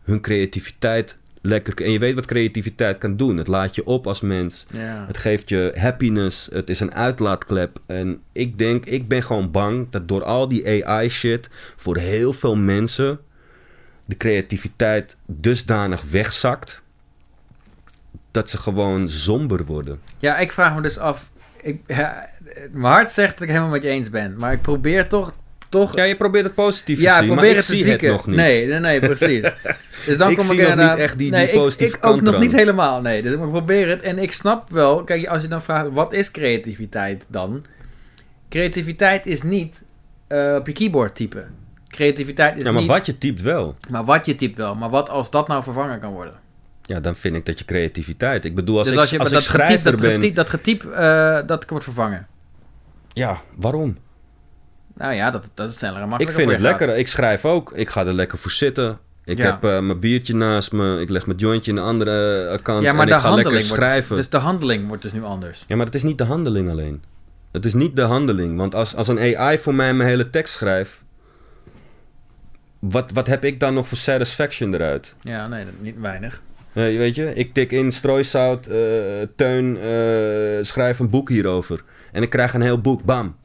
hun 0.02 0.20
creativiteit 0.20 1.18
lekker. 1.40 1.84
En 1.84 1.92
je 1.92 1.98
weet 1.98 2.14
wat 2.14 2.26
creativiteit 2.26 2.98
kan 2.98 3.16
doen. 3.16 3.36
Het 3.36 3.46
laat 3.46 3.74
je 3.74 3.86
op 3.86 4.06
als 4.06 4.20
mens. 4.20 4.66
Ja. 4.72 5.04
Het 5.06 5.18
geeft 5.18 5.48
je 5.48 5.74
happiness. 5.76 6.48
Het 6.52 6.70
is 6.70 6.80
een 6.80 6.94
uitlaatklep. 6.94 7.80
En 7.86 8.22
ik 8.32 8.58
denk, 8.58 8.84
ik 8.84 9.08
ben 9.08 9.22
gewoon 9.22 9.50
bang 9.50 9.86
dat 9.90 10.08
door 10.08 10.24
al 10.24 10.48
die 10.48 10.86
AI-shit 10.86 11.48
voor 11.76 11.96
heel 11.96 12.32
veel 12.32 12.56
mensen 12.56 13.20
de 14.04 14.16
creativiteit 14.16 15.16
dusdanig 15.26 16.02
wegzakt 16.10 16.82
dat 18.30 18.50
ze 18.50 18.58
gewoon 18.58 19.08
somber 19.08 19.64
worden. 19.64 20.00
Ja, 20.18 20.38
ik 20.38 20.52
vraag 20.52 20.74
me 20.74 20.82
dus 20.82 20.98
af. 20.98 21.30
Ik, 21.62 21.82
ja, 21.86 22.30
mijn 22.72 22.92
hart 22.92 23.12
zegt 23.12 23.32
dat 23.32 23.42
ik 23.42 23.48
helemaal 23.48 23.70
met 23.70 23.82
je 23.82 23.88
eens 23.88 24.10
ben. 24.10 24.36
Maar 24.36 24.52
ik 24.52 24.62
probeer 24.62 25.08
toch. 25.08 25.34
Toch 25.70 25.94
Ja, 25.96 26.04
je 26.04 26.16
probeert 26.16 26.44
het 26.44 26.54
positief 26.54 27.00
ja, 27.00 27.04
te 27.16 27.22
ik 27.22 27.26
zien, 27.26 27.26
probeer 27.26 27.36
maar 27.36 27.50
ik 27.50 27.56
het 27.56 27.66
te 27.66 27.74
zie 27.84 27.92
het 27.92 28.02
nog 28.02 28.26
niet. 28.26 28.36
Nee, 28.36 28.66
nee, 28.66 28.78
nee, 28.78 29.00
precies. 29.00 29.50
Dus 30.06 30.16
dan 30.18 30.30
Ik 30.30 30.36
kom 30.36 30.46
zie 30.46 30.60
ik 30.60 30.74
nog 30.76 30.88
niet 30.90 30.98
echt 30.98 31.18
die- 31.18 31.30
nee, 31.30 31.40
die 31.44 31.54
ik- 31.54 31.60
positieve 31.60 31.96
ik, 31.96 32.06
ook 32.06 32.12
kant 32.12 32.24
nog 32.24 32.40
niet 32.40 32.52
helemaal, 32.52 33.00
nee. 33.00 33.22
Dus 33.22 33.32
ik 33.32 33.38
probeer 33.38 33.88
het 33.88 34.02
en 34.02 34.18
ik 34.18 34.32
snap 34.32 34.70
wel. 34.70 35.04
Kijk, 35.04 35.26
als 35.26 35.42
je 35.42 35.48
dan 35.48 35.62
vraagt, 35.62 35.88
wat 35.92 36.12
is 36.12 36.30
creativiteit 36.30 37.26
dan? 37.28 37.64
Creativiteit 38.48 39.26
is 39.26 39.42
niet 39.42 39.82
eh, 40.28 40.54
op 40.58 40.66
je 40.66 40.72
keyboard 40.72 41.14
typen. 41.14 41.54
Creativiteit 41.88 42.56
is 42.56 42.62
Ja, 42.62 42.70
maar 42.72 42.80
niet... 42.80 42.90
wat 42.90 43.06
je 43.06 43.18
typt 43.18 43.40
wel. 43.42 43.74
Maar 43.90 44.04
wat 44.04 44.26
je 44.26 44.34
typt 44.36 44.56
wel. 44.56 44.74
Maar 44.74 44.90
wat 44.90 45.08
als 45.10 45.30
dat 45.30 45.48
nou 45.48 45.62
vervangen 45.62 46.00
kan 46.00 46.12
worden? 46.12 46.34
Ja, 46.82 47.00
dan 47.00 47.16
vind 47.16 47.36
ik 47.36 47.46
dat 47.46 47.58
je 47.58 47.64
creativiteit. 47.64 48.44
Ik 48.44 48.54
bedoel, 48.54 48.78
als 48.78 48.86
dus 48.86 48.94
ik, 48.96 49.00
als 49.00 49.10
je 49.10 49.18
als 49.18 49.28
ik 49.28 49.34
dat 49.34 49.42
getiep, 49.42 49.60
schrijver 49.66 49.90
dat 49.90 50.00
ben... 50.00 50.10
getiep, 50.14 50.34
dat 50.34 50.50
getiep 50.50 50.84
eh, 50.84 51.38
dat 51.46 51.68
wordt 51.68 51.84
vervangen. 51.84 52.26
Ja, 53.12 53.40
waarom? 53.56 53.96
Nou 55.00 55.14
ja, 55.14 55.30
dat, 55.30 55.48
dat 55.54 55.68
is 55.70 55.76
sneller 55.76 55.96
en 55.96 56.02
Ik 56.02 56.08
makkelijker 56.08 56.42
vind 56.44 56.52
het 56.52 56.60
lekker. 56.60 56.96
Ik 56.96 57.06
schrijf 57.06 57.44
ook. 57.44 57.72
Ik 57.74 57.88
ga 57.90 58.06
er 58.06 58.12
lekker 58.12 58.38
voor 58.38 58.50
zitten. 58.50 58.98
Ik 59.24 59.38
Ja. 59.38 59.44
heb 59.44 59.64
eh, 59.64 59.80
mijn 59.80 59.98
biertje 60.00 60.34
naast 60.34 60.72
me. 60.72 61.00
Ik 61.00 61.08
leg 61.08 61.26
mijn 61.26 61.38
jointje 61.38 61.70
in 61.70 61.76
de 61.76 61.82
andere 61.82 62.44
eh, 62.46 62.62
kant. 62.62 62.82
Ja, 62.82 62.92
maar 62.92 63.00
en 63.00 63.06
de 63.08 63.14
ik 63.14 63.20
ga 63.20 63.28
lekker 63.34 63.44
handeling, 63.44 63.66
wordt, 63.68 63.82
schrijven. 63.82 64.16
dus 64.16 64.28
de 64.28 64.36
handeling 64.36 64.88
wordt 64.88 65.02
dus 65.02 65.12
nu 65.12 65.22
anders. 65.24 65.64
Ja, 65.66 65.76
maar 65.76 65.86
het 65.86 65.94
is 65.94 66.02
niet 66.02 66.18
de 66.18 66.24
handeling 66.24 66.70
alleen. 66.70 67.02
Het 67.52 67.64
is 67.64 67.74
niet 67.74 67.96
de 67.96 68.02
handeling. 68.02 68.56
Want 68.56 68.74
als, 68.74 68.96
als 68.96 69.08
een 69.08 69.36
AI 69.36 69.58
voor 69.58 69.74
mij 69.74 69.94
mijn 69.94 70.08
hele 70.08 70.30
tekst 70.30 70.54
schrijft... 70.54 71.02
Wat, 72.78 73.10
wat 73.12 73.26
heb 73.26 73.44
ik 73.44 73.60
dan 73.60 73.74
nog 73.74 73.88
voor 73.88 73.98
satisfaction 73.98 74.74
eruit? 74.74 75.16
Ja, 75.20 75.46
nee, 75.46 75.64
niet 75.80 76.00
weinig. 76.00 76.40
Eh, 76.72 76.82
weet 76.82 77.14
je, 77.14 77.34
ik 77.34 77.54
tik 77.54 77.72
in 77.72 77.92
strooisout, 77.92 78.66
eh, 78.66 78.76
Teun, 79.36 79.78
schrijf 80.64 80.98
een 80.98 81.10
boek 81.10 81.28
hierover. 81.28 81.80
En 82.12 82.22
ik 82.22 82.30
krijg 82.30 82.54
een 82.54 82.62
heel 82.62 82.80
boek, 82.80 83.02
bam. 83.04 83.36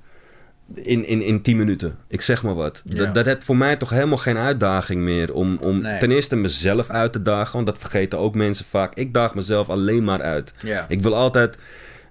In, 0.74 1.06
in, 1.06 1.22
in 1.22 1.42
10 1.42 1.58
minuten. 1.58 1.96
Ik 2.08 2.22
zeg 2.22 2.44
maar 2.44 2.54
wat. 2.56 2.82
Ja. 2.86 2.98
Dat, 2.98 3.14
dat 3.14 3.26
heeft 3.26 3.44
voor 3.44 3.58
mij 3.58 3.76
toch 3.76 3.90
helemaal 3.90 4.18
geen 4.18 4.38
uitdaging 4.38 5.02
meer. 5.02 5.34
Om, 5.34 5.58
om 5.62 5.82
Nee. 5.82 6.00
ten 6.00 6.12
eerste 6.12 6.36
mezelf 6.36 6.90
uit 6.90 7.12
te 7.14 7.22
dagen. 7.22 7.54
Want 7.54 7.66
dat 7.66 7.78
vergeten 7.80 8.20
ook 8.20 8.36
mensen 8.36 8.66
vaak. 8.66 8.96
Ik 8.96 9.14
daag 9.14 9.36
mezelf 9.36 9.70
alleen 9.70 10.04
maar 10.04 10.22
uit. 10.22 10.54
Ja. 10.62 10.86
Ik 10.90 11.02
wil 11.02 11.16
altijd, 11.16 11.58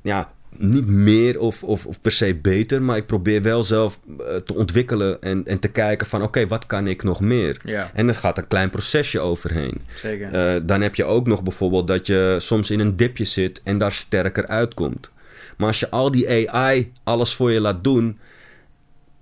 ja, 0.02 0.32
niet 0.56 0.86
meer 0.86 1.38
of, 1.40 1.62
of, 1.62 1.86
of 1.86 2.00
per 2.00 2.12
se 2.12 2.34
beter. 2.34 2.82
Maar 2.82 2.96
ik 2.96 3.06
probeer 3.06 3.42
wel 3.42 3.64
zelf 3.64 4.00
eh, 4.18 4.36
te 4.36 4.54
ontwikkelen. 4.54 5.22
En, 5.22 5.46
en 5.46 5.58
te 5.58 5.68
kijken 5.68 6.06
van, 6.06 6.22
oké, 6.22 6.46
wat 6.46 6.66
kan 6.66 6.86
ik 6.86 7.02
nog 7.02 7.20
meer? 7.20 7.56
Ja, 7.64 7.90
En 7.94 8.08
er 8.08 8.14
gaat 8.14 8.38
een 8.38 8.48
klein 8.48 8.70
procesje 8.70 9.20
overheen. 9.20 9.80
zeker. 9.94 10.32
Eh, 10.32 10.60
dan 10.62 10.80
heb 10.80 10.94
je 10.94 11.04
ook 11.04 11.26
nog 11.26 11.42
bijvoorbeeld 11.42 11.86
dat 11.86 12.06
je 12.06 12.36
soms 12.38 12.70
in 12.70 12.80
een 12.80 12.96
dipje 12.96 13.24
zit 13.24 13.60
en 13.64 13.78
daar 13.78 13.92
sterker 13.92 14.46
uitkomt. 14.46 15.10
Maar 15.56 15.66
als 15.68 15.80
je 15.80 15.90
al 15.90 16.10
die 16.10 16.50
AI 16.50 16.92
alles 17.04 17.34
voor 17.34 17.50
je 17.52 17.60
laat 17.60 17.84
doen, 17.84 18.18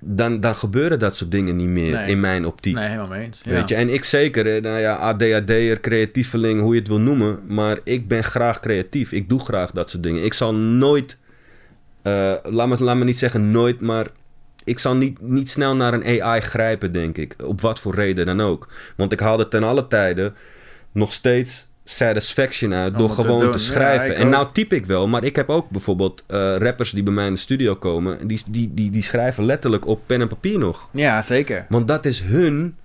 dan, 0.05 0.41
dan 0.41 0.55
gebeuren 0.55 0.99
dat 0.99 1.17
soort 1.17 1.31
dingen 1.31 1.57
niet 1.57 1.69
meer 1.69 1.93
Nee. 1.93 2.11
in 2.11 2.21
mijn 2.21 2.47
optiek. 2.47 2.75
nee, 2.75 2.85
helemaal 2.87 3.07
mee 3.09 3.25
eens. 3.25 3.41
Ja. 3.45 3.51
Weet 3.53 3.69
je, 3.69 3.75
en 3.75 3.89
ik 3.93 4.05
zeker, 4.05 4.61
nou 4.61 4.79
ja, 4.79 4.95
ADHD'er, 4.95 5.81
creatieveling, 5.81 6.61
hoe 6.61 6.73
je 6.75 6.79
het 6.79 6.89
wil 6.89 7.01
noemen. 7.01 7.41
Maar 7.47 7.79
ik 7.85 8.09
ben 8.09 8.25
graag 8.25 8.61
creatief. 8.61 9.13
Ik 9.13 9.29
doe 9.29 9.41
graag 9.41 9.71
dat 9.71 9.91
soort 9.91 10.03
dingen. 10.03 10.25
Ik 10.25 10.33
zal 10.35 10.55
nooit, 10.55 11.19
eh, 12.03 12.35
laat, 12.43 12.69
me, 12.69 12.85
laat 12.85 12.97
me 12.97 13.05
niet 13.05 13.19
zeggen 13.19 13.51
nooit, 13.51 13.81
maar 13.81 14.07
ik 14.65 14.79
zal 14.79 14.97
niet, 14.97 15.21
niet 15.21 15.49
snel 15.49 15.77
naar 15.77 15.95
een 15.95 16.23
AI 16.23 16.41
grijpen, 16.41 16.93
denk 16.93 17.19
ik. 17.19 17.35
Op 17.45 17.61
wat 17.61 17.81
voor 17.81 17.95
reden 17.95 18.27
dan 18.27 18.41
ook. 18.41 18.69
Want 18.97 19.13
ik 19.13 19.21
haalde 19.21 19.49
ten 19.49 19.63
alle 19.63 19.87
tijden 19.87 20.35
nog 20.93 21.13
steeds 21.13 21.69
satisfaction 21.85 22.75
uit 22.75 22.99
door 22.99 23.09
te 23.09 23.15
gewoon 23.15 23.39
te. 23.39 23.59
Ja, 23.59 23.59
schrijven. 23.59 24.17
en 24.17 24.29
nou 24.29 24.47
typ 24.53 24.73
ik 24.73 24.87
wel, 24.87 25.09
maar 25.09 25.25
ik 25.25 25.37
heb 25.37 25.49
ook 25.49 25.71
bijvoorbeeld 25.71 26.25
eh, 26.27 26.57
rappers 26.57 26.91
die 26.91 27.03
bij 27.03 27.13
mij 27.13 27.27
in 27.27 27.33
de 27.33 27.39
studio 27.39 27.75
komen. 27.75 28.27
Die, 28.27 28.43
die, 28.49 28.75
die, 28.75 28.91
die 28.91 29.03
schrijven 29.03 29.45
letterlijk 29.45 29.87
op 29.87 30.01
pen 30.07 30.21
en 30.21 30.29
papier 30.29 30.59
nog. 30.59 30.89
Ja, 30.91 31.23
zeker. 31.23 31.67
Want 31.69 31.89
dat 31.89 32.05
is 32.05 32.21
hun 32.21 32.77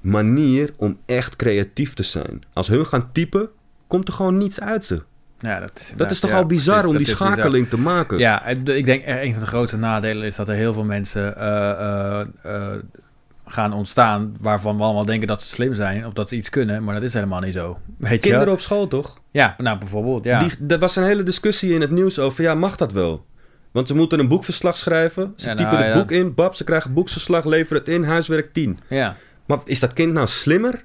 manier 0.00 0.70
om 0.76 0.98
echt 1.06 1.36
creatief 1.36 1.94
te 1.94 2.02
zijn. 2.02 2.42
Als 2.52 2.68
hun 2.68 2.86
gaan 2.86 3.12
typen, 3.12 3.48
komt 3.86 4.08
er 4.08 4.14
gewoon 4.14 4.36
niets 4.36 4.60
uit 4.60 4.84
ze. 4.84 5.02
Ja, 5.40 5.60
dat 5.60 5.70
is, 5.74 5.92
Dat 5.96 6.10
is 6.10 6.20
toch 6.20 6.30
ja, 6.30 6.36
al 6.36 6.46
bizar 6.46 6.74
precies, 6.74 6.90
om 6.90 6.96
die 6.96 7.06
bizar. 7.06 7.32
schakeling 7.32 7.68
te 7.68 7.78
maken. 7.78 8.18
Ja, 8.18 8.46
ik 8.46 8.84
denk 8.84 9.04
eh, 9.04 9.22
een 9.22 9.32
van 9.32 9.40
de 9.40 9.46
grootste 9.46 9.78
nadelen 9.78 10.26
is 10.26 10.36
dat 10.36 10.48
er 10.48 10.54
heel 10.54 10.72
veel 10.72 10.84
mensen 10.84 11.36
eh, 11.36 12.20
gaan 13.52 13.72
ontstaan 13.72 14.36
waarvan 14.40 14.76
we 14.76 14.82
allemaal 14.82 15.04
denken 15.04 15.28
dat 15.28 15.42
ze 15.42 15.48
slim 15.48 15.74
zijn 15.74 16.06
of 16.06 16.12
dat 16.12 16.28
ze 16.28 16.36
iets 16.36 16.50
kunnen, 16.50 16.84
maar 16.84 16.94
dat 16.94 17.02
is 17.02 17.14
helemaal 17.14 17.40
niet 17.40 17.52
zo. 17.54 17.78
Weet 17.98 18.10
je? 18.10 18.18
Kinderen 18.18 18.44
wel? 18.44 18.54
op 18.54 18.60
school 18.60 18.86
toch? 18.88 19.20
Ja, 19.30 19.54
nou 19.58 19.78
bijvoorbeeld, 19.78 20.24
ja. 20.24 20.38
Die, 20.38 20.52
er 20.68 20.78
was 20.78 20.96
een 20.96 21.04
hele 21.04 21.22
discussie 21.22 21.74
in 21.74 21.80
het 21.80 21.90
nieuws 21.90 22.18
over, 22.18 22.42
ja, 22.42 22.54
mag 22.54 22.76
dat 22.76 22.92
wel? 22.92 23.24
Want 23.72 23.88
ze 23.88 23.94
moeten 23.94 24.18
een 24.18 24.28
boekverslag 24.28 24.76
schrijven. 24.76 25.32
Ze 25.36 25.48
Ja, 25.48 25.54
typen 25.54 25.72
nou, 25.72 25.84
het 25.84 25.94
ja. 25.94 26.00
boek 26.00 26.10
in, 26.10 26.34
bab, 26.34 26.54
ze 26.54 26.64
krijgen 26.64 26.92
boekverslag, 26.92 27.44
leveren 27.44 27.78
het 27.82 27.88
in, 27.88 28.02
huiswerk 28.04 28.52
10. 28.52 28.78
ja. 28.88 29.16
Maar 29.46 29.58
is 29.64 29.80
dat 29.80 29.92
kind 29.92 30.12
nou 30.12 30.26
slimmer? 30.26 30.84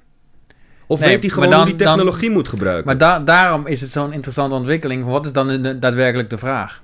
Of 0.86 1.00
Nee, 1.00 1.08
weet 1.08 1.22
hij 1.22 1.30
gewoon 1.30 1.50
dan- 1.50 1.58
hoe 1.58 1.68
die 1.68 1.76
dan- 1.76 1.86
technologie 1.88 2.30
moet 2.30 2.48
gebruiken? 2.48 2.86
Maar 2.86 2.98
da- 2.98 3.20
daarom 3.20 3.66
is 3.66 3.80
het 3.80 3.90
zo'n 3.90 4.12
interessante 4.12 4.54
ontwikkeling. 4.54 5.04
Wat 5.04 5.24
is 5.24 5.32
dan 5.32 5.62
de- 5.62 5.78
daadwerkelijk 5.78 6.30
de 6.30 6.38
vraag? 6.38 6.82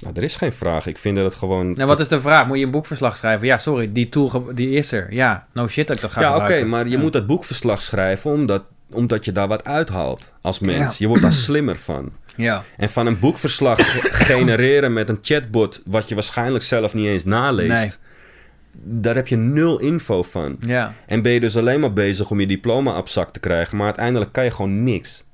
Nou, 0.00 0.14
er 0.16 0.22
is 0.22 0.36
geen 0.36 0.52
vraag. 0.52 0.86
Ik 0.86 0.98
vind 0.98 1.16
dat 1.16 1.24
het 1.24 1.34
gewoon... 1.34 1.72
Nou, 1.72 1.88
wat 1.88 2.00
is 2.00 2.08
de 2.08 2.20
vraag? 2.20 2.46
Moet 2.46 2.58
je 2.58 2.64
een 2.64 2.70
boekverslag 2.70 3.16
schrijven? 3.16 3.46
Ja, 3.46 3.58
sorry, 3.58 3.92
die 3.92 4.08
tool 4.08 4.50
die 4.54 4.70
is 4.70 4.92
er. 4.92 5.12
Ja, 5.12 5.46
no 5.52 5.68
shit 5.68 5.86
dat 5.86 5.96
ik 5.96 6.02
dat 6.02 6.12
ga 6.12 6.20
ja, 6.20 6.36
oké, 6.36 6.64
maar 6.64 6.84
je 6.84 6.90
Ja. 6.90 6.98
moet 6.98 7.12
dat 7.12 7.26
boekverslag 7.26 7.80
schrijven 7.82 8.30
omdat, 8.30 8.62
omdat 8.90 9.24
je 9.24 9.32
daar 9.32 9.48
wat 9.48 9.64
uithaalt 9.64 10.32
als 10.40 10.58
mens. 10.58 10.98
Je 10.98 11.06
wordt 11.06 11.22
daar 11.22 11.32
slimmer 11.32 11.76
van. 11.76 12.12
Ja. 12.36 12.64
En 12.76 12.88
van 12.90 13.06
een 13.06 13.18
boekverslag 13.18 13.78
genereren 14.28 14.92
met 14.92 15.08
een 15.08 15.18
chatbot, 15.22 15.82
wat 15.86 16.08
je 16.08 16.14
waarschijnlijk 16.14 16.64
zelf 16.64 16.94
niet 16.94 17.06
eens 17.06 17.24
naleest, 17.24 17.68
Nee. 17.68 17.90
daar 18.82 19.14
heb 19.14 19.28
je 19.28 19.36
nul 19.36 19.78
info 19.80 20.22
van. 20.22 20.56
Ja. 20.66 20.94
En 21.06 21.22
ben 21.22 21.32
je 21.32 21.40
dus 21.40 21.56
alleen 21.56 21.80
maar 21.80 21.92
bezig 21.92 22.30
om 22.30 22.40
je 22.40 22.46
diploma 22.46 22.96
op 22.98 23.08
zak 23.08 23.32
te 23.32 23.40
krijgen, 23.40 23.76
maar 23.76 23.86
uiteindelijk 23.86 24.32
kan 24.32 24.44
je 24.44 24.50
gewoon 24.50 24.82
niks. 24.82 25.24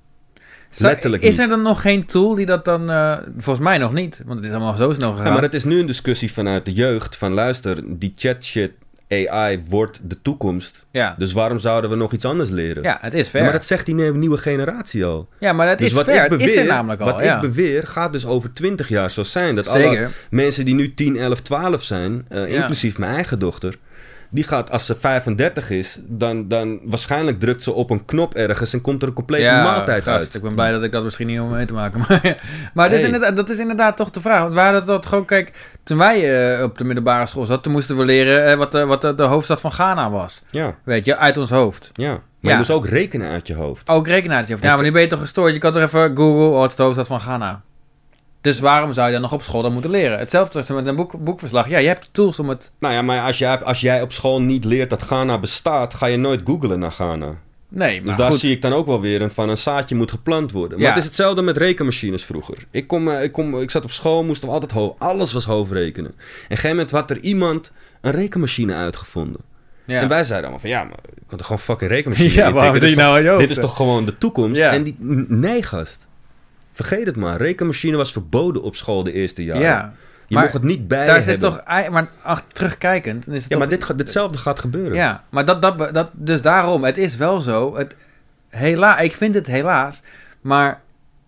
Letterlijk 0.78 1.22
is 1.22 1.38
er 1.38 1.48
dan 1.48 1.62
nog 1.62 1.80
geen 1.80 2.06
tool 2.06 2.34
die 2.34 2.46
dat 2.46 2.64
dan... 2.64 2.90
eh, 2.90 3.16
volgens 3.38 3.66
mij 3.66 3.78
nog 3.78 3.92
niet, 3.92 4.22
want 4.26 4.38
het 4.38 4.48
is 4.48 4.54
allemaal 4.54 4.76
zo 4.76 4.92
snel 4.92 5.10
gegaan. 5.10 5.26
Ja, 5.26 5.32
maar 5.32 5.42
het 5.42 5.54
is 5.54 5.64
nu 5.64 5.78
een 5.80 5.86
discussie 5.86 6.32
vanuit 6.32 6.64
de 6.64 6.72
jeugd 6.72 7.16
van 7.16 7.32
luister, 7.32 7.78
die 7.86 8.12
chat 8.16 8.44
shit 8.44 8.70
AI 9.08 9.62
wordt 9.68 10.00
de 10.10 10.22
toekomst. 10.22 10.86
ja. 10.90 11.14
Dus 11.18 11.32
waarom 11.32 11.58
zouden 11.58 11.90
we 11.90 11.96
nog 11.96 12.12
iets 12.12 12.24
anders 12.24 12.50
leren? 12.50 12.82
ja, 12.82 12.98
het 13.00 13.14
is 13.14 13.28
fair. 13.28 13.44
maar 13.44 13.52
dat 13.52 13.64
zegt 13.64 13.86
die 13.86 13.94
nieuwe- 13.94 14.38
generatie 14.38 15.04
al. 15.04 15.28
ja, 15.38 15.52
maar 15.52 15.68
het 15.68 15.78
Dus 15.78 15.88
is 15.88 15.94
wat 15.94 16.04
fair. 16.04 16.24
ik 16.24 16.30
het 16.30 16.40
is 16.40 16.46
er 16.50 16.54
beweer, 16.54 16.72
namelijk 16.74 17.00
al, 17.00 17.06
wat 17.12 17.24
ja. 17.24 17.34
ik 17.34 17.40
beweer 17.40 17.86
gaat 17.86 18.12
dus 18.12 18.26
over 18.26 18.52
20 18.52 18.88
jaar 18.88 19.10
zo 19.10 19.22
zijn. 19.22 19.54
Dat 19.54 19.66
Zeker. 19.66 19.88
alle 19.98 20.08
mensen 20.30 20.64
die 20.64 20.74
nu 20.74 20.94
10, 20.94 21.16
11, 21.16 21.40
12 21.40 21.82
zijn, 21.82 22.24
eh, 22.28 22.38
Ja. 22.50 22.60
inclusief 22.60 22.98
mijn 22.98 23.14
eigen 23.14 23.38
dochter, 23.38 23.74
die 24.34 24.44
gaat 24.44 24.70
als 24.70 24.86
ze 24.86 24.94
35 24.94 25.70
is, 25.70 25.98
dan, 26.02 26.48
dan 26.48 26.80
waarschijnlijk 26.84 27.40
drukt 27.40 27.62
ze 27.62 27.72
op 27.72 27.90
een 27.90 28.04
knop 28.04 28.34
ergens 28.34 28.72
en 28.72 28.80
komt 28.80 29.02
er 29.02 29.08
een 29.08 29.14
complete 29.14 29.42
ja, 29.42 29.62
maaltijd 29.62 30.02
gast, 30.02 30.16
uit. 30.18 30.34
Ik 30.34 30.42
ben 30.42 30.54
blij 30.54 30.70
dat 30.72 30.82
ik 30.82 30.92
dat 30.92 31.04
misschien 31.04 31.26
niet 31.26 31.40
om 31.40 31.48
mee 31.50 31.64
te 31.66 31.72
maken. 31.72 32.00
Maar, 32.08 32.36
maar 32.74 32.90
dat, 32.90 32.98
is 33.00 33.34
dat 33.34 33.50
is 33.50 33.58
inderdaad 33.58 33.96
toch 33.96 34.10
de 34.10 34.20
vraag. 34.20 34.40
Want 34.42 34.54
we 34.54 34.60
hadden 34.60 34.86
dat 34.86 35.06
gewoon, 35.06 35.24
kijk, 35.24 35.76
toen 35.82 35.98
wij 35.98 36.54
eh, 36.56 36.62
op 36.62 36.78
de 36.78 36.84
middelbare 36.84 37.26
school 37.26 37.46
zaten, 37.46 37.62
toen 37.62 37.72
moesten 37.72 37.96
we 37.96 38.04
leren 38.04 38.46
eh, 38.46 38.56
wat, 38.56 38.72
de, 38.72 38.84
wat 38.84 39.00
de, 39.00 39.14
de 39.14 39.22
hoofdstad 39.22 39.60
van 39.60 39.72
Ghana 39.72 40.10
was. 40.10 40.42
Ja, 40.50 40.74
Weet 40.84 41.04
je, 41.04 41.16
uit 41.16 41.36
ons 41.36 41.50
hoofd. 41.50 41.90
ja. 41.92 42.10
Maar 42.10 42.20
Ja. 42.40 42.50
je 42.50 42.56
moest 42.56 42.70
ook 42.70 42.86
rekenen 42.86 43.30
uit 43.30 43.46
je 43.46 43.54
hoofd. 43.54 43.88
Ook 43.88 44.06
rekenaartje. 44.06 44.56
Ja, 44.60 44.74
maar 44.74 44.84
nu 44.84 44.92
ben 44.92 45.00
je 45.02 45.06
toch 45.06 45.20
gestoord. 45.20 45.52
Je 45.52 45.58
kan 45.58 45.72
toch 45.72 45.82
even 45.82 46.16
Google, 46.16 46.48
wat 46.48 46.70
is 46.70 46.76
de 46.76 46.82
hoofdstad 46.82 47.06
van 47.06 47.20
Ghana? 47.20 47.62
Dus 48.44 48.60
waarom 48.60 48.92
zou 48.92 49.06
je 49.06 49.12
dan 49.12 49.22
nog 49.22 49.32
op 49.32 49.42
school 49.42 49.62
dan 49.62 49.72
moeten 49.72 49.90
leren? 49.90 50.18
Hetzelfde 50.18 50.58
als 50.58 50.70
met 50.70 50.86
een 50.86 50.96
boek, 50.96 51.24
boekverslag. 51.24 51.68
Ja, 51.68 51.78
je 51.78 51.86
hebt 51.86 52.02
de 52.04 52.08
tools 52.12 52.38
om 52.38 52.48
het... 52.48 52.72
Nou 52.78 52.94
ja, 52.94 53.02
maar 53.02 53.20
als 53.20 53.38
jij, 53.38 53.58
als 53.64 53.80
jij 53.80 54.02
op 54.02 54.12
school 54.12 54.40
niet 54.42 54.64
leert 54.64 54.90
dat 54.90 55.02
Ghana 55.02 55.38
bestaat, 55.38 55.94
ga 55.94 56.06
je 56.06 56.16
nooit 56.16 56.40
googlen 56.44 56.78
naar 56.78 56.92
Ghana. 56.92 57.34
Nee, 57.68 57.96
maar 57.98 58.06
Dus 58.08 58.16
daar 58.16 58.30
goed. 58.30 58.40
zie 58.40 58.50
ik 58.52 58.62
dan 58.62 58.72
ook 58.72 58.86
wel 58.86 59.00
weer 59.00 59.22
een 59.22 59.30
van 59.30 59.48
een 59.48 59.56
zaadje 59.56 59.94
moet 59.94 60.10
geplant 60.10 60.52
worden. 60.52 60.72
Maar 60.78 60.86
Ja. 60.86 60.88
het 60.88 60.98
is 60.98 61.04
hetzelfde 61.04 61.42
met 61.42 61.56
rekenmachines 61.56 62.24
vroeger. 62.24 62.56
Ik, 62.70 62.86
kom, 62.86 63.08
eh, 63.08 63.22
ik, 63.22 63.32
kom, 63.32 63.60
ik 63.60 63.70
zat 63.70 63.84
op 63.84 63.90
school, 63.90 64.24
moesten 64.24 64.48
we 64.48 64.54
altijd 64.54 64.72
ho 64.72 64.94
alles 64.98 65.32
was 65.32 65.44
hoofdrekenen. 65.44 66.10
En 66.10 66.16
op 66.16 66.20
een 66.20 66.46
gegeven 66.56 66.70
moment 66.70 66.90
had 66.90 67.10
er 67.10 67.18
iemand 67.20 67.72
een 68.00 68.12
rekenmachine 68.12 68.74
uitgevonden. 68.74 69.40
Ja. 69.84 70.00
En 70.00 70.08
wij 70.08 70.24
zeiden 70.24 70.50
allemaal 70.50 70.60
van 70.60 70.70
ja, 70.70 70.84
maar 70.84 70.98
je 71.14 71.20
kan 71.26 71.38
toch 71.38 71.46
gewoon 71.46 71.62
fucking 71.62 71.90
rekenmachine 71.90 72.30
Ja, 72.54 72.72
Dit 72.72 72.82
is 72.82 72.88
toch- 72.94 72.98
nou 72.98 73.26
hoofd? 73.28 73.40
Dit 73.40 73.50
is 73.50 73.56
toch 73.56 73.76
gewoon 73.76 74.04
de 74.04 74.18
toekomst? 74.18 74.60
Ja. 74.60 74.70
En 74.72 74.82
die, 74.82 74.96
nee 75.28 75.62
gast. 75.62 76.08
Vergeet 76.74 77.06
het 77.06 77.16
maar. 77.16 77.36
Rekenmachine 77.36 77.96
was 77.96 78.12
verboden 78.12 78.62
op 78.62 78.76
school 78.76 79.02
de 79.02 79.12
eerste 79.12 79.44
jaren. 79.44 79.62
ja, 79.62 79.92
Je 80.26 80.34
maar 80.34 80.42
mocht 80.42 80.54
het 80.54 80.62
niet 80.62 80.88
bij 80.88 81.06
daar 81.06 81.22
zit 81.22 81.40
toch... 81.40 81.62
Maar 81.66 82.08
ach, 82.22 82.42
terugkijkend... 82.52 83.24
Dan 83.26 83.34
is 83.34 83.42
het 83.42 83.52
Ja, 83.52 83.58
toch- 83.58 83.66
maar 83.68 83.76
dit, 83.78 83.84
gaat- 83.84 83.98
ditzelfde 83.98 84.38
gaat 84.38 84.60
gebeuren. 84.60 84.94
Ja, 84.96 85.24
maar 85.28 85.44
dat, 85.44 85.62
dat, 85.62 85.94
dat, 85.94 86.08
dus 86.12 86.42
daarom, 86.42 86.84
het 86.84 86.98
is 86.98 87.16
wel 87.16 87.40
zo. 87.40 87.76
Het, 87.76 87.96
hela, 88.48 88.98
ik 88.98 89.14
vind 89.14 89.34
het 89.34 89.46
helaas, 89.46 90.02
maar 90.40 90.80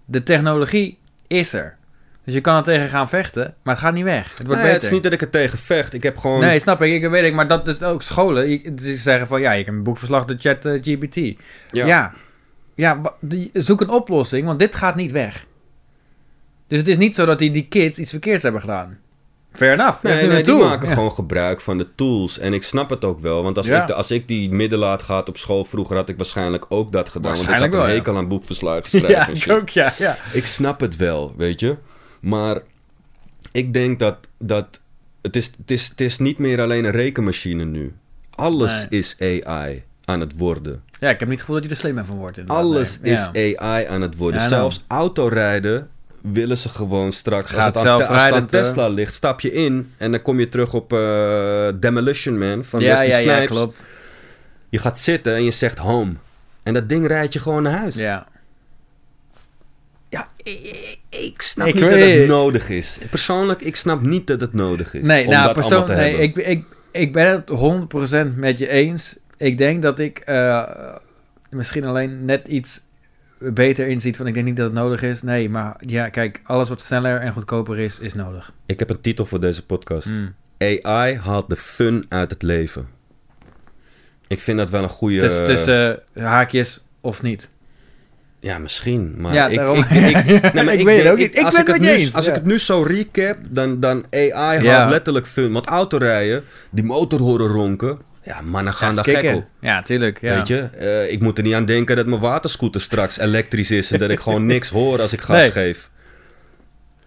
de 0.05 0.23
technologie 0.23 0.99
is 1.27 1.53
er. 1.53 1.77
Dus 2.25 2.35
je 2.35 2.41
kan 2.41 2.57
er 2.57 2.63
tegen 2.63 2.89
gaan 2.89 3.09
vechten, 3.09 3.55
maar 3.63 3.75
het 3.75 3.83
gaat 3.85 3.95
niet 3.95 4.05
weg. 4.05 4.29
Het 4.39 4.47
wordt 4.47 4.49
Nee, 4.49 4.57
beter. 4.61 4.73
het 4.75 4.83
is 4.83 4.91
niet 4.91 5.03
dat 5.03 5.13
ik 5.13 5.21
er 5.21 5.31
tegen 5.31 5.59
vecht. 5.59 5.95
Ik 5.95 6.03
heb 6.03 6.19
gewoon... 6.19 6.41
Nee, 6.41 6.59
snap 6.59 6.83
ik, 6.83 7.03
ik 7.03 7.11
weet 7.11 7.25
ik, 7.25 7.35
maar 7.35 7.47
dat 7.47 7.69
is 7.69 7.83
ook 7.83 8.03
scholen. 8.03 8.61
Ze 8.81 8.97
zeggen 8.97 9.27
van 9.27 9.41
ja, 9.41 9.53
je 9.53 9.65
kan 9.65 9.75
een 9.75 9.83
boekverslag 9.83 10.25
de 10.25 10.37
chat 10.39 10.65
eh, 10.65 10.73
GPT. 10.83 11.15
Ja. 11.71 11.87
Ja, 11.87 12.13
die- 13.21 13.51
zoek 13.53 13.81
een 13.81 13.89
oplossing, 13.91 14.47
want 14.47 14.59
dit 14.59 14.77
gaat 14.77 14.97
niet 14.97 15.13
weg. 15.13 15.47
Dus 16.67 16.79
het 16.79 16.89
is 16.89 16.97
niet 16.97 17.15
zo 17.15 17.25
dat 17.25 17.39
die, 17.39 17.51
die 17.51 17.67
kids 17.69 17.99
iets 17.99 18.11
verkeerds 18.11 18.43
hebben 18.43 18.61
gedaan. 18.61 18.99
Fair 19.53 19.73
enough. 19.73 20.03
Nee, 20.03 20.27
nee, 20.27 20.39
een 20.39 20.45
die 20.45 20.55
maken 20.55 20.89
Ja. 20.89 20.95
gewoon 20.95 21.13
gebruik 21.13 21.61
van 21.61 21.79
de 21.79 21.95
tools. 21.95 22.39
En 22.39 22.53
ik 22.53 22.63
snap 22.63 22.91
het 22.91 23.05
ook 23.05 23.19
wel. 23.21 23.43
Want 23.43 23.57
als, 23.57 23.67
Ja. 23.67 23.81
ik, 23.81 23.87
de- 23.87 23.95
als 23.95 24.11
ik 24.11 24.29
die 24.29 24.51
middelen 24.51 24.89
had 24.89 25.03
gehad 25.03 25.29
op 25.29 25.37
school 25.37 25.65
vroeger, 25.65 25.97
had 25.97 26.09
ik 26.09 26.17
waarschijnlijk 26.17 26.65
ook 26.69 26.93
dat 26.93 27.09
gedaan. 27.09 27.23
Want 27.23 27.43
ik 27.43 27.49
had 27.49 27.59
Waarschijnlijk 27.61 27.73
een 27.73 27.79
wel, 27.79 27.89
ja. 27.89 27.95
hekel 27.95 28.17
aan 28.17 28.29
boekverslagen 28.29 28.89
schrijven. 29.01 29.11
Ja, 29.11 29.29
en 29.29 29.35
ik 29.35 29.49
ook, 29.51 29.69
ja. 29.69 29.95
ja. 29.99 30.19
Ik 30.33 30.47
snap 30.47 30.81
het 30.81 30.97
wel, 30.97 31.35
weet 31.37 31.61
je. 31.61 31.77
Maar 32.21 32.61
ik 33.53 33.73
denk 33.73 33.99
dat, 33.99 34.17
dat 34.39 34.81
het, 35.23 35.37
is, 35.37 35.47
het, 35.59 35.71
is, 35.71 35.89
het 35.89 36.01
is 36.01 36.19
niet 36.19 36.39
meer 36.39 36.61
alleen 36.61 36.85
een 36.85 36.91
rekenmachine 36.91 37.65
nu. 37.65 37.95
Alles 38.31 38.73
Nee. 38.75 38.87
is 39.01 39.17
AI 39.21 39.83
aan 40.05 40.21
het 40.21 40.37
worden. 40.39 40.83
Ja, 41.01 41.09
ik 41.11 41.19
heb 41.21 41.29
niet 41.29 41.31
het 41.31 41.41
gevoel 41.41 41.55
dat 41.55 41.65
je 41.65 41.71
er 41.71 41.77
slimmer 41.77 42.05
van 42.05 42.17
wordt. 42.17 42.39
inderdaad. 42.39 42.65
Alles 42.65 43.01
Nee. 43.01 43.13
is 43.13 43.29
Ja. 43.33 43.59
AI 43.59 43.87
aan 43.87 44.01
het 44.01 44.17
worden. 44.17 44.41
Ja, 44.41 44.49
nou. 44.49 44.61
Zelfs 44.61 44.85
autorijden 44.87 45.89
willen 46.21 46.59
ze 46.59 46.69
gewoon 46.69 47.13
straks. 47.13 47.55
Als 47.55 47.65
het, 47.65 47.77
aan, 47.77 47.87
als 47.87 48.01
het 48.01 48.09
aan 48.11 48.17
zelfrijdend, 48.19 48.53
eh. 48.53 48.63
Tesla 48.63 48.89
ligt, 48.89 49.15
stap 49.15 49.41
je 49.41 49.53
in 49.53 49.93
en 49.97 50.11
dan 50.11 50.23
kom 50.23 50.41
je 50.41 50.49
terug 50.49 50.75
op 50.75 50.93
eh, 50.93 51.69
Demolition 51.75 52.39
Man 52.39 52.65
van 52.65 52.81
ja, 52.81 52.89
Wesley 52.89 53.09
ja, 53.09 53.19
ja, 53.19 53.37
Snipes. 53.37 53.57
klopt. 53.57 53.85
Je 54.69 54.79
gaat 54.79 54.99
zitten 54.99 55.35
en 55.35 55.45
je 55.45 55.51
zegt 55.51 55.79
home. 55.79 56.13
En 56.63 56.75
dat 56.75 56.89
ding 56.89 57.07
rijdt 57.07 57.33
je 57.33 57.39
gewoon 57.39 57.63
naar 57.63 57.79
huis. 57.79 57.95
Ja. 57.95 58.27
Ja, 60.09 60.29
ik, 61.11 61.35
snap 61.43 61.67
Ik 61.67 61.75
niet 61.75 61.89
dat 61.89 61.99
het 61.99 62.27
nodig 62.27 62.69
is. 62.69 62.99
Persoonlijk, 63.11 63.63
ik 63.63 63.77
snap 63.77 64.03
niet 64.03 64.27
dat 64.27 64.41
het 64.41 64.53
nodig 64.53 64.95
is. 64.95 65.07
Nee, 65.07 65.25
om 65.25 65.31
nou, 65.31 65.45
dat 65.45 65.55
persoon, 65.55 65.73
allemaal 65.73 65.97
te 65.97 66.03
nee, 66.03 66.17
hebben. 66.17 66.47
ik, 66.47 66.59
ik, 66.59 66.65
ik 66.91 67.13
ben 67.13 67.27
het 67.27 68.31
100% 68.33 68.35
met 68.35 68.59
je 68.59 68.69
eens. 68.69 69.17
Ik 69.37 69.59
denk 69.59 69.83
dat 69.83 69.99
ik 69.99 70.19
eh, 70.19 70.63
misschien 71.51 71.85
alleen 71.85 72.25
net 72.25 72.49
iets 72.49 72.81
beter 73.39 73.87
inziet 73.87 74.17
van 74.17 74.27
ik 74.27 74.35
denk 74.35 74.47
niet 74.47 74.57
dat 74.57 74.67
het 74.67 74.75
nodig 74.75 75.03
is. 75.03 75.23
Nee, 75.23 75.51
maar 75.51 75.77
ja, 75.79 76.09
kijk, 76.09 76.41
alles 76.45 76.69
wat 76.69 76.81
sneller 76.81 77.21
en 77.21 77.33
goedkoper 77.33 77.79
is, 77.79 77.99
is 77.99 78.15
nodig. 78.15 78.53
Ik 78.67 78.79
heb 78.79 78.91
een 78.91 79.01
titel 79.01 79.27
voor 79.27 79.41
deze 79.41 79.67
podcast. 79.67 80.09
Mm. 80.09 80.35
AI 80.59 81.17
haalt 81.17 81.49
de 81.49 81.57
fun 81.57 82.05
uit 82.09 82.31
het 82.31 82.43
leven. 82.43 82.89
Ik 84.29 84.41
vind 84.41 84.59
dat 84.59 84.71
wel 84.71 84.83
een 84.83 84.89
goede... 84.89 85.21
Tussen, 85.21 85.45
tussen 85.45 86.03
haakjes 86.15 86.85
of 87.01 87.23
niet. 87.23 87.49
Ja, 88.41 88.59
misschien. 88.59 89.15
Maar 89.17 89.35
Ja, 89.35 89.47
ik, 89.49 89.57
daarom. 89.57 89.79
ik, 89.79 89.85
ik, 89.91 90.53
nee, 90.53 90.65
maar 90.65 90.75
Ik 90.75 90.85
weet 90.85 91.03
het 91.03 91.13
ook 91.13 91.19
niet. 91.19 91.27
Ik 91.27 91.43
ben 91.43 91.57
het 91.57 91.67
met 91.67 91.83
je 91.83 91.91
eens, 91.91 92.15
Als 92.15 92.25
ja. 92.25 92.31
ik 92.31 92.37
het 92.37 92.47
nu 92.47 92.59
zo 92.59 92.83
recap, 92.83 93.37
dan, 93.51 93.81
dan 93.81 94.05
AI 94.11 94.33
haalt 94.33 94.63
Ja. 94.63 94.89
letterlijk 94.89 95.27
fun. 95.27 95.53
Want 95.53 95.67
autorijden, 95.67 96.45
die 96.71 96.85
motor 96.85 97.21
horen 97.21 97.47
ronken. 97.47 97.99
Ja, 98.27 98.41
mannen 98.41 98.73
gaan 98.73 98.95
Ja, 98.95 99.03
daar 99.03 99.17
gek 99.17 99.35
op. 99.35 99.45
Ja, 99.61 99.83
tuurlijk. 99.83 100.21
Ja. 100.21 100.35
Weet 100.37 100.49
je, 100.49 100.59
Eh, 100.59 101.13
ik 101.13 101.21
moet 101.21 101.39
er 101.39 101.45
niet 101.45 101.55
aan 101.55 101.65
denken 101.65 101.97
dat 101.97 102.07
mijn 102.07 102.21
waterscooter 102.21 102.81
straks 102.81 103.19
elektrisch 103.19 103.71
is 103.71 103.93
en 103.93 103.99
dat 103.99 104.11
ik 104.11 104.21
gewoon 104.21 104.47
niks 104.47 104.69
hoor 104.69 105.01
als 105.01 105.13
ik 105.13 105.21
gas 105.21 105.37
Nee. 105.37 105.51
geef. 105.51 105.91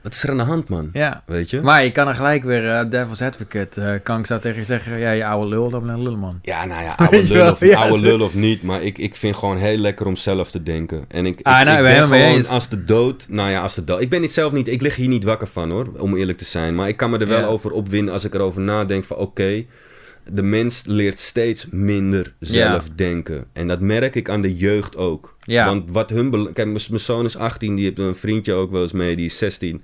Wat 0.01 0.13
is 0.13 0.24
er 0.24 0.30
aan 0.30 0.38
de 0.38 0.43
hand, 0.43 0.70
man? 0.70 0.89
Ja. 0.93 1.24
Weet 1.26 1.49
je? 1.49 1.61
Maar 1.61 1.84
je 1.84 1.91
kan 1.91 2.07
er 2.07 2.15
gelijk 2.15 2.43
weer, 2.43 2.70
eh, 2.70 2.89
devil's 2.89 3.22
advocate, 3.22 3.82
eh, 3.82 3.93
kan 4.03 4.20
ik 4.20 4.26
zo 4.26 4.39
tegen 4.39 4.57
je 4.59 4.65
zeggen, 4.65 4.97
ja, 4.99 5.11
je 5.11 5.26
oude 5.26 5.49
lul, 5.49 5.70
dan 5.70 5.80
ben 5.82 5.89
je 5.91 5.95
een 5.97 6.03
lulman. 6.03 6.39
Ja, 6.41 6.65
nou 6.65 6.84
ja, 6.84 6.95
oude 7.05 7.24
lul, 7.34 7.51
of, 7.51 7.61
oude 7.76 7.93
het- 7.93 8.01
lul 8.03 8.22
of 8.22 8.36
niet. 8.36 8.63
Maar 8.63 8.84
ik, 8.84 8.97
ik 8.97 9.15
vind 9.15 9.36
gewoon 9.36 9.57
heel 9.57 9.78
lekker 9.78 10.05
om 10.05 10.15
zelf 10.15 10.51
te 10.51 10.63
denken. 10.63 11.05
En 11.07 11.26
ik, 11.26 11.39
ik, 11.39 11.45
Ah, 11.47 11.61
nou, 11.65 11.78
ik 11.78 11.84
ben 11.84 12.07
gewoon 12.07 12.47
als 12.47 12.70
de 12.70 12.84
dood... 12.86 13.26
Nou 13.30 13.49
ja, 13.49 13.61
als 13.61 13.76
de 13.76 13.84
dood... 13.84 14.01
Ik 14.01 14.09
ben 14.09 14.22
niet 14.22 14.32
zelf 14.32 14.51
niet... 14.51 14.67
Ik 14.67 14.82
lig 14.82 14.95
hier 14.95 15.07
niet 15.07 15.24
wakker 15.24 15.47
van 15.47 15.70
hoor, 15.72 15.88
om 15.97 16.15
eerlijk 16.17 16.38
te 16.38 16.45
zijn. 16.45 16.76
Maar 16.76 16.88
ik 16.88 16.97
kan 16.97 17.09
me 17.09 17.17
er 17.17 17.28
wel 17.28 17.39
Ja. 17.39 17.45
over 17.45 17.72
opwinden 17.72 18.13
als 18.13 18.26
ik 18.26 18.34
erover 18.34 18.61
nadenk 18.61 19.03
van... 19.03 19.17
Oké, 19.17 19.63
de 20.34 20.41
mens 20.41 20.86
leert 20.86 21.17
steeds 21.17 21.67
minder 21.71 22.34
zelf 22.39 22.88
Ja. 22.88 22.93
denken. 22.95 23.45
En 23.53 23.67
dat 23.67 23.80
merk 23.80 24.15
ik 24.15 24.30
aan 24.30 24.41
de 24.41 24.55
jeugd 24.55 24.95
ook. 24.95 25.38
Ja. 25.39 25.65
Want 25.65 25.91
wat 25.91 26.09
hun... 26.09 26.53
Kijk, 26.53 26.67
mijn 26.67 26.99
zoon 26.99 27.25
is 27.25 27.38
18, 27.38 27.75
die 27.75 27.86
heeft 27.86 27.99
een 27.99 28.15
vriendje 28.15 28.53
ook 28.53 28.71
wel 28.71 28.82
eens 28.82 28.91
mee, 28.91 29.15
die 29.15 29.25
is 29.25 29.38
16. 29.38 29.82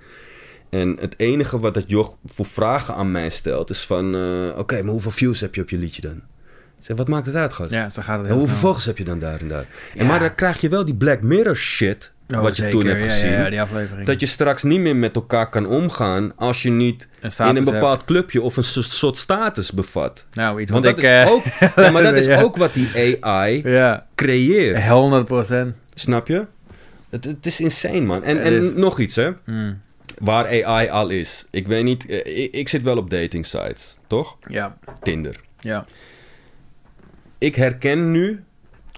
En 0.70 0.98
het 1.00 1.14
enige 1.18 1.60
wat 1.60 1.74
dat 1.74 1.84
joch 1.90 2.16
voor 2.26 2.46
vragen 2.46 2.96
aan 2.96 3.12
mij 3.12 3.30
stelt, 3.30 3.70
is 3.70 3.82
van... 3.86 4.16
eh, 4.16 4.58
Oké, 4.58 4.82
maar 4.82 4.92
hoeveel 4.92 5.12
views 5.12 5.40
heb 5.40 5.56
je 5.56 5.62
op 5.62 5.70
je 5.70 5.78
liedje 5.78 6.02
dan? 6.02 6.22
Zeg, 6.80 6.98
wat 6.98 7.08
maakt 7.08 7.26
het 7.26 7.36
uit, 7.36 7.54
gast? 7.54 7.72
Ja, 7.72 7.90
gaat 7.90 8.20
het 8.20 8.28
En 8.30 8.36
hoeveel 8.36 8.56
volgers 8.58 8.86
heb 8.86 8.98
je 8.98 9.04
dan 9.04 9.20
daar 9.20 9.40
en 9.40 9.48
daar? 9.48 9.66
En 9.96 10.06
maar 10.06 10.20
dan 10.20 10.36
krijg 10.36 10.62
je 10.62 10.70
wel 10.70 10.86
die 10.86 10.96
Black 10.96 11.22
Mirror 11.22 11.56
shit, 11.56 12.14
Oh, 12.34 12.42
wat 12.42 12.56
je 12.56 12.62
zeker. 12.64 12.80
toen 12.80 12.88
hebt 12.90 13.04
gezien. 13.04 13.32
Ja, 13.32 13.44
ja, 13.44 13.50
die 13.50 13.62
aflevering. 13.62 14.08
Dat 14.08 14.20
je 14.20 14.26
straks 14.26 14.64
niet 14.64 14.80
meer 14.80 14.96
met 14.96 15.16
elkaar 15.16 15.50
kan 15.50 15.66
omgaan 15.68 16.34
als 16.36 16.62
je 16.62 16.70
niet 16.70 17.08
Een 17.20 17.32
in 17.50 17.56
een 17.56 17.64
bepaald 17.64 18.06
clubje 18.06 18.42
of 18.42 18.58
een 18.58 18.64
so- 18.64 18.82
soort 18.82 19.18
status 19.18 19.72
bevat. 19.72 20.26
Nou, 20.34 20.62
iets 20.62 20.72
Want 20.72 20.86
wat 20.86 20.96
dat, 20.96 21.06
ik... 21.06 21.12
is 21.12 21.24
eh, 21.26 21.32
ook, 21.32 21.44
ja, 21.86 21.92
maar 21.92 22.04
dat 22.04 22.18
is 22.18 22.30
ook 22.30 22.56
wat 22.58 22.74
die 22.74 23.18
AI 23.26 23.62
Ja, 23.70 24.06
creëert. 24.16 24.88
100 24.88 25.26
procent. 25.26 25.74
Snap 25.94 26.28
je? 26.28 26.46
Het, 27.10 27.24
het 27.24 27.46
is 27.46 27.60
insane, 27.60 28.02
man. 28.02 28.24
En, 28.24 28.42
en 28.42 28.54
is- 28.54 28.74
nog 28.74 29.00
iets, 29.00 29.16
hè. 29.16 29.32
Mm. 29.46 29.82
Waar 30.18 30.64
AI 30.66 30.90
al 30.90 31.10
is. 31.10 31.46
Ik 31.52 31.68
weet 31.68 31.84
niet... 31.84 32.06
eh, 32.06 32.44
Ik, 32.44 32.54
ik 32.54 32.70
zit 32.70 32.82
wel 32.82 32.98
op 32.98 33.10
dating 33.10 33.46
sites, 33.46 33.98
toch? 34.08 34.38
Ja, 34.48 34.78
Tinder. 35.02 35.36
ja. 35.60 35.86
Ik 37.38 37.56
herken 37.56 38.12
nu 38.12 38.44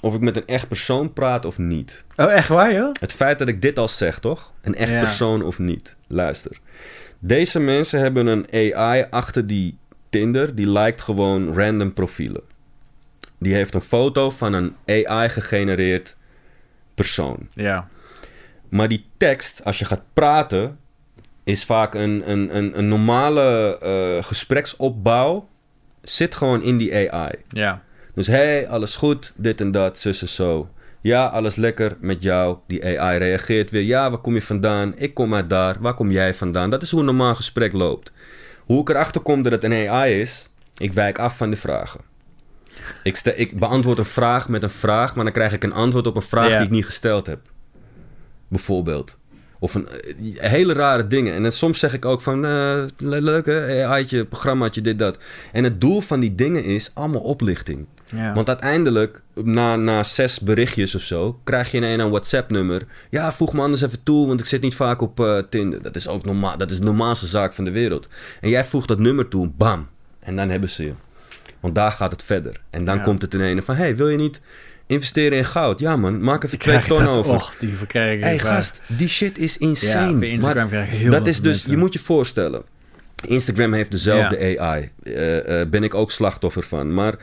of 0.02 0.14
ik 0.16 0.22
met 0.22 0.36
een 0.38 0.46
echt 0.48 0.68
persoon 0.68 1.14
praat 1.14 1.46
of 1.46 1.58
niet. 1.58 2.04
Oh, 2.16 2.32
echt 2.32 2.48
waar, 2.48 2.74
joh? 2.74 2.96
Het 3.00 3.14
feit 3.14 3.40
dat 3.40 3.48
ik 3.48 3.62
dit 3.62 3.80
al 3.80 3.88
zeg, 3.88 4.20
toch? 4.20 4.54
Een 4.62 4.76
echt 4.76 4.92
Ja. 4.92 5.00
persoon 5.00 5.44
of 5.44 5.60
niet. 5.60 5.96
Luister. 6.08 6.58
Deze 7.20 7.60
mensen 7.60 8.00
hebben 8.00 8.28
een 8.28 8.46
AI 8.76 9.06
achter 9.10 9.48
die 9.48 9.78
Tinder. 10.10 10.56
Die 10.56 10.70
lijkt 10.72 11.02
gewoon 11.02 11.54
random 11.54 11.94
profielen. 11.94 12.42
Die 13.40 13.54
heeft 13.54 13.74
een 13.74 13.82
foto 13.82 14.30
van 14.30 14.54
een 14.54 14.76
AI 14.86 15.30
gegenereerd 15.30 16.16
persoon. 16.96 17.48
Ja. 17.50 17.88
Maar 18.70 18.88
die 18.88 19.06
tekst, 19.18 19.64
als 19.64 19.80
je 19.80 19.86
gaat 19.86 20.04
praten, 20.14 20.80
is 21.44 21.66
vaak 21.66 21.94
een, 21.96 22.32
een, 22.32 22.58
een, 22.58 22.78
een 22.78 22.88
normale 22.88 23.78
eh, 23.80 24.24
gespreksopbouw. 24.24 25.48
Zit 26.02 26.36
gewoon 26.36 26.62
in 26.62 26.78
die 26.78 27.12
AI. 27.12 27.32
Ja. 27.48 27.82
Dus 28.18 28.28
hey, 28.28 28.68
alles 28.68 28.96
goed, 28.96 29.34
dit 29.36 29.62
en 29.62 29.72
dat, 29.72 30.00
zus 30.00 30.22
en 30.22 30.28
zo. 30.30 30.70
Ja, 31.02 31.26
alles 31.26 31.56
lekker 31.56 31.98
met 32.00 32.22
jou. 32.22 32.58
Die 32.68 33.00
AI 33.00 33.18
reageert 33.18 33.72
weer. 33.72 33.82
Ja, 33.82 34.10
waar 34.10 34.20
kom 34.20 34.34
je 34.34 34.42
vandaan? 34.42 34.94
Ik 34.96 35.14
kom 35.14 35.34
uit 35.36 35.50
daar. 35.50 35.78
Waar 35.80 35.94
kom 35.94 36.12
jij 36.12 36.34
vandaan? 36.34 36.70
Dat 36.70 36.82
is 36.82 36.92
hoe 36.92 37.00
een 37.00 37.06
normaal 37.06 37.36
gesprek 37.36 37.74
loopt. 37.74 38.12
Hoe 38.66 38.82
ik 38.82 38.90
erachter 38.90 39.22
kom 39.22 39.42
dat 39.42 39.52
het 39.52 39.64
een 39.64 39.90
AI 39.90 40.22
is, 40.22 40.50
ik 40.78 40.94
wijk 40.94 41.20
af 41.20 41.38
van 41.38 41.50
de 41.50 41.56
vragen. 41.56 42.00
Ik, 43.04 43.16
stel, 43.16 43.34
ik 43.36 43.60
beantwoord 43.60 43.98
een 43.98 44.06
vraag 44.06 44.50
met 44.50 44.64
een 44.64 44.70
vraag, 44.70 45.16
maar 45.16 45.24
dan 45.24 45.34
krijg 45.34 45.54
ik 45.54 45.64
een 45.64 45.74
antwoord 45.74 46.08
op 46.08 46.16
een 46.16 46.22
vraag 46.22 46.50
Ja. 46.50 46.58
die 46.58 46.66
ik 46.66 46.72
niet 46.72 46.86
gesteld 46.86 47.26
heb. 47.28 47.40
Bijvoorbeeld. 48.48 49.18
Of 49.60 49.74
een, 49.74 49.88
eh, 49.88 50.50
hele 50.50 50.74
rare 50.74 51.08
dingen. 51.08 51.34
En 51.34 51.42
dan 51.42 51.52
soms 51.52 51.80
zeg 51.80 51.94
ik 51.94 52.06
ook 52.06 52.22
van, 52.22 52.40
le- 52.42 52.88
leuk 52.98 53.46
hè, 53.46 53.86
AI'tje, 53.88 54.26
programmaatje, 54.26 54.82
dit, 54.82 55.00
dat. 55.00 55.18
En 55.52 55.64
het 55.64 55.82
doel 55.82 56.02
van 56.02 56.20
die 56.20 56.36
dingen 56.36 56.64
is 56.64 56.92
allemaal 56.94 57.22
oplichting. 57.22 57.86
Ja. 58.16 58.34
Want 58.34 58.48
uiteindelijk, 58.48 59.22
na, 59.44 59.76
na 59.76 60.04
zes 60.04 60.40
berichtjes 60.40 60.96
of 60.96 61.02
zo, 61.02 61.40
krijg 61.44 61.72
je 61.72 61.78
ineens 61.78 62.02
een 62.02 62.10
WhatsApp-nummer. 62.10 62.82
Ja, 63.10 63.32
voeg 63.34 63.54
me 63.54 63.62
anders 63.62 63.82
even 63.82 64.04
toe, 64.04 64.28
want 64.28 64.40
ik 64.40 64.46
zit 64.46 64.62
niet 64.62 64.76
vaak 64.76 65.02
op 65.02 65.20
eh, 65.20 65.38
Tinder. 65.50 65.82
Dat 65.82 65.96
is 65.96 66.08
ook 66.08 66.26
normaal. 66.26 66.58
Dat 66.58 66.72
is 66.72 66.78
de 66.78 66.84
normaalste 66.84 67.28
zaak 67.28 67.54
van 67.54 67.64
de 67.64 67.72
wereld. 67.72 68.08
En 68.42 68.50
jij 68.50 68.66
voegt 68.66 68.88
dat 68.88 69.00
nummer 69.00 69.28
toe, 69.28 69.52
bam. 69.58 69.88
En 70.20 70.36
dan 70.36 70.50
hebben 70.50 70.70
ze 70.70 70.84
je. 70.84 70.94
Want 71.60 71.76
daar 71.76 71.92
gaat 71.92 72.12
het 72.12 72.24
verder. 72.24 72.62
En 72.70 72.86
dan 72.86 72.98
Ja. 72.98 73.04
komt 73.04 73.22
het 73.22 73.34
ineens 73.34 73.66
van, 73.66 73.76
hey, 73.76 73.96
wil 73.96 74.10
je 74.10 74.18
niet 74.18 74.42
investeren 74.88 75.38
in 75.38 75.46
goud? 75.46 75.80
Ja 75.80 75.98
man, 75.98 76.22
maak 76.22 76.44
even 76.44 76.60
twee 76.60 76.82
ton 76.84 77.04
dat? 77.06 77.18
over. 77.18 77.34
Och, 77.34 77.56
die 77.60 77.74
verkrijg 77.76 78.14
ik. 78.18 78.24
Hey 78.24 78.40
gast, 78.40 78.82
die 78.88 79.08
shit 79.08 79.38
is 79.38 79.54
Ja, 79.60 79.68
insane. 79.68 80.18
via 80.20 80.30
Instagram 80.30 80.70
Maar 80.70 80.84
heel 80.84 81.12
dat 81.12 81.28
is 81.28 81.36
dus, 81.42 81.44
mensen. 81.56 81.72
je 81.72 81.78
moet 81.78 81.94
je 81.94 82.00
voorstellen. 82.00 82.64
Instagram 83.26 83.74
heeft 83.74 83.92
dezelfde 83.92 84.60
AI. 84.60 84.92
Eh, 85.04 85.62
eh, 85.62 85.70
ben 85.70 85.84
ik 85.84 85.94
ook 85.94 86.12
slachtoffer 86.12 86.64
van. 86.64 86.94
Maar 86.94 87.16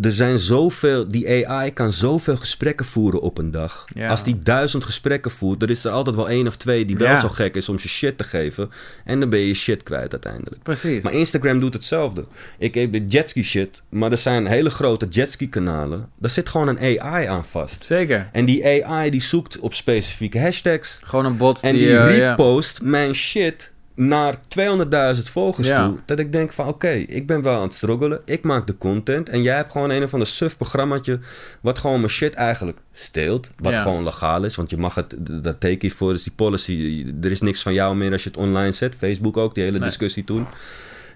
er 0.00 0.12
zijn 0.12 0.38
zoveel, 0.38 1.08
die 1.08 1.46
AI 1.48 1.72
kan 1.72 1.92
zoveel 1.92 2.36
gesprekken 2.36 2.86
voeren 2.86 3.20
op 3.20 3.38
een 3.38 3.50
dag. 3.50 3.84
Ja. 3.94 4.08
Als 4.08 4.24
die 4.24 4.42
duizend 4.42 4.84
gesprekken 4.84 5.30
voert, 5.30 5.62
er 5.62 5.70
is 5.70 5.84
er 5.84 5.90
altijd 5.90 6.16
wel 6.16 6.28
één 6.28 6.46
of 6.46 6.56
twee 6.56 6.84
die 6.84 6.96
wel 6.96 7.08
Ja. 7.08 7.20
zo 7.20 7.28
gek 7.28 7.54
is 7.56 7.68
om 7.68 7.76
je 7.82 7.88
shit 7.88 8.18
te 8.18 8.24
geven. 8.24 8.70
En 9.04 9.20
dan 9.20 9.28
ben 9.28 9.38
je 9.40 9.54
shit 9.54 9.82
kwijt 9.82 10.12
uiteindelijk. 10.12 10.62
Precies. 10.62 11.02
Maar 11.02 11.12
Instagram 11.12 11.60
doet 11.60 11.74
hetzelfde. 11.74 12.24
Ik 12.58 12.74
heb 12.74 12.92
de 12.92 13.04
jetski 13.06 13.42
shit, 13.42 13.82
maar 13.88 14.10
er 14.10 14.18
zijn 14.18 14.46
hele 14.46 14.70
grote 14.70 15.06
jetski 15.06 15.48
kanalen. 15.48 16.08
Daar 16.18 16.30
zit 16.30 16.48
gewoon 16.48 16.68
een 16.68 17.00
AI 17.00 17.26
aan 17.26 17.44
vast. 17.44 17.84
Zeker. 17.84 18.28
En 18.32 18.44
die 18.44 18.84
AI 18.84 19.10
die 19.10 19.22
zoekt 19.22 19.58
op 19.58 19.74
specifieke 19.74 20.40
hashtags. 20.40 21.00
Gewoon 21.04 21.24
een 21.24 21.36
bot 21.36 21.60
En 21.60 21.72
die... 21.74 21.86
die 21.86 21.96
eh, 21.96 22.16
repost 22.16 22.82
mijn 22.82 23.14
shit 23.14 23.72
naar 23.98 24.40
200.000 24.48 25.30
volgers 25.30 25.68
Ja. 25.68 25.86
toe. 25.88 25.98
Dat 26.04 26.18
ik 26.18 26.32
denk 26.32 26.52
van 26.52 26.66
oké, 26.68 26.88
ik 26.90 27.26
ben 27.26 27.42
wel 27.42 27.56
aan 27.56 27.62
het 27.62 27.74
struggelen. 27.74 28.20
Ik 28.24 28.42
maak 28.44 28.66
de 28.66 28.76
content. 28.78 29.28
En 29.28 29.42
jij 29.42 29.56
hebt 29.56 29.72
gewoon 29.72 29.90
een 29.90 30.02
of 30.02 30.12
ander 30.12 30.28
suf 30.28 30.56
programmaatje. 30.56 31.18
Wat 31.60 31.78
gewoon 31.78 31.96
mijn 31.98 32.10
shit 32.10 32.34
eigenlijk 32.34 32.78
steelt. 32.92 33.50
Wat 33.56 33.72
Ja. 33.72 33.82
gewoon 33.82 34.04
legaal 34.04 34.44
is. 34.44 34.56
Want 34.56 34.70
je 34.70 34.76
mag 34.76 34.94
het, 34.94 35.14
dat 35.42 35.60
teken 35.60 35.88
je 35.88 35.94
voor. 35.94 36.12
Dus 36.12 36.22
die 36.22 36.32
policy. 36.36 37.06
Er 37.22 37.30
is 37.30 37.40
niks 37.40 37.62
van 37.62 37.72
jou 37.74 37.96
meer 37.96 38.12
als 38.12 38.22
je 38.22 38.28
het 38.28 38.38
online 38.38 38.72
zet. 38.72 38.94
Facebook 38.98 39.36
ook, 39.36 39.54
die 39.54 39.64
hele 39.64 39.78
Nee. 39.78 39.88
discussie 39.88 40.24
toen. 40.24 40.46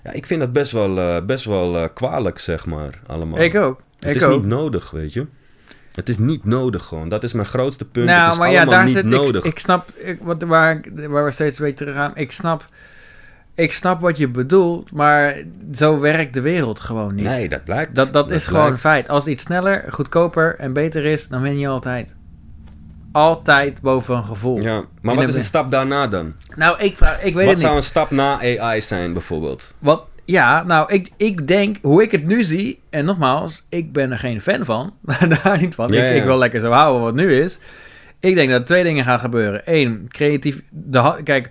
Ja, 0.04 0.12
ik 0.12 0.26
vind 0.26 0.40
dat 0.40 0.52
best 0.52 0.72
wel, 0.72 0.98
eh, 0.98 1.24
best 1.24 1.44
wel 1.44 1.76
eh, 1.76 1.88
kwalijk, 1.94 2.38
zeg 2.38 2.66
maar. 2.66 3.00
Allemaal. 3.06 3.38
Ik 3.40 3.54
ook. 3.54 3.80
Het 3.98 4.08
ik 4.10 4.16
is 4.16 4.22
ook. 4.24 4.36
niet 4.40 4.46
nodig, 4.50 4.90
weet 4.90 5.12
je. 5.12 5.26
Het 5.92 6.08
is 6.08 6.18
niet 6.18 6.44
nodig 6.44 6.84
gewoon. 6.84 7.08
Dat 7.08 7.22
is 7.22 7.32
mijn 7.32 7.46
grootste 7.46 7.84
punt. 7.84 8.06
Nou, 8.06 8.22
het 8.22 8.32
is 8.32 8.38
maar 8.38 8.50
ja, 8.50 8.56
allemaal 8.56 8.74
daar 8.74 8.84
niet 8.84 8.94
zit 8.94 9.04
nodig. 9.04 9.44
ik. 9.44 9.52
Ik 9.52 9.58
snap 9.58 9.90
ik, 9.90 10.18
wat, 10.22 10.42
waar, 10.42 10.80
waar 11.08 11.24
we 11.24 11.30
steeds 11.30 11.58
een 11.58 11.64
beetje 11.64 11.84
terug 11.84 11.94
gaan. 11.94 12.12
Ik 12.14 12.32
snap, 12.32 12.64
ik 13.54 13.72
snap 13.72 14.00
wat 14.00 14.18
je 14.18 14.28
bedoelt, 14.28 14.92
maar 14.92 15.42
zo 15.74 16.00
werkt 16.00 16.34
de 16.34 16.40
wereld 16.40 16.80
gewoon 16.80 17.14
niet. 17.14 17.24
Nee, 17.24 17.48
dat 17.48 17.64
blijkt. 17.64 17.94
dat, 17.94 18.12
dat, 18.12 18.30
is 18.30 18.46
gewoon 18.46 18.70
een 18.70 18.78
feit. 18.78 19.08
Als 19.08 19.26
iets 19.26 19.42
sneller, 19.42 19.84
goedkoper 19.90 20.56
en 20.58 20.72
beter 20.72 21.04
is, 21.04 21.28
dan 21.28 21.42
win 21.42 21.58
je 21.58 21.68
altijd. 21.68 22.14
Altijd 23.12 23.80
boven 23.80 24.16
een 24.16 24.24
gevoel. 24.24 24.60
Ja, 24.60 24.84
maar 25.00 25.14
wat 25.14 25.28
is 25.28 25.34
de 25.34 25.42
stap 25.42 25.70
daarna 25.70 26.06
dan? 26.06 26.34
Nou, 26.56 26.78
ik, 26.78 26.96
vraag, 26.96 27.22
ik 27.22 27.34
weet 27.34 27.44
Wat 27.44 27.52
het 27.52 27.60
zou 27.60 27.74
niet. 27.74 27.82
een 27.82 27.88
stap 27.88 28.10
na 28.10 28.38
AI 28.58 28.80
zijn, 28.80 29.12
bijvoorbeeld? 29.12 29.74
Wat, 29.78 30.04
ja, 30.24 30.62
nou, 30.62 30.92
ik, 30.92 31.10
ik 31.16 31.48
denk, 31.48 31.76
hoe 31.82 32.02
ik 32.02 32.10
het 32.10 32.26
nu 32.26 32.44
zie, 32.44 32.80
en 32.90 33.04
nogmaals, 33.04 33.66
ik 33.68 33.92
ben 33.92 34.10
er 34.10 34.18
geen 34.18 34.40
fan 34.40 34.64
van, 34.64 34.94
daar 35.42 35.58
niet 35.60 35.74
van. 35.74 35.88
Ja, 35.88 36.02
ik, 36.02 36.10
ja. 36.10 36.20
ik 36.20 36.24
wil 36.24 36.38
lekker 36.38 36.60
zo 36.60 36.70
houden 36.70 37.02
wat 37.02 37.14
nu 37.14 37.40
is. 37.40 37.58
Ik 38.20 38.34
denk 38.34 38.50
dat 38.50 38.60
er 38.60 38.66
twee 38.66 38.82
dingen 38.82 39.04
gaan 39.04 39.18
gebeuren. 39.18 39.62
Eén, 39.64 40.06
creatief, 40.08 40.62
de, 40.70 41.20
kijk, 41.24 41.50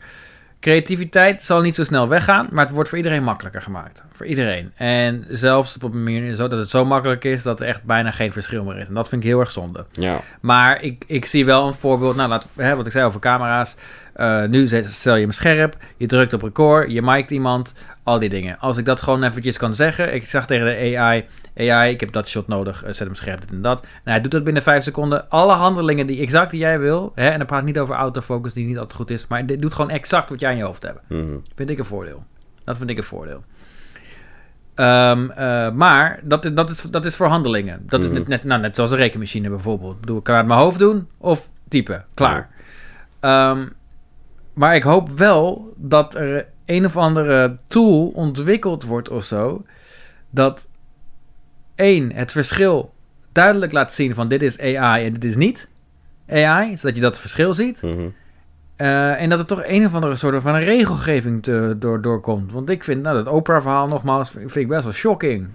creativiteit 0.59 1.41
zal 1.41 1.61
niet 1.61 1.75
zo 1.75 1.83
snel 1.83 2.07
weggaan, 2.07 2.47
maar 2.51 2.65
het 2.65 2.73
wordt 2.73 2.89
voor 2.89 2.97
iedereen 2.97 3.23
makkelijker 3.23 3.61
gemaakt. 3.61 4.03
Voor 4.11 4.25
iedereen. 4.25 4.71
En 4.75 5.25
zelfs 5.29 5.75
op 5.75 5.93
een 5.93 6.03
manier 6.03 6.33
zo 6.33 6.47
dat 6.47 6.59
het 6.59 6.69
zo 6.69 6.85
makkelijk 6.85 7.23
is 7.23 7.43
dat 7.43 7.61
er 7.61 7.67
echt 7.67 7.83
bijna 7.83 8.11
geen 8.11 8.31
verschil 8.31 8.63
meer 8.63 8.77
is. 8.77 8.87
En 8.87 8.93
dat 8.93 9.09
vind 9.09 9.23
ik 9.23 9.29
heel 9.29 9.39
erg 9.39 9.51
zonde. 9.51 9.85
Ja. 9.91 10.21
Maar 10.41 10.81
ik, 10.81 11.03
ik 11.07 11.25
zie 11.25 11.45
wel 11.45 11.67
een 11.67 11.73
voorbeeld. 11.73 12.15
Nou, 12.15 12.29
laat, 12.29 12.47
hè, 12.55 12.75
wat 12.75 12.85
ik 12.85 12.91
zei 12.91 13.05
over 13.05 13.19
camera's. 13.19 13.75
Eh, 14.13 14.43
nu 14.45 14.67
stel 14.67 15.15
je 15.15 15.21
hem 15.21 15.31
scherp. 15.31 15.77
Je 15.97 16.05
drukt 16.07 16.33
op 16.33 16.41
record. 16.41 16.91
Je 16.91 17.01
mikt 17.01 17.31
iemand. 17.31 17.73
Al 18.03 18.19
die 18.19 18.29
dingen. 18.29 18.59
Als 18.59 18.77
ik 18.77 18.85
dat 18.85 19.01
gewoon 19.01 19.23
eventjes 19.23 19.57
kan 19.57 19.73
zeggen. 19.73 20.13
Ik 20.13 20.25
zag 20.29 20.47
tegen 20.47 20.65
de 20.65 20.97
AI. 20.97 21.25
AI, 21.57 21.91
ik 21.93 21.99
heb 21.99 22.11
dat 22.11 22.27
shot 22.27 22.47
nodig. 22.47 22.83
eh, 22.83 22.93
zet 22.93 23.07
hem 23.07 23.15
scherp, 23.15 23.41
dit 23.41 23.51
en 23.51 23.61
dat. 23.61 23.81
Nou, 23.81 23.91
hij 24.03 24.21
doet 24.21 24.31
dat 24.31 24.43
binnen 24.43 24.63
vijf 24.63 24.83
seconden. 24.83 25.29
Alle 25.29 25.53
handelingen 25.53 26.07
die 26.07 26.21
exact 26.21 26.51
die 26.51 26.59
jij 26.59 26.79
wil. 26.79 27.11
Hè, 27.15 27.27
en 27.29 27.37
dan 27.37 27.47
praat 27.47 27.63
niet 27.63 27.79
over 27.79 27.95
autofocus 27.95 28.53
die 28.53 28.65
niet 28.67 28.77
altijd 28.77 28.95
goed 28.97 29.09
is. 29.09 29.27
Maar 29.27 29.45
dit 29.45 29.61
doet 29.61 29.73
gewoon 29.73 29.89
exact 29.91 30.29
wat 30.29 30.39
jij 30.39 30.51
in 30.51 30.57
je 30.57 30.63
hoofd 30.63 30.83
hebt. 30.83 30.99
Mhm. 31.07 31.37
Vind 31.55 31.69
ik 31.69 31.79
een 31.79 31.85
voordeel. 31.85 32.23
Dat 32.63 32.77
vind 32.77 32.89
ik 32.89 32.97
een 32.97 33.03
voordeel. 33.03 33.43
Ehm, 34.75 35.29
eh, 35.29 35.71
maar 35.71 36.19
dat 36.23 36.45
is, 36.45 36.53
dat, 36.53 36.69
is, 36.69 36.81
dat 36.81 37.05
is 37.05 37.15
voor 37.15 37.27
handelingen. 37.27 37.83
Dat 37.85 37.99
is 38.03 38.09
Mhm. 38.09 38.17
net, 38.17 38.27
net, 38.27 38.43
nou, 38.43 38.61
net 38.61 38.75
zoals 38.75 38.91
een 38.91 38.97
rekenmachine 38.97 39.49
bijvoorbeeld. 39.49 39.93
Ik 39.93 39.99
bedoel, 40.01 40.17
ik 40.17 40.23
kan 40.23 40.33
het 40.35 40.43
uit 40.43 40.53
mijn 40.53 40.63
hoofd 40.65 40.79
doen 40.79 41.07
of 41.17 41.49
typen. 41.67 42.05
Klaar. 42.13 42.49
Ehm, 43.19 43.67
maar 44.53 44.75
ik 44.75 44.83
hoop 44.83 45.09
wel 45.09 45.73
dat 45.77 46.15
er 46.15 46.47
een 46.65 46.85
of 46.85 46.97
andere 46.97 47.55
tool 47.67 48.07
ontwikkeld 48.15 48.83
wordt 48.83 49.09
of 49.09 49.23
zo. 49.23 49.63
Dat 50.29 50.69
één, 51.75 52.11
het 52.13 52.31
verschil 52.31 52.93
duidelijk 53.31 53.71
laat 53.71 53.93
zien 53.93 54.13
van 54.13 54.27
dit 54.27 54.41
is 54.41 54.59
AI 54.59 55.05
en 55.05 55.13
dit 55.13 55.23
is 55.23 55.35
niet 55.35 55.67
AI. 56.29 56.77
Zodat 56.77 56.95
je 56.95 57.01
dat 57.01 57.19
verschil 57.19 57.53
ziet. 57.53 57.81
Mhm. 57.81 58.07
Eh, 58.75 59.21
en 59.21 59.29
dat 59.29 59.39
er 59.39 59.45
toch 59.45 59.61
een 59.65 59.85
of 59.85 59.93
andere 59.93 60.15
soort 60.15 60.41
van 60.41 60.55
een 60.55 60.63
regelgeving 60.63 61.43
te, 61.43 61.75
door, 61.79 62.01
doorkomt. 62.01 62.51
Want 62.51 62.69
ik 62.69 62.83
vind, 62.83 63.03
nou, 63.03 63.15
dat 63.23 63.27
Oprah-verhaal 63.33 63.87
nogmaals, 63.87 64.29
vind 64.29 64.55
ik 64.55 64.67
best 64.67 64.83
wel 64.83 64.93
shocking. 64.93 65.47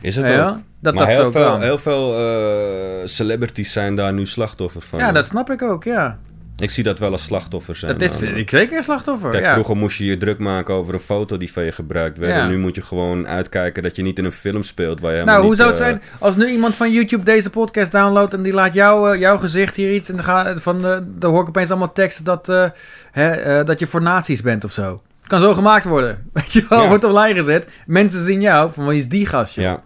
Is 0.00 0.16
het 0.16 0.28
Ja, 0.28 0.48
ook? 0.48 0.56
dat 0.80 0.94
maar 0.94 1.04
dat 1.06 1.14
heel 1.14 1.24
zo 1.24 1.30
veel, 1.30 1.50
kan. 1.50 1.60
heel 1.60 1.78
veel 1.78 2.18
eh, 2.18 3.06
celebrities 3.06 3.72
zijn 3.72 3.94
daar 3.94 4.12
nu 4.12 4.26
slachtoffer 4.26 4.80
van. 4.80 4.98
Ja, 4.98 5.12
dat 5.12 5.26
snap 5.26 5.50
ik 5.50 5.62
ook, 5.62 5.84
ja. 5.84 6.18
Ik 6.58 6.70
zie 6.70 6.84
dat 6.84 6.98
wel 6.98 7.12
als 7.12 7.24
slachtoffer 7.24 7.76
zijn. 7.76 7.98
Is 7.98 8.20
ik 8.20 8.50
zeker 8.50 8.76
een 8.76 8.82
slachtoffer. 8.82 9.30
Kijk, 9.30 9.44
ja. 9.44 9.52
vroeger 9.52 9.76
moest 9.76 9.98
je 9.98 10.04
je 10.04 10.16
druk 10.16 10.38
maken 10.38 10.74
over 10.74 10.94
een 10.94 11.00
foto 11.00 11.36
die 11.36 11.52
van 11.52 11.64
je 11.64 11.72
gebruikt 11.72 12.18
werd. 12.18 12.34
Ja. 12.34 12.42
En 12.42 12.48
nu 12.48 12.58
moet 12.58 12.74
je 12.74 12.82
gewoon 12.82 13.26
uitkijken 13.28 13.82
dat 13.82 13.96
je 13.96 14.02
niet 14.02 14.18
in 14.18 14.24
een 14.24 14.32
film 14.32 14.62
speelt 14.62 15.00
waar 15.00 15.10
je 15.10 15.16
helemaal 15.18 15.40
Nou, 15.40 15.46
hoe 15.46 15.56
niet, 15.56 15.60
zou 15.60 15.70
het 15.70 15.80
eh, 15.80 15.86
zijn 15.86 16.02
als 16.18 16.36
nu 16.36 16.46
iemand 16.46 16.74
van 16.74 16.92
YouTube 16.92 17.24
deze 17.24 17.50
podcast 17.50 17.92
downloadt 17.92 18.34
en 18.34 18.42
die 18.42 18.52
laat 18.52 18.74
jou, 18.74 19.12
eh, 19.12 19.20
jouw 19.20 19.38
gezicht 19.38 19.76
hier 19.76 19.94
iets 19.94 20.08
en 20.08 20.16
dan, 20.16 20.24
ga, 20.24 20.56
van, 20.56 20.86
eh, 20.86 20.98
dan 21.06 21.30
hoor 21.30 21.42
ik 21.42 21.48
opeens 21.48 21.70
allemaal 21.70 21.92
teksten 21.92 22.24
dat, 22.24 22.48
eh, 22.48 22.70
hè, 23.10 23.30
eh, 23.30 23.64
dat 23.66 23.78
je 23.78 23.86
voor 23.86 24.02
nazi's 24.02 24.42
bent 24.42 24.64
of 24.64 24.72
zo. 24.72 25.02
Het 25.18 25.28
kan 25.28 25.40
zo 25.40 25.54
gemaakt 25.54 25.84
worden. 25.84 26.28
Weet 26.32 26.52
je 26.52 26.66
wel, 26.68 26.82
Ja. 26.82 26.88
wordt 26.88 27.04
online 27.04 27.34
gezet. 27.38 27.72
Mensen 27.86 28.24
zien 28.24 28.40
jou 28.40 28.72
van 28.72 28.86
wie 28.86 28.98
is 28.98 29.08
die 29.08 29.26
gastje? 29.26 29.62
Ja. 29.62 29.82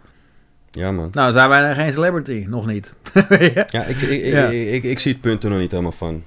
Ja, 0.71 0.91
man. 0.93 1.09
Nou, 1.13 1.33
zijn 1.33 1.49
wij 1.49 1.75
geen 1.75 1.93
celebrity, 1.93 2.45
nog 2.49 2.67
niet. 2.67 2.93
Ja, 3.71 3.85
ik. 3.85 4.01
Ik, 4.01 4.51
ik, 4.73 4.83
ik 4.83 4.99
zie 4.99 5.13
het 5.13 5.21
punt 5.21 5.45
er 5.45 5.51
nog 5.51 5.59
niet 5.59 5.71
helemaal 5.71 5.93
van. 5.93 6.23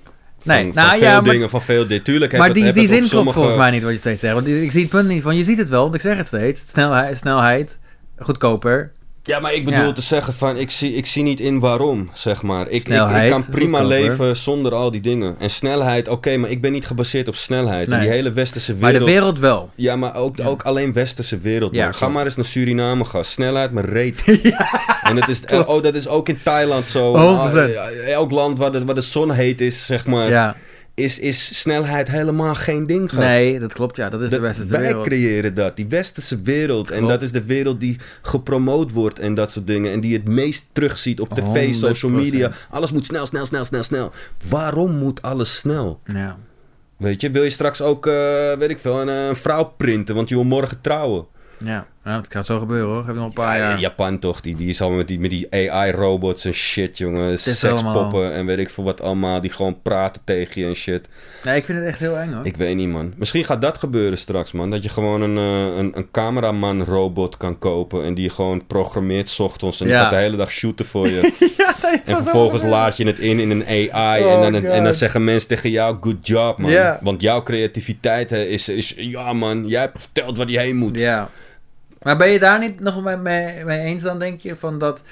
Nee, 0.46 0.74
van 0.74 0.84
nou 0.84 0.98
veel 0.98 1.08
ja, 1.08 1.22
maar- 1.22 1.32
dingen, 1.32 1.50
van 1.50 1.62
veel 1.62 1.88
dit. 1.88 2.06
Tuurlijk 2.06 2.32
heb 2.32 2.40
maar 2.40 2.50
het, 2.50 2.58
die, 2.58 2.66
heb 2.66 2.76
die 2.76 2.88
zin 2.88 3.08
klopt 3.10 3.34
volgens 3.34 3.56
mij 3.56 3.72
niet 3.72 3.84
wat 3.84 3.92
je 3.92 3.98
steeds 3.98 4.22
zegt. 4.22 4.34
Want 4.34 4.48
ik 4.48 4.72
zie 4.72 4.82
het 4.82 4.90
punt 4.90 5.08
niet 5.08 5.24
van, 5.24 5.36
je 5.36 5.44
ziet 5.44 5.58
het 5.58 5.70
wel, 5.70 5.82
want 5.82 5.96
ik 5.96 6.02
zeg 6.02 6.18
het 6.18 6.28
steeds. 6.28 6.64
Snelheid, 6.68 7.18
snelheid 7.18 7.80
goedkoper. 8.18 8.92
Ja, 9.24 9.40
maar 9.40 9.54
ik 9.54 9.66
bedoel 9.66 9.86
Ja. 9.86 9.92
te 9.94 10.02
zeggen 10.02 10.34
van, 10.34 10.58
ik 10.58 10.70
zie, 10.72 10.94
ik 10.94 11.06
zie 11.06 11.24
niet 11.24 11.40
in 11.40 11.60
waarom, 11.60 12.10
zeg 12.14 12.42
maar. 12.42 12.70
Ik, 12.70 12.88
ik, 12.88 13.30
kan 13.30 13.46
prima 13.50 13.84
leven 13.84 14.36
zonder 14.36 14.74
al 14.74 14.92
die 14.92 15.02
dingen. 15.02 15.36
En 15.40 15.50
snelheid, 15.50 16.08
oké, 16.08 16.38
maar 16.38 16.50
ik 16.50 16.62
ben 16.62 16.72
niet 16.72 16.86
gebaseerd 16.86 17.28
op 17.28 17.36
snelheid. 17.36 17.88
En 17.92 18.00
die 18.00 18.10
hele 18.10 18.32
westerse 18.32 18.72
Maar 18.76 18.92
wereld... 18.92 19.06
de 19.08 19.12
wereld 19.14 19.40
wel. 19.40 19.70
Ja, 19.76 19.96
maar 19.96 20.16
ook, 20.16 20.38
Ja. 20.38 20.46
ook 20.46 20.62
alleen 20.62 20.94
westerse 20.94 21.38
wereld, 21.38 21.74
Ja, 21.74 21.84
man. 21.84 21.94
Ga 21.96 22.08
maar 22.08 22.26
eens 22.26 22.36
naar 22.36 22.46
Suriname, 22.46 23.06
gast. 23.06 23.32
Snelheid, 23.32 23.72
maar 23.72 23.86
reet. 23.86 24.24
En 25.02 25.16
het 25.16 25.28
is, 25.30 25.42
oh, 25.66 25.82
dat 25.82 25.96
is 25.96 26.08
ook 26.08 26.30
in 26.30 26.38
Thailand 26.44 26.88
zo. 26.88 27.14
100%. 27.14 27.16
Ah, 27.18 28.08
Elk 28.08 28.32
land 28.32 28.58
waar 28.58 28.72
de, 28.72 28.86
waar 28.86 28.96
de 28.96 29.02
zon 29.02 29.32
heet 29.32 29.62
is, 29.62 29.86
zeg 29.86 30.06
maar, 30.06 30.30
Ja. 30.30 30.56
Is, 30.94 31.20
is 31.20 31.60
snelheid 31.60 32.08
helemaal 32.08 32.56
geen 32.56 32.86
ding, 32.86 33.10
gast. 33.10 33.28
Nee, 33.28 33.60
dat 33.60 33.74
klopt 33.74 33.96
ja. 33.96 34.10
Dat 34.10 34.22
is 34.22 34.30
de 34.30 34.40
westerse 34.40 34.72
wij 34.72 34.82
wereld. 34.82 35.06
creëren 35.06 35.54
dat, 35.54 35.76
die 35.76 35.88
westerse 35.88 36.42
wereld. 36.42 36.92
En 36.92 37.08
dat 37.08 37.22
is 37.22 37.32
de 37.32 37.46
wereld 37.46 37.80
die 37.80 37.98
gepromoot 38.22 38.92
wordt 38.92 39.20
en 39.20 39.34
dat 39.34 39.52
soort 39.52 39.68
dingen. 39.68 39.92
En 39.92 40.00
die 40.00 40.14
het 40.14 40.26
meest 40.26 40.70
terugziet 40.72 41.20
op 41.20 41.30
tv, 41.30 41.74
social 41.74 42.12
100%. 42.12 42.16
media. 42.16 42.52
Alles 42.70 42.92
moet 42.92 43.06
snel, 43.06 43.26
snel, 43.26 43.46
snel, 43.46 43.66
snel, 43.66 43.84
snel. 43.84 44.12
Waarom 44.50 44.98
moet 44.98 45.22
alles 45.22 45.58
snel? 45.58 46.00
Ja. 46.06 46.38
Weet 46.98 47.22
je, 47.22 47.30
wil 47.30 47.44
je 47.44 47.50
straks 47.50 47.82
ook, 47.82 48.08
eh, 48.08 48.14
weet 48.58 48.70
ik 48.70 48.80
veel, 48.80 49.02
een, 49.02 49.10
eh, 49.10 49.28
een 49.28 49.36
vrouw 49.36 49.74
printen, 49.78 50.16
want 50.16 50.30
je 50.30 50.36
wil 50.36 50.44
morgen 50.44 50.82
trouwen. 50.82 51.26
Ja, 51.58 51.88
nou, 52.04 52.22
het 52.22 52.32
gaat 52.32 52.46
zo 52.46 52.60
gebeuren 52.60 52.94
hoor. 52.94 53.06
Heb 53.06 53.16
nog 53.16 53.26
een 53.28 53.34
paar 53.34 53.58
Ja, 53.58 53.70
jaar. 53.70 53.80
Japan 53.80 54.20
toch, 54.20 54.42
die, 54.42 54.56
die 54.56 54.70
is 54.70 54.82
al 54.82 54.92
met 54.92 55.08
die, 55.08 55.20
met 55.20 55.30
die 55.30 55.48
AI-robots 55.72 56.46
en 56.46 56.54
shit, 56.54 56.98
jongen. 56.98 57.40
Sekspoppen 57.40 58.34
en 58.34 58.46
weet 58.46 58.58
ik 58.58 58.70
veel 58.70 58.84
wat 58.84 59.02
allemaal, 59.02 59.42
die 59.42 59.52
gewoon 59.52 59.82
praten 59.82 60.22
tegen 60.26 60.62
je 60.62 60.68
en 60.68 60.76
shit. 60.76 61.10
Nee, 61.44 61.56
ik 61.56 61.66
vind 61.66 61.78
het 61.78 61.88
echt 61.88 62.00
heel 62.00 62.18
eng 62.18 62.32
hoor. 62.34 62.46
Ik 62.46 62.58
weet 62.58 62.76
niet, 62.76 62.90
man. 62.90 63.14
Misschien 63.16 63.46
gaat 63.46 63.62
dat 63.62 63.78
gebeuren 63.78 64.18
straks, 64.18 64.52
man. 64.52 64.70
Dat 64.70 64.84
je 64.84 64.90
gewoon 64.90 65.22
een, 65.22 65.38
eh, 65.38 65.78
een, 65.78 65.98
een 65.98 66.12
cameraman-robot 66.12 67.38
kan 67.38 67.60
kopen 67.60 68.04
en 68.04 68.14
die 68.14 68.30
gewoon 68.30 68.66
programmeert 68.68 69.40
ochtends 69.40 69.80
en 69.80 69.86
die 69.86 69.96
Ja. 69.96 70.02
gaat 70.02 70.12
de 70.12 70.16
hele 70.18 70.38
dag 70.38 70.52
shooten 70.52 70.86
voor 70.86 71.08
je. 71.10 71.22
ja, 71.58 71.76
dat 71.82 72.02
en 72.06 72.24
vervolgens 72.24 72.64
laat 72.64 72.98
je 72.98 73.06
het 73.06 73.20
in 73.20 73.40
in 73.40 73.50
een 73.50 73.66
AI 73.92 74.24
Oh, 74.24 74.34
en, 74.46 74.52
dan, 74.54 74.66
en 74.66 74.84
dan 74.84 74.94
zeggen 74.94 75.24
mensen 75.24 75.48
tegen 75.50 75.70
jou, 75.70 75.98
good 76.02 76.28
job, 76.28 76.58
man. 76.58 76.72
Ja. 76.72 77.00
Want 77.02 77.22
jouw 77.22 77.44
creativiteit 77.44 78.30
hè, 78.30 78.44
is, 78.44 78.70
is, 78.70 78.94
ja 78.98 79.34
man, 79.34 79.68
jij 79.68 79.82
hebt 79.82 80.00
verteld 80.00 80.38
waar 80.38 80.46
die 80.46 80.60
heen 80.60 80.76
moet. 80.76 81.00
Ja. 81.00 81.30
Maar 82.02 82.18
ben 82.18 82.32
je 82.32 82.40
daar 82.40 82.60
niet 82.60 82.80
nog 82.80 83.04
mee, 83.04 83.18
mee, 83.18 83.66
mee 83.66 83.80
eens 83.80 84.04
dan, 84.04 84.20
denk 84.20 84.42
je? 84.42 84.56
Van 84.56 84.78
dat, 84.78 85.04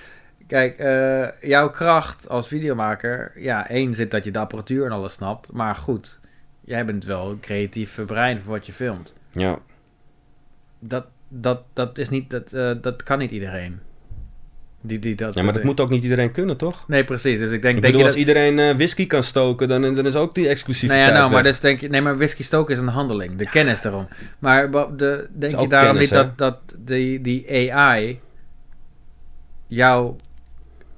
kijk, 0.48 0.78
eh, 0.78 1.28
jouw 1.50 1.70
kracht 1.70 2.30
als 2.30 2.48
videomaker... 2.48 3.32
Ja, 3.36 3.70
één 3.70 3.96
zit 3.96 4.12
dat 4.12 4.24
je 4.24 4.32
de 4.32 4.40
apparatuur 4.40 4.86
en 4.86 4.92
alles 4.92 5.14
snapt. 5.14 5.52
Maar 5.52 5.76
goed, 5.76 6.20
jij 6.62 6.86
bent 6.86 7.04
wel 7.04 7.30
een 7.30 7.40
creatief 7.40 8.00
brein 8.06 8.42
voor 8.42 8.52
wat 8.52 8.66
je 8.66 8.74
filmt. 8.74 9.14
Ja. 9.32 9.60
Dat, 10.80 11.06
dat, 11.28 11.62
dat 11.74 11.98
is 11.98 12.10
niet, 12.10 12.30
dat, 12.30 12.54
eh, 12.54 12.72
dat 12.82 13.04
kan 13.04 13.18
niet 13.18 13.32
iedereen. 13.32 13.80
Die, 14.82 15.00
die, 15.00 15.16
dat, 15.16 15.34
ja, 15.34 15.44
maar 15.44 15.54
dat 15.54 15.64
moet 15.64 15.80
ook 15.80 15.90
niet 15.90 16.04
iedereen 16.04 16.32
kunnen, 16.32 16.58
toch? 16.58 16.88
Nee, 16.88 17.04
precies. 17.04 17.40
Dus 17.40 17.52
ik 17.52 17.62
denk, 17.62 17.76
Ik 17.76 17.82
bedoel, 17.82 18.02
als 18.02 18.12
dat... 18.12 18.20
iedereen 18.20 18.60
eh, 18.60 18.76
whisky 18.76 19.08
kan 19.08 19.24
stoken, 19.24 19.68
dan, 19.68 19.82
dan 19.82 20.06
is 20.06 20.16
ook 20.16 20.36
die 20.36 20.44
Nou 20.44 20.56
exclusiviteit 20.56 21.08
ja, 21.08 21.14
nou, 21.14 21.32
maar 21.32 21.44
dus 21.44 21.60
denk 21.60 21.80
je, 21.80 21.90
nee, 21.90 22.02
maar 22.02 22.18
whisky 22.18 22.44
stoken 22.44 22.76
is 22.76 22.82
een 22.82 22.88
handeling, 22.88 23.36
de 23.36 23.50
kennis 23.50 23.82
daarom. 23.82 24.08
Maar 24.40 24.72
de, 24.72 25.28
denk 25.32 25.60
je 25.60 25.68
daarom 25.68 25.92
kennis, 25.92 26.10
niet 26.10 26.20
hè? 26.20 26.26
dat, 26.26 26.38
dat 26.38 26.76
die, 26.78 27.22
die 27.22 27.72
AI 27.72 28.20
jouw 29.68 30.16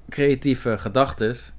creatieve 0.08 0.78
gedachtes, 0.78 1.52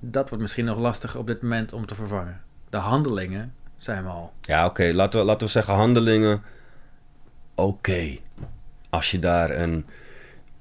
dat 0.00 0.28
wordt 0.28 0.42
misschien 0.42 0.64
nog 0.64 0.78
lastig 0.78 1.16
op 1.16 1.26
dit 1.26 1.42
moment 1.42 1.72
om 1.72 1.86
te 1.86 1.94
vervangen. 1.94 2.40
De 2.70 2.76
handelingen 2.76 3.54
zijn 3.76 4.04
we 4.04 4.10
al. 4.10 4.32
Ja, 4.40 4.66
oké. 4.66 4.90
Laten, 4.94 5.20
we, 5.20 5.26
laten 5.26 5.46
we 5.46 5.52
zeggen 5.52 5.74
handelingen. 5.74 6.42
Oké. 7.54 8.16
Als 8.90 9.10
je 9.10 9.18
daar 9.18 9.50
een... 9.50 9.86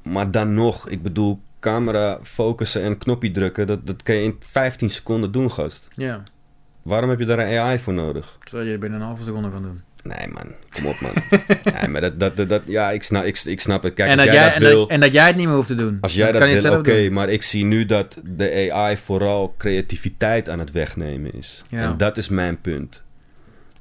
Maar 0.03 0.31
dan 0.31 0.53
nog, 0.53 0.89
ik 0.89 1.01
bedoel, 1.01 1.41
camera 1.59 2.19
focussen 2.21 2.83
en 2.83 2.97
knopje 2.97 3.31
drukken... 3.31 3.67
Dat, 3.67 3.87
dat 3.87 4.03
kan 4.03 4.15
je 4.15 4.23
in 4.23 4.35
15 4.39 4.89
seconden 4.89 5.31
doen, 5.31 5.51
gast. 5.51 5.87
Ja, 5.95 6.23
Waarom 6.83 7.09
heb 7.09 7.19
je 7.19 7.25
daar 7.25 7.39
een 7.39 7.57
AI 7.57 7.79
voor 7.79 7.93
nodig? 7.93 8.37
zodat 8.43 8.65
je 8.65 8.71
het 8.71 8.79
binnen 8.79 8.99
een 8.99 9.05
halve 9.05 9.23
seconde 9.23 9.51
kan 9.51 9.61
doen. 9.61 9.81
Nee, 10.03 10.27
man. 10.27 10.55
Kom 10.69 10.85
op, 10.85 10.99
man. 11.01 11.11
nee, 11.73 11.87
maar 11.87 12.01
dat, 12.01 12.19
dat, 12.19 12.49
dat, 12.49 12.61
ja, 12.65 12.91
ik 12.91 13.03
snap, 13.03 13.23
ik, 13.23 13.37
ik 13.43 13.59
snap 13.59 13.83
het. 13.83 13.93
Kijk, 13.93 14.09
en, 14.09 14.17
als 14.17 14.25
dat 14.25 14.35
jij, 14.35 14.45
dat 14.45 14.53
en, 14.53 14.61
wil... 14.61 14.79
dat, 14.79 14.89
en 14.89 14.99
dat 14.99 15.13
jij 15.13 15.27
het 15.27 15.35
niet 15.35 15.45
meer 15.45 15.55
hoeft 15.55 15.67
te 15.67 15.75
doen. 15.75 15.97
Als 16.01 16.13
jij 16.13 16.31
dat 16.31 16.41
kan 16.41 16.49
je 16.49 16.55
het 16.55 16.63
wil, 16.63 16.77
oké, 16.77 17.09
maar 17.09 17.29
ik 17.29 17.43
zie 17.43 17.65
nu 17.65 17.85
dat 17.85 18.21
de 18.23 18.71
AI 18.71 18.97
vooral 18.97 19.55
creativiteit 19.57 20.49
aan 20.49 20.59
het 20.59 20.71
wegnemen 20.71 21.33
is. 21.33 21.61
Ja. 21.69 21.81
En 21.81 21.97
dat 21.97 22.17
is 22.17 22.29
mijn 22.29 22.61
punt. 22.61 23.03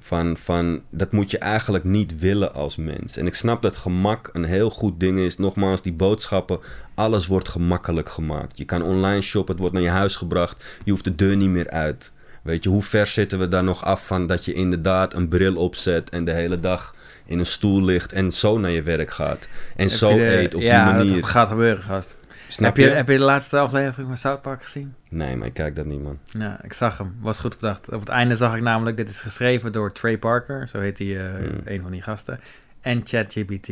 Van, 0.04 0.36
van, 0.36 0.82
dat 0.90 1.12
moet 1.12 1.30
je 1.30 1.38
eigenlijk 1.38 1.84
niet 1.84 2.18
willen 2.20 2.54
als 2.54 2.76
mens. 2.76 3.16
En 3.16 3.26
ik 3.26 3.34
snap 3.34 3.62
dat 3.62 3.76
gemak 3.76 4.30
een 4.32 4.44
heel 4.44 4.70
goed 4.70 5.00
ding 5.00 5.18
is. 5.18 5.38
Nogmaals, 5.38 5.82
die 5.82 5.92
boodschappen, 5.92 6.58
alles 6.94 7.26
wordt 7.26 7.48
gemakkelijk 7.48 8.08
gemaakt. 8.08 8.58
Je 8.58 8.64
kan 8.64 8.82
online 8.82 9.20
shoppen, 9.20 9.50
het 9.52 9.60
wordt 9.60 9.74
naar 9.74 9.84
je 9.84 9.90
huis 9.90 10.16
gebracht. 10.16 10.64
Je 10.84 10.90
hoeft 10.90 11.04
de 11.04 11.14
deur 11.14 11.36
niet 11.36 11.48
meer 11.48 11.70
uit. 11.70 12.12
Weet 12.42 12.62
je, 12.64 12.68
hoe 12.70 12.82
ver 12.82 13.06
zitten 13.06 13.38
we 13.38 13.48
daar 13.48 13.64
nog 13.64 13.84
af 13.84 14.06
van 14.06 14.26
dat 14.26 14.44
je 14.44 14.52
inderdaad 14.52 15.14
een 15.14 15.28
bril 15.28 15.56
opzet 15.56 16.10
en 16.10 16.24
de 16.24 16.32
hele 16.32 16.60
dag 16.60 16.94
in 17.26 17.38
een 17.38 17.46
stoel 17.46 17.82
ligt 17.84 18.12
en 18.12 18.32
zo 18.32 18.58
naar 18.58 18.70
je 18.70 18.82
werk 18.82 19.10
gaat. 19.10 19.48
En 19.76 19.86
Heb 19.88 19.96
zo 19.96 20.14
de- 20.16 20.36
eet 20.36 20.54
op 20.54 20.60
ja, 20.60 20.84
die 20.84 20.94
manier. 21.04 21.20
dat 21.20 21.30
gaat 21.30 21.48
gebeuren, 21.48 21.82
gast. 21.82 22.16
Snap 22.52 22.76
Heb 22.76 22.86
je, 22.86 22.92
heb 22.94 23.08
je 23.08 23.16
de 23.16 23.22
laatste 23.22 23.58
aflevering 23.58 24.08
van 24.08 24.16
South 24.16 24.42
Park 24.42 24.62
gezien? 24.62 24.94
Nee, 25.08 25.36
maar 25.36 25.46
ik 25.46 25.54
kijk 25.54 25.76
dat 25.76 25.86
niet, 25.86 26.02
man. 26.02 26.18
Ja, 26.24 26.60
ik 26.62 26.72
zag 26.72 26.98
hem. 26.98 27.14
Was 27.20 27.38
goed 27.40 27.54
gedacht. 27.54 27.92
Op 27.92 28.00
het 28.00 28.08
einde 28.08 28.34
zag 28.34 28.54
ik 28.56 28.62
namelijk, 28.62 28.96
dit 28.96 29.08
is 29.08 29.20
geschreven 29.20 29.72
door 29.72 29.92
Trey 29.92 30.18
Parker, 30.18 30.68
zo 30.68 30.78
heet 30.80 30.98
hij, 30.98 31.16
eh, 31.20 31.34
Hmm. 31.34 31.60
een 31.64 31.82
van 31.82 31.90
die 31.90 32.02
gasten, 32.02 32.40
en 32.80 33.00
ChatGPT. 33.04 33.68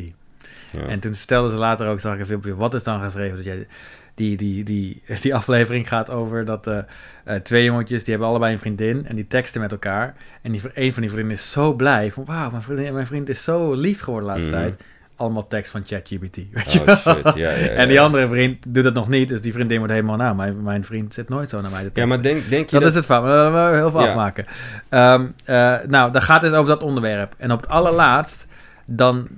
Ja. 0.72 0.80
En 0.88 1.00
toen 1.00 1.14
vertelden 1.14 1.50
ze 1.50 1.56
later 1.56 1.88
ook, 1.88 2.00
zag 2.00 2.14
ik 2.14 2.20
een 2.20 2.26
filmpje, 2.26 2.54
wat 2.56 2.74
is 2.74 2.82
dan 2.82 3.00
geschreven? 3.00 3.36
Dat 3.36 3.44
jij, 3.44 3.66
die, 4.14 4.36
die, 4.36 4.64
die, 4.64 5.02
die 5.22 5.34
aflevering 5.34 5.88
gaat 5.88 6.10
over 6.10 6.44
dat 6.44 6.66
eh, 6.66 6.78
eh, 7.24 7.36
twee 7.40 7.64
jongetjes, 7.64 8.00
die 8.04 8.10
hebben 8.10 8.28
allebei 8.30 8.52
een 8.52 8.58
vriendin 8.58 9.06
en 9.06 9.14
die 9.16 9.26
teksten 9.26 9.60
met 9.60 9.72
elkaar. 9.72 10.14
En 10.42 10.52
die, 10.52 10.60
een 10.74 10.92
van 10.92 11.02
die 11.02 11.10
vrienden 11.10 11.32
is 11.36 11.52
zo 11.52 11.72
blij, 11.74 12.10
van 12.12 12.24
wauw, 12.24 12.50
mijn, 12.50 12.62
vriendin, 12.62 12.94
mijn 12.94 13.06
vriend 13.06 13.28
is 13.28 13.44
zo 13.44 13.72
lief 13.72 14.00
geworden 14.00 14.28
de 14.28 14.34
laatste 14.34 14.52
Mhm. 14.54 14.60
tijd. 14.62 14.82
Allemaal 15.20 15.46
tekst 15.48 15.70
van 15.72 15.82
ChatGPT, 15.86 16.38
Oh 16.56 16.62
shit, 16.66 16.96
ja, 17.24 17.32
ja, 17.34 17.50
ja. 17.50 17.68
En 17.68 17.88
die 17.88 18.00
andere 18.00 18.28
vriend 18.28 18.74
doet 18.74 18.84
het 18.84 18.94
nog 18.94 19.08
niet, 19.08 19.28
dus 19.28 19.40
die 19.40 19.52
vriendin 19.52 19.78
wordt 19.78 19.92
helemaal, 19.92 20.16
nou, 20.16 20.36
mijn, 20.36 20.62
mijn 20.62 20.84
vriend 20.84 21.14
zit 21.14 21.28
nooit 21.28 21.48
zo 21.48 21.60
naar 21.60 21.70
mij 21.70 21.78
te 21.80 21.84
Ja, 21.86 21.90
teksten. 21.92 22.08
maar 22.08 22.22
denk, 22.22 22.50
denk 22.50 22.64
je 22.64 22.70
Dat 22.70 22.80
dat... 22.80 22.90
is 22.90 22.94
het 22.96 23.04
fout. 23.04 23.22
We 23.24 23.28
willen 23.30 23.74
heel 23.74 23.90
veel 23.90 24.00
Ja. 24.02 24.08
afmaken. 24.08 24.46
Ehm, 24.88 25.26
eh, 25.44 25.74
nou, 25.86 26.12
dan 26.12 26.22
gaat 26.22 26.42
het 26.42 26.52
over 26.54 26.68
dat 26.70 26.82
onderwerp. 26.82 27.34
En 27.38 27.52
op 27.52 27.60
het 27.60 27.70
allerlaatst, 27.70 28.46
dan 28.86 29.28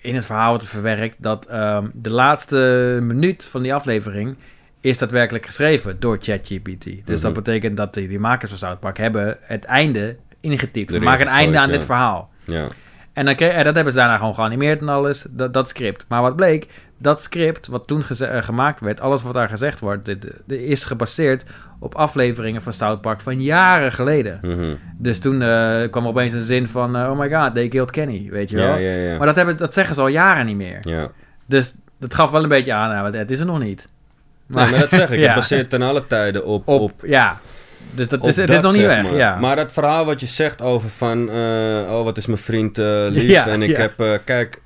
in 0.00 0.14
het 0.14 0.24
verhaal 0.24 0.48
wordt 0.50 0.66
verwerkt 0.68 1.16
dat 1.18 1.46
ehm, 1.46 1.86
de 1.92 2.10
laatste 2.10 2.98
minuut 3.02 3.44
van 3.44 3.62
die 3.62 3.74
aflevering 3.74 4.36
is 4.80 4.98
daadwerkelijk 4.98 5.44
geschreven 5.46 5.96
door 6.00 6.16
ChatGPT. 6.20 6.84
Dus 6.84 7.00
Mhm. 7.04 7.20
dat 7.22 7.32
betekent 7.32 7.76
dat 7.76 7.94
die, 7.94 8.08
die 8.08 8.18
makers 8.20 8.50
van 8.50 8.58
South 8.58 8.80
Park 8.80 8.96
hebben 8.98 9.36
het 9.40 9.64
einde 9.64 10.16
ingetypt. 10.40 10.90
We 10.90 10.94
Erin 10.96 11.08
maken 11.08 11.26
een 11.26 11.32
einde 11.32 11.58
aan 11.58 11.66
ja. 11.66 11.72
dit 11.72 11.84
verhaal. 11.84 12.30
Ja, 12.44 12.66
En, 13.18 13.24
dan 13.24 13.34
kreeg, 13.34 13.52
en 13.52 13.64
dat 13.64 13.74
hebben 13.74 13.92
ze 13.92 13.98
daarna 13.98 14.16
gewoon 14.16 14.34
geanimeerd 14.34 14.80
en 14.80 14.88
alles, 14.88 15.26
dat, 15.30 15.52
dat 15.52 15.68
script. 15.68 16.04
Maar 16.08 16.22
wat 16.22 16.36
bleek, 16.36 16.66
dat 16.98 17.22
script 17.22 17.66
wat 17.66 17.86
toen 17.86 18.02
eh, 18.18 18.42
gemaakt 18.42 18.80
werd, 18.80 19.00
alles 19.00 19.22
wat 19.22 19.34
daar 19.34 19.48
gezegd 19.48 19.80
wordt, 19.80 20.04
dit, 20.04 20.26
dit 20.44 20.60
is 20.60 20.84
gebaseerd 20.84 21.44
op 21.78 21.94
afleveringen 21.94 22.62
van 22.62 22.72
South 22.72 23.00
Park 23.00 23.20
van 23.20 23.42
jaren 23.42 23.92
geleden. 23.92 24.38
mhm. 24.42 24.74
Dus 24.96 25.18
toen 25.18 25.42
eh, 25.42 25.90
kwam 25.90 26.02
er 26.02 26.08
opeens 26.08 26.32
een 26.32 26.42
zin 26.42 26.66
van, 26.66 26.96
eh, 26.96 27.10
oh 27.10 27.18
my 27.18 27.30
god, 27.30 27.54
they 27.54 27.68
killed 27.68 27.90
Kenny, 27.90 28.28
weet 28.30 28.50
je 28.50 28.56
wel. 28.56 28.76
ja, 28.76 28.76
ja, 28.76 29.10
ja. 29.10 29.18
Maar 29.18 29.26
dat, 29.26 29.36
hebben, 29.36 29.56
dat 29.56 29.74
zeggen 29.74 29.94
ze 29.94 30.00
al 30.00 30.08
jaren 30.08 30.46
niet 30.46 30.56
meer. 30.56 30.78
ja. 30.80 31.10
Dus 31.46 31.74
dat 31.98 32.14
gaf 32.14 32.30
wel 32.30 32.42
een 32.42 32.48
beetje 32.48 32.72
aan, 32.72 32.88
nou, 32.88 33.16
het 33.16 33.30
is 33.30 33.40
er 33.40 33.46
nog 33.46 33.60
niet. 33.62 33.88
Nee, 34.46 34.70
maar 34.70 34.80
dat 34.80 34.90
zeg 34.90 35.10
ik. 35.10 35.20
Het 35.20 35.34
baseert 35.42 35.70
ten 35.70 35.82
alle 35.82 36.06
tijden 36.06 36.44
op... 36.44 36.68
Op, 36.68 36.80
op, 36.80 36.92
ja. 37.06 37.38
Dus 37.94 38.08
dat 38.08 38.20
op 38.20 38.28
is, 38.28 38.36
het 38.36 38.50
is 38.50 38.60
nog 38.60 38.72
niet 38.72 38.86
weg, 38.86 39.02
maar. 39.02 39.14
ja. 39.14 39.38
Maar 39.38 39.56
dat 39.56 39.72
verhaal 39.72 40.04
wat 40.04 40.20
je 40.20 40.26
zegt 40.26 40.62
over 40.62 40.90
van... 40.90 41.30
eh, 41.30 41.36
oh, 41.88 42.04
wat 42.04 42.16
is 42.16 42.26
mijn 42.26 42.38
vriend 42.38 42.78
eh, 42.78 43.06
lief. 43.08 43.22
Ja, 43.22 43.48
en 43.48 43.62
ik 43.62 43.70
ja. 43.70 43.80
heb... 43.80 44.00
eh, 44.00 44.12
kijk, 44.24 44.62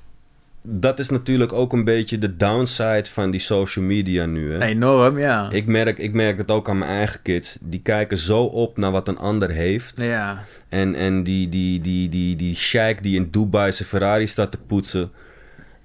dat 0.61 0.99
is 0.99 1.09
natuurlijk 1.09 1.53
ook 1.53 1.73
een 1.73 1.83
beetje 1.83 2.17
de 2.17 2.35
downside 2.35 3.05
van 3.11 3.31
die 3.31 3.39
social 3.39 3.85
media 3.85 4.25
nu. 4.25 4.53
Hè? 4.53 4.61
Enorm, 4.61 5.19
ja. 5.19 5.49
Ik, 5.51 5.65
merk, 5.65 5.97
ik 5.97 6.13
merk 6.13 6.37
het 6.37 6.51
ook 6.51 6.69
aan 6.69 6.77
mijn 6.77 6.91
eigen 6.91 7.21
kids. 7.21 7.57
Die 7.61 7.81
kijken 7.81 8.17
zo 8.17 8.43
op 8.43 8.77
naar 8.77 8.91
wat 8.91 9.07
een 9.07 9.17
ander 9.17 9.49
heeft. 9.49 9.93
Ja. 9.95 10.43
En, 10.69 10.95
en 10.95 11.23
die, 11.23 11.49
die, 11.49 11.81
die, 11.81 12.09
die, 12.09 12.35
die 12.35 12.55
sheik 12.55 13.03
die 13.03 13.15
in 13.15 13.27
Dubai 13.31 13.71
zijn 13.71 13.87
Ferrari 13.87 14.27
staat 14.27 14.51
te 14.51 14.57
poetsen. 14.67 15.11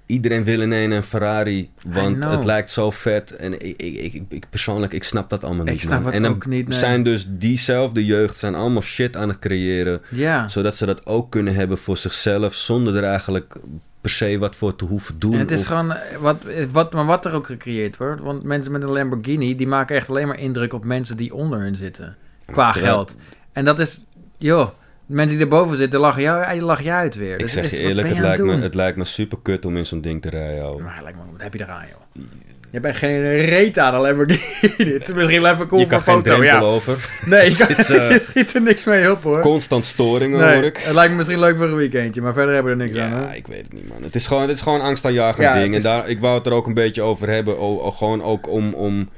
Iedereen 0.09 0.43
wil 0.43 0.61
ineens 0.61 0.93
een 0.93 1.03
Ferrari, 1.03 1.69
want 1.85 2.23
het 2.25 2.45
lijkt 2.45 2.71
zo 2.71 2.91
vet. 2.91 3.35
En 3.35 3.53
ik, 3.65 3.81
ik, 3.81 4.23
ik, 4.29 4.45
persoonlijk, 4.49 4.93
ik 4.93 5.03
snap 5.03 5.29
dat 5.29 5.43
allemaal 5.43 5.65
Ik 5.65 5.71
niet. 5.71 5.81
snap 5.81 6.07
en 6.11 6.21
dan 6.21 6.31
ook 6.31 6.45
niet, 6.45 6.67
nee. 6.67 6.77
zijn 6.77 7.03
dus 7.03 7.25
diezelfde 7.29 8.05
jeugd 8.05 8.37
zijn 8.37 8.55
allemaal 8.55 8.81
shit 8.81 9.15
aan 9.15 9.27
het 9.29 9.39
creëren. 9.39 10.01
Ja. 10.09 10.47
Zodat 10.47 10.75
ze 10.75 10.85
dat 10.85 11.05
ook 11.05 11.31
kunnen 11.31 11.55
hebben 11.55 11.77
voor 11.77 11.97
zichzelf, 11.97 12.53
zonder 12.53 12.95
er 12.95 13.03
eigenlijk 13.03 13.55
per 14.01 14.09
se 14.09 14.37
wat 14.37 14.55
voor 14.55 14.75
te 14.75 14.85
hoeven 14.85 15.19
doen. 15.19 15.33
En 15.33 15.39
het 15.39 15.51
is 15.51 15.59
of- 15.59 15.65
gewoon, 15.67 15.93
eh, 15.93 16.17
wat, 16.19 16.37
wat, 16.71 16.93
maar 16.93 17.05
wat 17.05 17.25
er 17.25 17.33
ook 17.33 17.45
gecreëerd 17.45 17.97
wordt. 17.97 18.21
Want 18.21 18.43
mensen 18.43 18.71
met 18.71 18.83
een 18.83 18.91
Lamborghini, 18.91 19.55
die 19.55 19.67
maken 19.67 19.95
echt 19.95 20.09
alleen 20.09 20.27
maar 20.27 20.39
indruk 20.39 20.73
op 20.73 20.83
mensen 20.85 21.17
die 21.17 21.33
onder 21.33 21.59
hun 21.59 21.75
zitten. 21.75 22.15
Qua 22.45 22.71
Terwijl- 22.71 22.93
geld. 22.93 23.15
En 23.51 23.65
dat 23.65 23.79
is, 23.79 23.99
joh, 24.37 24.69
mensen 25.09 25.37
die 25.37 25.45
erboven 25.45 25.77
zitten, 25.77 25.99
lachen 25.99 26.21
jou, 26.21 26.51
die 26.51 26.61
lachen 26.63 26.83
je 26.85 26.91
uit 26.91 27.15
weer. 27.15 27.33
Ik 27.33 27.39
Dus 27.39 27.51
zeg 27.51 27.71
je 27.71 27.79
eerlijk, 27.79 28.07
het 28.07 28.19
lijkt, 28.19 28.43
me, 28.43 28.55
het 28.61 28.75
lijkt 28.75 28.97
me 28.97 29.03
super 29.05 29.37
kut 29.43 29.65
om 29.65 29.77
in 29.77 29.85
zo'n 29.85 30.01
ding 30.01 30.21
te 30.21 30.29
rijden. 30.29 30.55
joh. 30.55 30.81
Maar 30.83 30.99
lijkt 31.03 31.17
me, 31.17 31.23
wat 31.31 31.41
heb 31.41 31.53
je 31.53 31.61
eraan, 31.63 31.83
joh? 31.89 32.23
Je 32.71 32.79
bent 32.79 32.95
geen 32.95 33.21
reet 33.45 33.77
aan 33.79 33.93
een 33.93 34.01
Lamborghini. 34.01 34.93
het 34.93 35.07
is 35.09 35.13
misschien 35.15 35.41
wel 35.41 35.53
even 35.53 35.67
cool 35.67 35.81
je 35.81 35.87
kan 35.87 35.97
een 35.97 36.03
geen 36.03 36.13
foto, 36.15 36.43
ja. 36.43 36.59
over. 36.59 37.09
Nee, 37.25 37.49
je, 37.49 37.55
kan, 37.55 37.67
is, 37.69 37.89
eh, 37.89 38.09
je 38.11 38.19
schiet 38.19 38.53
er 38.55 38.61
niks 38.61 38.85
mee 38.85 39.11
op, 39.11 39.23
hoor. 39.23 39.41
Constant 39.41 39.85
storingen 39.85 40.39
nee, 40.39 40.53
hoor 40.53 40.63
ik. 40.63 40.77
het 40.77 40.93
lijkt 40.93 41.11
me 41.11 41.17
misschien 41.17 41.39
leuk 41.39 41.57
voor 41.57 41.65
een 41.65 41.75
weekendje, 41.75 42.21
maar 42.21 42.33
verder 42.33 42.53
hebben 42.53 42.77
we 42.77 42.83
er 42.83 42.85
niks 42.89 42.99
aan, 42.99 43.21
Ja, 43.21 43.33
ik 43.33 43.47
weet 43.47 43.61
het 43.63 43.73
niet, 43.73 43.89
man. 43.89 44.03
Het 44.03 44.15
is 44.15 44.27
gewoon, 44.27 44.41
het 44.41 44.51
is 44.51 44.61
gewoon 44.61 44.81
angstaanjagend 44.81 45.41
Ja, 45.43 45.53
ding. 45.53 45.75
En 45.75 45.81
daar, 45.81 46.09
ik 46.09 46.19
wou 46.19 46.37
het 46.37 46.45
er 46.45 46.53
ook 46.53 46.67
een 46.67 46.73
beetje 46.73 47.01
over 47.01 47.29
hebben. 47.29 47.59
O, 47.59 47.79
o- 47.81 47.91
gewoon 47.91 48.23
ook 48.23 48.49
om, 48.49 48.73
om, 48.73 49.09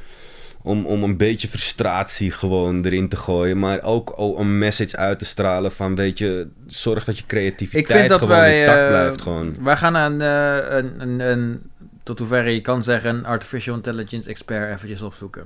om, 0.64 0.86
om 0.86 1.04
een 1.04 1.18
beetje 1.18 1.48
frustratie 1.48 2.32
gewoon 2.32 2.86
erin 2.86 3.10
te 3.10 3.16
gooien. 3.18 3.60
Maar 3.60 3.84
ook 3.84 4.14
o- 4.20 4.38
een 4.38 4.58
message 4.58 4.98
uit 4.98 5.20
te 5.20 5.26
stralen 5.26 5.72
van, 5.72 5.96
weet 5.96 6.18
je, 6.18 6.48
zorg 6.68 7.04
dat 7.04 7.18
je 7.18 7.26
creativiteit 7.26 8.10
dat 8.10 8.20
gewoon 8.20 8.38
wij... 8.38 8.60
intact 8.60 8.80
eh, 8.82 8.88
blijft. 8.88 9.22
Gewoon. 9.22 9.56
Wij 9.64 9.78
gaan 9.78 9.98
aan 9.98 10.22
eh, 10.22 10.78
een, 10.78 11.02
een, 11.02 11.20
een, 11.20 11.62
tot 12.04 12.20
hoeverre 12.20 12.54
je 12.54 12.62
kan 12.62 12.84
zeggen, 12.84 13.16
een 13.16 13.26
artificial 13.26 13.76
intelligence 13.76 14.30
expert 14.30 14.74
eventjes 14.76 15.02
opzoeken. 15.02 15.44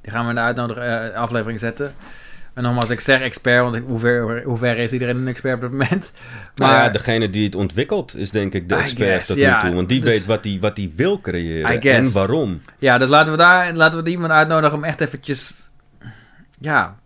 Die 0.00 0.12
gaan 0.12 0.22
we 0.22 0.28
in 0.28 0.34
de 0.34 0.40
uitnodig 0.40 0.76
eh, 0.76 1.14
aflevering 1.14 1.58
zetten. 1.60 1.94
En 2.54 2.62
nogmaals, 2.62 2.90
ik 2.90 3.00
zeg 3.00 3.20
expert, 3.20 3.62
want 3.62 3.78
hoe, 3.86 3.98
ver, 3.98 4.42
hoe 4.42 4.56
ver 4.56 4.76
is 4.78 4.92
iedereen 4.92 5.16
een 5.16 5.28
expert 5.28 5.54
op 5.56 5.62
het 5.62 5.70
moment? 5.70 6.12
Maar 6.56 6.68
Maar 6.68 6.84
ja, 6.84 6.90
degene 6.90 7.30
die 7.30 7.44
het 7.44 7.54
ontwikkelt 7.54 8.16
is 8.16 8.30
denk 8.30 8.54
ik 8.54 8.68
de 8.68 8.74
expert 8.74 9.08
guess, 9.10 9.26
tot 9.26 9.36
nu 9.36 9.52
toe. 9.60 9.74
Want 9.74 9.88
die 9.88 10.00
Dus- 10.00 10.10
weet 10.10 10.26
wat 10.26 10.44
hij 10.44 10.58
wat 10.60 10.76
die 10.76 10.92
wil 10.96 11.20
creëren 11.20 11.80
en 11.80 12.12
waarom. 12.12 12.60
ja, 12.78 12.98
dus 12.98 13.08
laten 13.08 13.32
we 13.32 13.38
daar 13.38 13.72
laten 13.72 13.98
we 13.98 14.04
die 14.04 14.12
iemand 14.12 14.32
uitnodigen 14.32 14.76
om 14.76 14.84
echt 14.84 15.00
eventjes, 15.00 15.70
ja, 16.60 16.96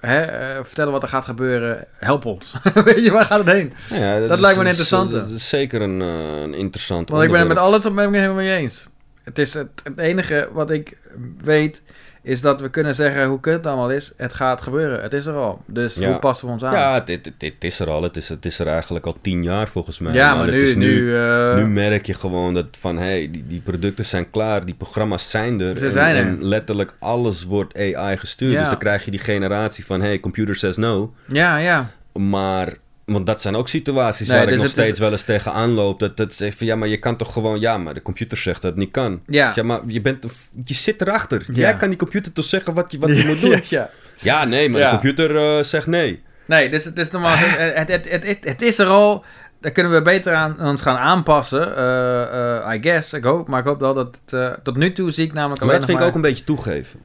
hè, 0.00 0.20
eh, 0.20 0.64
vertellen 0.64 0.92
wat 0.92 1.02
er 1.02 1.08
gaat 1.08 1.24
gebeuren. 1.24 1.86
Help 1.98 2.24
ons. 2.24 2.54
Weet 2.84 3.04
je, 3.04 3.10
waar 3.10 3.24
gaat 3.24 3.38
het 3.38 3.50
heen? 3.50 3.72
Nou 3.90 4.02
ja, 4.02 4.18
Dat 4.20 4.30
is- 4.30 4.40
lijkt 4.40 4.56
me 4.56 4.62
een 4.62 4.68
interessante. 4.68 5.16
Dat 5.16 5.30
is 5.30 5.48
zeker 5.48 5.82
een, 5.82 6.00
eh, 6.02 6.40
een 6.42 6.54
interessant 6.54 7.08
Want 7.08 7.22
ik 7.22 7.30
ben 7.30 7.38
het 7.38 7.48
met 7.48 7.58
alles 7.58 7.82
ben 7.82 7.92
ik 7.92 7.98
het 7.98 8.10
helemaal 8.14 8.34
mee 8.34 8.56
eens. 8.56 8.86
Het, 9.24 9.38
is 9.38 9.54
het, 9.54 9.68
het 9.84 9.98
enige 9.98 10.48
wat 10.52 10.70
ik 10.70 10.96
weet 11.42 11.82
is 12.26 12.40
dat 12.40 12.60
we 12.60 12.68
kunnen 12.68 12.94
zeggen 12.94 13.26
hoe 13.26 13.40
kut 13.40 13.52
het 13.52 13.66
allemaal 13.66 13.90
is. 13.90 14.12
Het 14.16 14.34
gaat 14.34 14.62
gebeuren. 14.62 15.02
Het 15.02 15.12
is 15.12 15.26
er 15.26 15.34
al. 15.34 15.62
Dus 15.66 15.94
Ja. 15.94 16.08
hoe 16.08 16.18
passen 16.18 16.46
we 16.46 16.52
ons 16.52 16.64
aan? 16.64 16.72
Ja, 16.72 16.94
het, 16.94 17.08
het, 17.08 17.24
het, 17.24 17.34
het 17.38 17.64
is 17.64 17.80
er 17.80 17.90
al. 17.90 18.02
Het 18.02 18.16
is, 18.16 18.28
het 18.28 18.44
is 18.44 18.58
er 18.58 18.66
eigenlijk 18.66 19.06
al 19.06 19.16
tien 19.20 19.42
jaar 19.42 19.68
volgens 19.68 19.98
mij. 19.98 20.12
Ja, 20.12 20.34
maar 20.34 20.46
het 20.46 20.54
nu, 20.54 20.60
is 20.62 20.74
nu, 20.74 21.16
eh, 21.16 21.54
nu 21.54 21.66
merk 21.66 22.06
je 22.06 22.14
gewoon 22.14 22.54
dat 22.54 22.66
van 22.80 22.98
hey, 22.98 23.28
die, 23.30 23.46
die 23.46 23.60
producten 23.60 24.04
zijn 24.04 24.30
klaar, 24.30 24.64
die 24.64 24.74
programma's 24.74 25.30
zijn 25.30 25.60
er. 25.60 25.78
Ze 25.78 25.84
en, 25.84 25.90
zijn 25.90 26.16
er. 26.16 26.26
en 26.26 26.44
letterlijk 26.44 26.94
alles 26.98 27.44
wordt 27.44 27.78
AI 27.78 28.16
gestuurd. 28.16 28.52
Ja. 28.52 28.58
Dus 28.58 28.68
dan 28.68 28.78
krijg 28.78 29.04
je 29.04 29.10
die 29.10 29.20
generatie 29.20 29.84
van 29.86 30.00
hey, 30.00 30.20
computer 30.20 30.56
says 30.56 30.76
no. 30.76 31.12
ja, 31.26 31.56
ja. 31.56 31.90
Maar, 32.12 32.72
want 33.06 33.26
dat 33.26 33.40
zijn 33.42 33.56
ook 33.56 33.68
situaties 33.68 34.28
Nee, 34.28 34.36
waar 34.36 34.46
dus 34.46 34.56
ik 34.56 34.60
nog 34.62 34.70
het 34.70 34.78
is- 34.78 34.84
steeds 34.84 35.00
wel 35.00 35.10
eens 35.12 35.22
tegenaan 35.22 35.70
loop. 35.70 36.00
Dat, 36.00 36.16
dat 36.16 36.32
zegt 36.32 36.58
van 36.58 36.66
ja, 36.66 36.76
maar 36.76 36.88
je 36.88 36.96
kan 36.98 37.16
toch 37.16 37.32
gewoon, 37.32 37.60
ja, 37.60 37.78
maar 37.78 37.94
de 37.94 38.02
computer 38.02 38.36
zegt 38.38 38.62
dat 38.62 38.70
het 38.70 38.80
niet 38.80 38.90
kan. 38.90 39.20
Ja. 39.26 39.50
Zeg, 39.50 39.64
maar 39.64 39.80
je, 39.86 40.00
bent, 40.00 40.24
je 40.64 40.74
zit 40.74 41.00
erachter. 41.00 41.42
Ja. 41.46 41.54
Jij 41.54 41.76
kan 41.76 41.88
die 41.88 41.98
computer 41.98 42.32
toch 42.32 42.44
zeggen 42.44 42.74
wat 42.74 42.92
je, 42.92 42.98
wat 42.98 43.16
je 43.18 43.24
moet 43.30 43.40
doen. 43.40 43.50
Ja, 43.50 43.60
ja. 43.68 43.90
Ja, 44.18 44.44
nee, 44.44 44.68
maar 44.68 44.80
Ja. 44.80 44.90
de 44.90 44.98
computer 44.98 45.36
eh, 45.56 45.62
zegt 45.64 45.86
nee. 45.86 46.22
Nee, 46.46 46.70
dus 46.70 46.84
het 46.84 46.98
is 46.98 47.10
normaal. 47.10 47.36
Het, 47.74 47.88
het, 47.88 48.08
het, 48.10 48.24
het, 48.24 48.38
het 48.44 48.62
is 48.62 48.78
er 48.78 48.86
al. 48.86 49.24
Daar 49.60 49.72
kunnen 49.72 49.92
we 49.92 50.02
beter 50.02 50.34
aan 50.34 50.60
ons 50.60 50.82
gaan 50.82 50.96
aanpassen. 50.96 51.76
eh, 51.76 52.56
eh, 52.56 52.74
I 52.74 52.82
guess. 52.82 53.12
Ik 53.12 53.24
hoop. 53.24 53.48
Maar 53.48 53.60
ik 53.60 53.66
hoop 53.66 53.80
wel 53.80 53.94
dat 53.94 54.20
het. 54.26 54.62
tot 54.64 54.76
nu 54.76 54.92
toe 54.92 55.10
zie 55.10 55.24
ik 55.24 55.32
namelijk 55.32 55.60
Maar 55.60 55.68
alleen 55.68 55.80
dat 55.80 55.88
vind 55.90 55.98
ik 56.00 56.04
nog 56.04 56.08
ook 56.08 56.22
een 56.24 56.28
beetje 56.30 56.44
toegeven. 56.44 57.00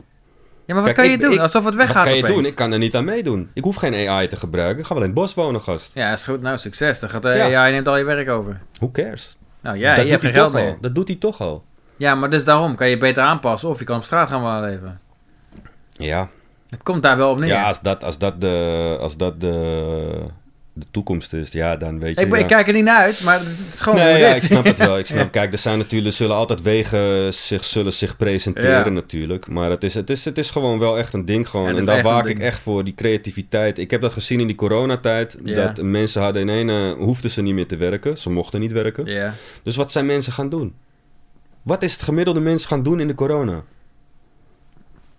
Ja, 0.71 0.77
maar 0.77 0.85
wat 0.85 0.95
Kijk, 0.95 1.07
kan 1.07 1.17
je 1.17 1.21
ik- 1.21 1.21
doen? 1.29 1.33
ik- 1.33 1.39
Alsof 1.39 1.65
het 1.65 1.75
weggaat 1.75 1.95
Wat 1.95 2.03
kan 2.05 2.15
je 2.15 2.23
opeens. 2.23 2.35
doen? 2.37 2.45
Ik 2.45 2.55
kan 2.55 2.71
er 2.71 2.79
niet 2.79 2.95
aan 2.95 3.05
meedoen. 3.05 3.49
Ik 3.53 3.63
hoef 3.63 3.75
geen 3.75 4.09
AI 4.09 4.27
te 4.27 4.37
gebruiken. 4.37 4.79
Ik 4.79 4.85
ga 4.85 4.93
wel 4.93 5.03
in 5.03 5.09
het 5.09 5.17
bos 5.19 5.33
wonen, 5.33 5.61
gast. 5.61 5.91
Ja, 5.93 6.11
is 6.11 6.23
goed. 6.23 6.41
Nou, 6.41 6.57
succes. 6.57 6.99
Dan 6.99 7.09
gaat 7.09 7.21
de 7.21 7.29
Ja. 7.29 7.61
AI 7.61 7.71
neemt 7.71 7.87
al 7.87 7.97
je 7.97 8.03
werk 8.03 8.29
over. 8.29 8.59
Who 8.73 8.91
cares? 8.91 9.37
Nou 9.61 9.77
ja, 9.77 9.95
dat 9.95 10.03
je 10.05 10.09
hebt 10.09 10.21
doet 10.21 10.31
geen 10.31 10.31
hij 10.31 10.49
geld 10.49 10.53
toch 10.53 10.61
meer. 10.61 10.71
al. 10.71 10.77
Dat 10.81 10.95
doet 10.95 11.07
hij 11.07 11.17
toch 11.17 11.41
al. 11.41 11.63
Ja, 11.97 12.15
maar 12.15 12.29
dus 12.29 12.43
daarom 12.43 12.75
kan 12.75 12.87
je 12.89 12.97
beter 12.97 13.23
aanpassen 13.23 13.69
of 13.69 13.79
je 13.79 13.85
kan 13.85 13.97
op 13.97 14.03
straat 14.03 14.29
gaan 14.29 14.41
wonen 14.41 14.61
leven. 14.61 14.99
Ja, 15.91 16.29
Het 16.69 16.83
komt 16.83 17.03
daar 17.03 17.17
wel 17.17 17.29
op 17.31 17.39
neer. 17.39 17.47
ja 17.49 17.63
als 17.67 17.81
dat, 17.81 18.03
als 18.03 18.17
dat, 18.17 18.41
de, 18.41 18.97
als 18.99 19.17
dat 19.17 19.39
de, 19.41 20.13
de 20.73 20.85
toekomst 20.91 21.33
is, 21.33 21.51
ja, 21.51 21.75
dan 21.77 21.99
weet 21.99 22.15
je... 22.15 22.21
ik, 22.21 22.29
ben- 22.29 22.37
ja. 22.39 22.43
ik 22.45 22.51
kijk 22.51 22.67
er 22.67 22.73
niet 22.73 22.83
naar 22.83 22.97
uit, 23.01 23.23
maar 23.23 23.39
het 23.39 23.47
is 23.67 23.81
gewoon 23.81 23.99
Nee, 23.99 24.19
ja, 24.19 24.33
ik 24.33 24.41
snap 24.43 24.65
het 24.65 24.79
wel. 24.79 24.97
Ik 24.97 25.05
snap, 25.13 25.31
Kijk, 25.31 25.51
er 25.51 25.57
zijn 25.57 25.77
natuurlijk, 25.77 26.15
zullen 26.15 26.35
altijd 26.35 26.61
wegen 26.61 27.33
zich, 27.33 27.63
zullen 27.63 27.93
zich 27.93 28.17
presenteren 28.17 28.69
Ja. 28.85 28.89
natuurlijk. 28.89 29.47
Maar 29.47 29.69
het 29.69 29.83
is, 29.83 29.93
het, 29.93 30.09
is, 30.09 30.25
het 30.25 30.37
is 30.37 30.49
gewoon 30.49 30.79
wel 30.79 30.97
echt 30.97 31.13
een 31.13 31.25
ding 31.25 31.49
gewoon. 31.49 31.77
En 31.77 31.85
daar 31.85 32.01
waak 32.03 32.21
ik 32.25 32.35
ding. 32.35 32.39
echt 32.47 32.59
voor, 32.59 32.83
die 32.83 32.93
creativiteit. 32.95 33.77
Ik 33.77 33.91
heb 33.91 34.01
dat 34.01 34.13
gezien 34.13 34.39
in 34.39 34.47
die 34.47 34.55
coronatijd. 34.55 35.37
Dat 35.55 35.81
mensen 35.81 36.21
hadden 36.21 36.41
in 36.41 36.49
ene, 36.49 36.95
hoefden 36.97 37.31
ze 37.31 37.41
niet 37.41 37.53
meer 37.53 37.67
te 37.67 37.75
werken. 37.77 38.17
Ze 38.17 38.29
mochten 38.29 38.59
niet 38.59 38.71
werken. 38.71 39.05
Ja. 39.05 39.33
Dus 39.63 39.75
wat 39.75 39.91
zijn 39.91 40.05
mensen 40.05 40.33
gaan 40.33 40.49
doen? 40.49 40.73
Wat 41.61 41.83
is 41.83 41.91
het 41.93 42.01
gemiddelde 42.01 42.39
mens 42.39 42.65
gaan 42.65 42.83
doen 42.83 42.99
in 42.99 43.07
de 43.07 43.15
corona? 43.15 43.63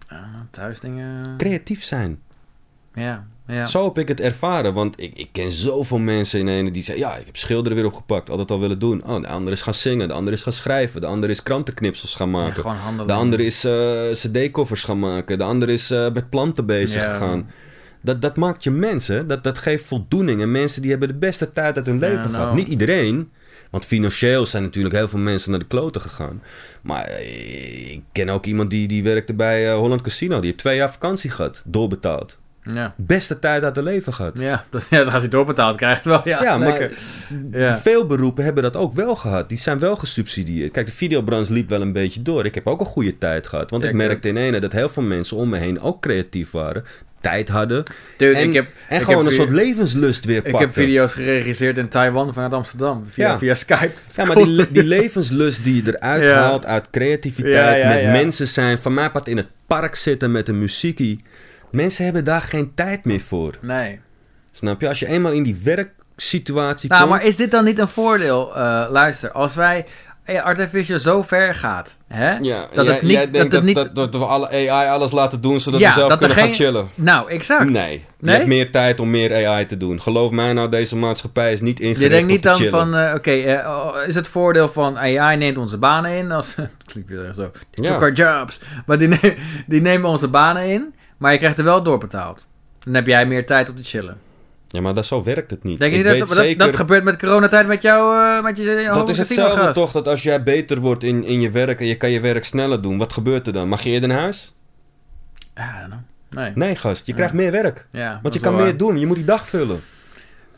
Ah, 0.08 0.18
thuisdingen. 0.50 1.34
Creatief 1.38 1.84
zijn. 1.84 2.20
Ja, 2.94 3.26
ja. 3.46 3.66
Zo 3.66 3.84
heb 3.84 3.98
ik 3.98 4.08
het 4.08 4.20
ervaren. 4.20 4.74
Want 4.74 5.00
ik, 5.00 5.12
ik 5.18 5.28
ken 5.32 5.50
zoveel 5.50 5.98
mensen 5.98 6.40
in 6.40 6.48
ene 6.48 6.70
die 6.70 6.82
zeggen... 6.82 7.04
Ja, 7.04 7.16
ik 7.16 7.26
heb 7.26 7.36
schilderen 7.36 7.76
weer 7.78 7.86
opgepakt. 7.86 8.30
Altijd 8.30 8.50
al 8.50 8.60
willen 8.60 8.78
doen. 8.78 9.02
Oh, 9.06 9.20
de 9.20 9.26
ander 9.28 9.52
is 9.52 9.60
gaan 9.62 9.74
zingen. 9.74 10.08
De 10.08 10.14
ander 10.14 10.32
is 10.32 10.42
gaan 10.42 10.52
schrijven. 10.52 11.00
De 11.00 11.06
ander 11.06 11.30
is 11.30 11.42
krantenknipsels 11.42 12.14
gaan 12.14 12.30
maken. 12.30 12.76
de 13.06 13.12
ander 13.12 13.40
is 13.40 13.64
eh 13.64 14.10
cd-koffers 14.12 14.84
gaan 14.84 14.98
maken. 14.98 15.38
De 15.38 15.44
ander 15.44 15.68
is 15.68 15.90
eh, 15.90 16.12
met 16.12 16.30
planten 16.30 16.66
bezig 16.66 17.02
Ja. 17.02 17.10
gegaan. 17.10 17.50
Dat, 18.02 18.20
dat 18.22 18.36
maakt 18.36 18.62
je 18.64 18.70
mensen. 18.70 19.26
Dat, 19.28 19.44
dat 19.44 19.58
geeft 19.58 19.84
voldoening. 19.86 20.40
En 20.40 20.50
mensen 20.50 20.82
die 20.82 20.90
hebben 20.90 21.08
de 21.08 21.14
beste 21.14 21.52
tijd 21.52 21.76
uit 21.76 21.86
hun 21.86 21.98
leven 21.98 22.16
nou. 22.16 22.30
gehad. 22.30 22.54
Niet 22.54 22.68
iedereen. 22.68 23.30
Want 23.70 23.84
financieel 23.84 24.46
zijn 24.46 24.62
natuurlijk 24.62 24.94
heel 24.94 25.08
veel 25.08 25.18
mensen 25.18 25.50
naar 25.50 25.60
de 25.60 25.66
kloten 25.66 26.00
gegaan. 26.00 26.42
Maar 26.82 27.04
eh, 27.04 27.92
ik 27.92 28.02
ken 28.12 28.28
ook 28.28 28.46
iemand 28.46 28.70
die, 28.70 28.88
die 28.88 29.02
werkte 29.02 29.34
bij 29.34 29.72
Holland 29.72 30.02
Casino. 30.02 30.36
Die 30.36 30.44
heeft 30.44 30.58
twee 30.58 30.76
jaar 30.76 30.92
vakantie 30.92 31.30
gehad. 31.30 31.62
Doorbetaald. 31.66 32.40
Ja. 32.74 32.94
Beste 32.96 33.38
tijd 33.38 33.62
uit 33.62 33.74
hun 33.76 33.84
leven 33.84 34.14
gehad. 34.14 34.38
Ja, 34.38 34.64
dat, 34.70 34.86
ja, 34.90 35.02
als 35.02 35.12
hij 35.22 35.28
doorbetaald 35.28 35.76
krijgt 35.76 36.04
wel. 36.04 36.20
Ja, 36.24 36.42
Ja, 36.42 36.58
maar. 36.58 36.90
Ja. 37.50 37.78
veel 37.78 38.06
beroepen 38.06 38.44
hebben 38.44 38.62
dat 38.62 38.76
ook 38.76 38.92
wel 38.92 39.16
gehad. 39.16 39.48
Die 39.48 39.58
zijn 39.58 39.78
wel 39.78 39.96
gesubsidieerd. 39.96 40.70
Kijk, 40.70 40.86
de 40.86 40.92
videobranche 40.92 41.52
liep 41.52 41.68
wel 41.68 41.80
een 41.80 41.92
beetje 41.92 42.22
door. 42.22 42.44
Ik 42.44 42.54
heb 42.54 42.66
ook 42.66 42.80
een 42.80 42.86
goede 42.86 43.18
tijd 43.18 43.46
gehad. 43.46 43.70
Want 43.70 43.82
Ja, 43.82 43.88
ik 43.88 43.94
ik 43.94 44.00
merkte 44.06 44.28
in 44.28 44.36
ene 44.36 44.58
dat 44.60 44.72
heel 44.72 44.88
veel 44.88 45.02
mensen 45.02 45.36
om 45.36 45.48
me 45.48 45.56
heen 45.58 45.80
ook 45.80 46.00
creatief 46.02 46.50
waren. 46.50 46.84
Tijd 47.20 47.48
hadden. 47.48 47.82
Dude, 48.16 48.36
en 48.38 48.48
ik 48.48 48.54
heb, 48.54 48.66
en 48.88 48.96
ik 48.96 49.02
gewoon 49.02 49.18
heb 49.18 49.26
een 49.28 49.32
soort 49.38 49.50
levenslust 49.50 50.24
weer 50.24 50.36
Ik 50.36 50.42
pakten. 50.42 50.60
heb 50.60 50.72
video's 50.74 51.14
geregisseerd 51.14 51.78
in 51.78 51.88
Taiwan 51.88 52.32
vanuit 52.32 52.52
Amsterdam. 52.52 53.04
Via, 53.08 53.26
Ja. 53.28 53.38
via 53.38 53.54
Skype. 53.54 53.92
Ja, 54.16 54.24
maar 54.24 54.36
die, 54.36 54.72
die 54.72 54.84
levenslust 54.84 55.64
die 55.64 55.84
je 55.84 55.96
eruit 55.96 56.22
Ja. 56.28 56.34
haalt 56.34 56.66
uit 56.66 56.90
creativiteit, 56.90 57.82
Ja, 57.82 57.88
met 57.88 58.02
mensen 58.22 58.46
zijn, 58.48 58.78
van 58.78 58.94
mij 58.94 59.10
pad 59.10 59.28
in 59.28 59.36
het 59.36 59.46
park 59.66 59.94
zitten 59.94 60.32
met 60.32 60.48
een 60.48 60.58
muziekie. 60.58 61.20
Mensen 61.72 62.04
hebben 62.04 62.24
daar 62.24 62.42
geen 62.42 62.72
tijd 62.74 63.04
meer 63.04 63.20
voor. 63.20 63.54
Nee. 63.60 64.00
Snap 64.52 64.80
je? 64.80 64.88
Als 64.88 64.98
je 64.98 65.06
eenmaal 65.06 65.32
in 65.32 65.42
die 65.42 65.56
werksituatie 65.64 66.88
Nou, 66.88 67.00
komt... 67.00 67.14
maar 67.14 67.24
is 67.24 67.36
dit 67.36 67.50
dan 67.50 67.64
niet 67.64 67.78
een 67.78 67.88
voordeel? 67.88 68.56
Eh, 68.56 68.86
luister, 68.90 69.30
als 69.32 69.54
wij 69.54 69.86
eh, 70.24 70.42
artificial 70.42 70.98
zo 70.98 71.22
ver 71.22 71.54
gaat, 71.54 71.96
hè? 72.08 72.30
Ja, 72.36 72.66
dat 72.74 72.84
jij, 72.86 72.94
het 72.94 73.02
niet, 73.02 73.10
jij 73.10 73.22
dat 73.24 73.32
denkt 73.32 73.42
het 73.42 73.50
dat, 73.50 73.62
niet, 73.62 73.74
dat, 73.74 73.94
dat 73.94 74.14
we 74.20 74.26
alle 74.26 74.48
AI 74.48 74.88
alles 74.88 75.12
laten 75.12 75.40
doen 75.40 75.60
zodat 75.60 75.80
Ja, 75.80 75.88
we 75.88 75.94
zelf 75.94 76.16
kunnen 76.16 76.36
gaan 76.36 76.44
geen- 76.44 76.54
chillen. 76.54 76.88
nou, 76.94 77.30
exact. 77.30 77.70
Nee, 77.70 77.92
je 77.92 78.00
Nee? 78.18 78.34
hebt 78.34 78.46
meer 78.46 78.70
tijd 78.70 79.00
om 79.00 79.10
meer 79.10 79.46
AI 79.46 79.66
te 79.66 79.76
doen. 79.76 80.00
Geloof 80.00 80.30
mij 80.30 80.52
nou, 80.52 80.68
deze 80.68 80.96
maatschappij 80.96 81.52
is 81.52 81.60
niet 81.60 81.80
ingericht 81.80 82.02
Je 82.02 82.08
denkt 82.08 82.28
niet 82.28 82.42
dan 82.42 82.54
chillen. 82.54 82.70
van, 82.70 82.94
eh, 82.96 83.14
oké, 83.14 83.62
oh, 83.66 83.96
is 84.06 84.14
het 84.14 84.28
voordeel 84.28 84.68
van 84.68 84.98
AI 84.98 85.36
neemt 85.36 85.56
onze 85.58 85.78
banen 85.78 86.10
in? 86.12 86.30
Als, 86.42 86.54
klinkt 86.86 87.10
weer 87.10 87.32
zo, 87.34 87.50
die 87.70 87.84
Ja. 87.84 87.90
took 87.90 88.00
our 88.00 88.12
jobs. 88.12 88.60
Maar 88.86 88.98
die, 88.98 89.18
die 89.66 89.80
nemen 89.80 90.10
onze 90.10 90.28
banen 90.28 90.66
in, 90.68 90.94
maar 91.22 91.32
je 91.32 91.38
krijgt 91.38 91.58
er 91.58 91.64
wel 91.64 91.82
doorbetaald. 91.82 92.46
Dan 92.78 92.94
heb 92.94 93.06
jij 93.06 93.26
meer 93.26 93.46
tijd 93.46 93.68
om 93.68 93.76
te 93.76 93.82
chillen. 93.82 94.20
Ja, 94.68 94.80
maar 94.80 94.94
dat, 94.94 95.06
zo 95.06 95.22
werkt 95.22 95.50
het 95.50 95.64
niet. 95.64 95.80
Denk 95.80 95.92
je 95.92 95.98
ik 95.98 96.04
niet 96.04 96.12
weet 96.12 96.20
dat, 96.20 96.36
dat, 96.36 96.44
zeker, 96.44 96.66
dat 96.66 96.76
gebeurt 96.76 97.04
met 97.04 97.18
coronatijd 97.18 97.66
met 97.66 97.82
jou, 97.82 98.16
eh, 98.16 98.42
met 98.42 98.56
je 98.56 98.90
dat 98.94 99.08
is 99.08 99.18
hetzelfde 99.18 99.72
toch, 99.72 99.92
dat 99.92 100.08
als 100.08 100.22
jij 100.22 100.42
beter 100.42 100.80
wordt 100.80 101.02
in, 101.02 101.24
in 101.24 101.40
je 101.40 101.50
werk 101.50 101.80
en 101.80 101.86
je 101.86 101.96
kan 101.96 102.10
je 102.10 102.20
werk 102.20 102.44
sneller 102.44 102.80
doen, 102.80 102.98
wat 102.98 103.12
gebeurt 103.12 103.46
er 103.46 103.52
dan? 103.52 103.68
Mag 103.68 103.82
je 103.82 103.90
eerder 103.90 104.08
naar 104.08 104.18
huis? 104.20 104.54
Ja. 105.54 105.88
Nee. 106.30 106.52
Nee, 106.54 106.76
gast, 106.76 107.06
je 107.06 107.14
krijgt 107.14 107.32
meer 107.32 107.50
werk. 107.50 107.86
Ja, 107.90 108.18
Want 108.22 108.34
je 108.34 108.40
kan 108.40 108.56
meer 108.56 108.76
doen, 108.76 108.98
je 108.98 109.06
moet 109.06 109.16
die 109.16 109.24
dag 109.24 109.48
vullen. 109.48 109.82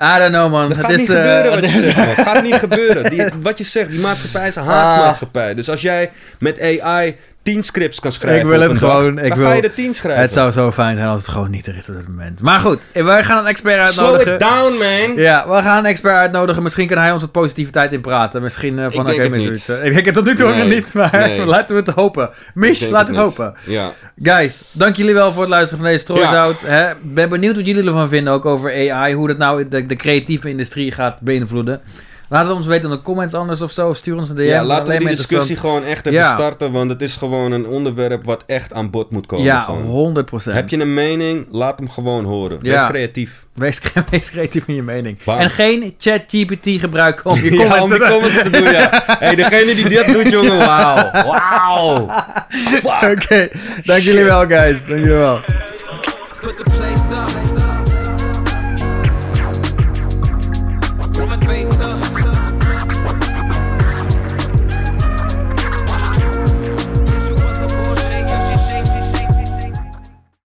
I 0.01 0.19
don't 0.19 0.33
know, 0.33 0.51
man. 0.51 0.69
Dat 0.69 0.77
Het 0.77 0.87
gaat 0.87 0.91
is, 0.91 0.97
niet 0.99 1.11
eh, 1.11 1.17
gebeuren 1.17 1.51
wat 1.61 1.71
je 1.73 1.79
zegt, 1.81 1.97
man. 1.97 2.25
gaat 2.25 2.43
niet 2.43 2.55
gebeuren. 2.69 3.11
Die, 3.11 3.25
wat 3.43 3.59
je 3.59 3.65
zegt, 3.65 3.91
die 3.91 4.01
maatschappij 4.01 4.47
is 4.47 4.57
een 4.57 4.65
haastmaatschappij. 4.65 5.55
Dus 5.55 5.69
als 5.69 5.81
jij 5.81 6.11
met 6.39 6.61
AI 6.61 7.17
10 7.45 7.63
scripts 7.63 8.01
kan 8.01 8.13
schrijven 8.13 8.41
Ik 8.41 8.47
wil 8.59 8.61
het 8.71 8.81
dag, 8.81 8.91
gewoon- 8.91 9.19
ik 9.19 9.35
wil- 9.35 9.47
ga 9.47 9.53
je 9.53 9.63
er 9.63 9.75
10 9.75 9.95
schrijven. 9.95 10.23
Het 10.23 10.33
zou 10.33 10.51
zo 10.51 10.73
fijn 10.73 10.97
zijn 10.97 11.09
als 11.09 11.21
het 11.21 11.31
gewoon 11.31 11.51
niet 11.51 11.67
er 11.67 11.77
is 11.77 11.89
op 11.89 11.97
dit 11.97 12.09
moment. 12.09 12.43
Maar 12.43 12.61
goed, 12.61 12.79
wij 12.93 13.25
gaan 13.25 13.39
een 13.39 13.47
expert 13.47 13.89
Slow 13.89 14.05
uitnodigen. 14.07 14.35
it 14.35 14.41
down, 14.41 14.73
man. 14.73 15.23
Ja, 15.25 15.49
we 15.49 15.63
gaan 15.63 15.79
een 15.79 15.87
expert 15.87 16.15
uitnodigen. 16.17 16.63
Misschien 16.63 16.87
kan 16.87 16.99
hij 16.99 17.13
ons 17.13 17.23
wat 17.23 17.33
positiviteit 17.33 17.93
in 17.93 18.01
praten. 18.01 18.43
Misschien 18.43 18.79
eh, 18.79 18.87
van 18.91 19.01
oké, 19.11 19.39
zoiets. 19.39 19.69
eh, 19.69 19.85
Ik 19.85 19.93
denk 19.93 20.05
het 20.05 20.15
tot 20.15 20.25
nu 20.25 20.35
toe 20.35 20.49
Nee, 20.51 20.59
nog 20.59 20.69
niet, 20.69 20.93
maar 20.95 21.11
nee. 21.19 21.45
laten 21.55 21.75
we 21.77 21.83
het 21.87 21.91
hopen. 21.95 22.31
Mish, 22.55 22.89
laten 22.89 23.15
we 23.15 23.21
het 23.21 23.29
hopen. 23.37 23.55
Ja. 23.67 23.93
Guys, 24.23 24.63
dank 24.73 24.97
jullie 24.97 25.15
wel 25.15 25.33
voor 25.33 25.41
het 25.43 25.51
luisteren 25.51 25.79
van 25.83 25.89
deze 25.93 26.03
strooizout. 26.03 26.61
Hè? 26.61 26.91
Ik 26.91 26.97
ben 27.15 27.29
benieuwd 27.29 27.57
wat 27.57 27.67
jullie 27.67 27.87
ervan 27.87 28.09
vinden, 28.09 28.33
ook 28.33 28.45
over 28.47 28.91
AI. 28.91 29.15
Hoe 29.15 29.29
dat 29.29 29.39
nou 29.39 29.69
de, 29.69 29.87
de 29.87 29.97
creatieve 29.97 30.49
industrie 30.49 30.93
gaat 30.93 31.21
beïnvloeden. 31.21 31.81
Laat 32.35 32.47
het 32.47 32.57
ons 32.57 32.67
weten 32.67 32.91
in 32.91 32.97
de 32.97 33.03
comments 33.03 33.35
anders 33.35 33.63
of 33.63 33.71
zo. 33.71 33.89
Of 33.89 33.97
stuur 33.97 34.17
ons 34.17 34.29
een 34.29 34.35
DM. 34.37 34.43
ja, 34.43 34.65
laten 34.65 34.93
we 34.93 34.99
die 34.99 35.09
discussie 35.09 35.57
gewoon 35.57 35.85
echt 35.85 36.07
even 36.07 36.19
Ja. 36.19 36.33
starten, 36.35 36.73
want 36.73 36.91
het 36.91 37.03
is 37.03 37.17
gewoon 37.17 37.53
een 37.53 37.67
onderwerp 37.67 38.25
wat 38.25 38.43
echt 38.47 38.73
aan 38.73 38.91
bod 38.91 39.11
moet 39.11 39.27
komen. 39.27 39.45
Ja, 39.45 39.61
gewoon. 39.61 39.83
100%. 39.83 40.55
Heb 40.55 40.69
je 40.69 40.79
een 40.81 40.95
mening, 40.95 41.47
laat 41.51 41.79
hem 41.79 41.91
gewoon 41.91 42.25
horen. 42.25 42.59
Ja. 42.63 42.71
Wees 42.73 42.87
creatief. 42.87 43.47
Wees, 43.55 43.81
wees 44.11 44.31
creatief 44.31 44.65
in 44.69 44.75
je 44.75 44.83
mening. 44.83 45.19
Bam. 45.25 45.39
En 45.39 45.51
geen 45.51 45.95
ChatGPT 45.99 46.81
gebruiken 46.81 47.31
om 47.31 47.39
je 47.39 47.51
Ja, 47.55 47.57
comments 47.57 47.83
om 47.83 47.89
te 47.89 47.99
die 47.99 48.09
comments 48.09 48.43
te 48.43 48.51
doen, 48.51 48.73
ja. 48.73 49.03
hey, 49.19 49.35
degene 49.35 49.75
die 49.75 49.89
dit 49.89 50.07
doet, 50.07 50.31
jongen, 50.31 50.57
wauw. 50.59 51.11
Wauw. 51.13 52.09
Oké, 53.13 53.49
dank 53.85 54.01
jullie 54.01 54.25
wel, 54.25 54.47
guys. 54.47 54.79
Dank 54.81 54.91
jullie 54.91 55.09
wel. 55.09 55.41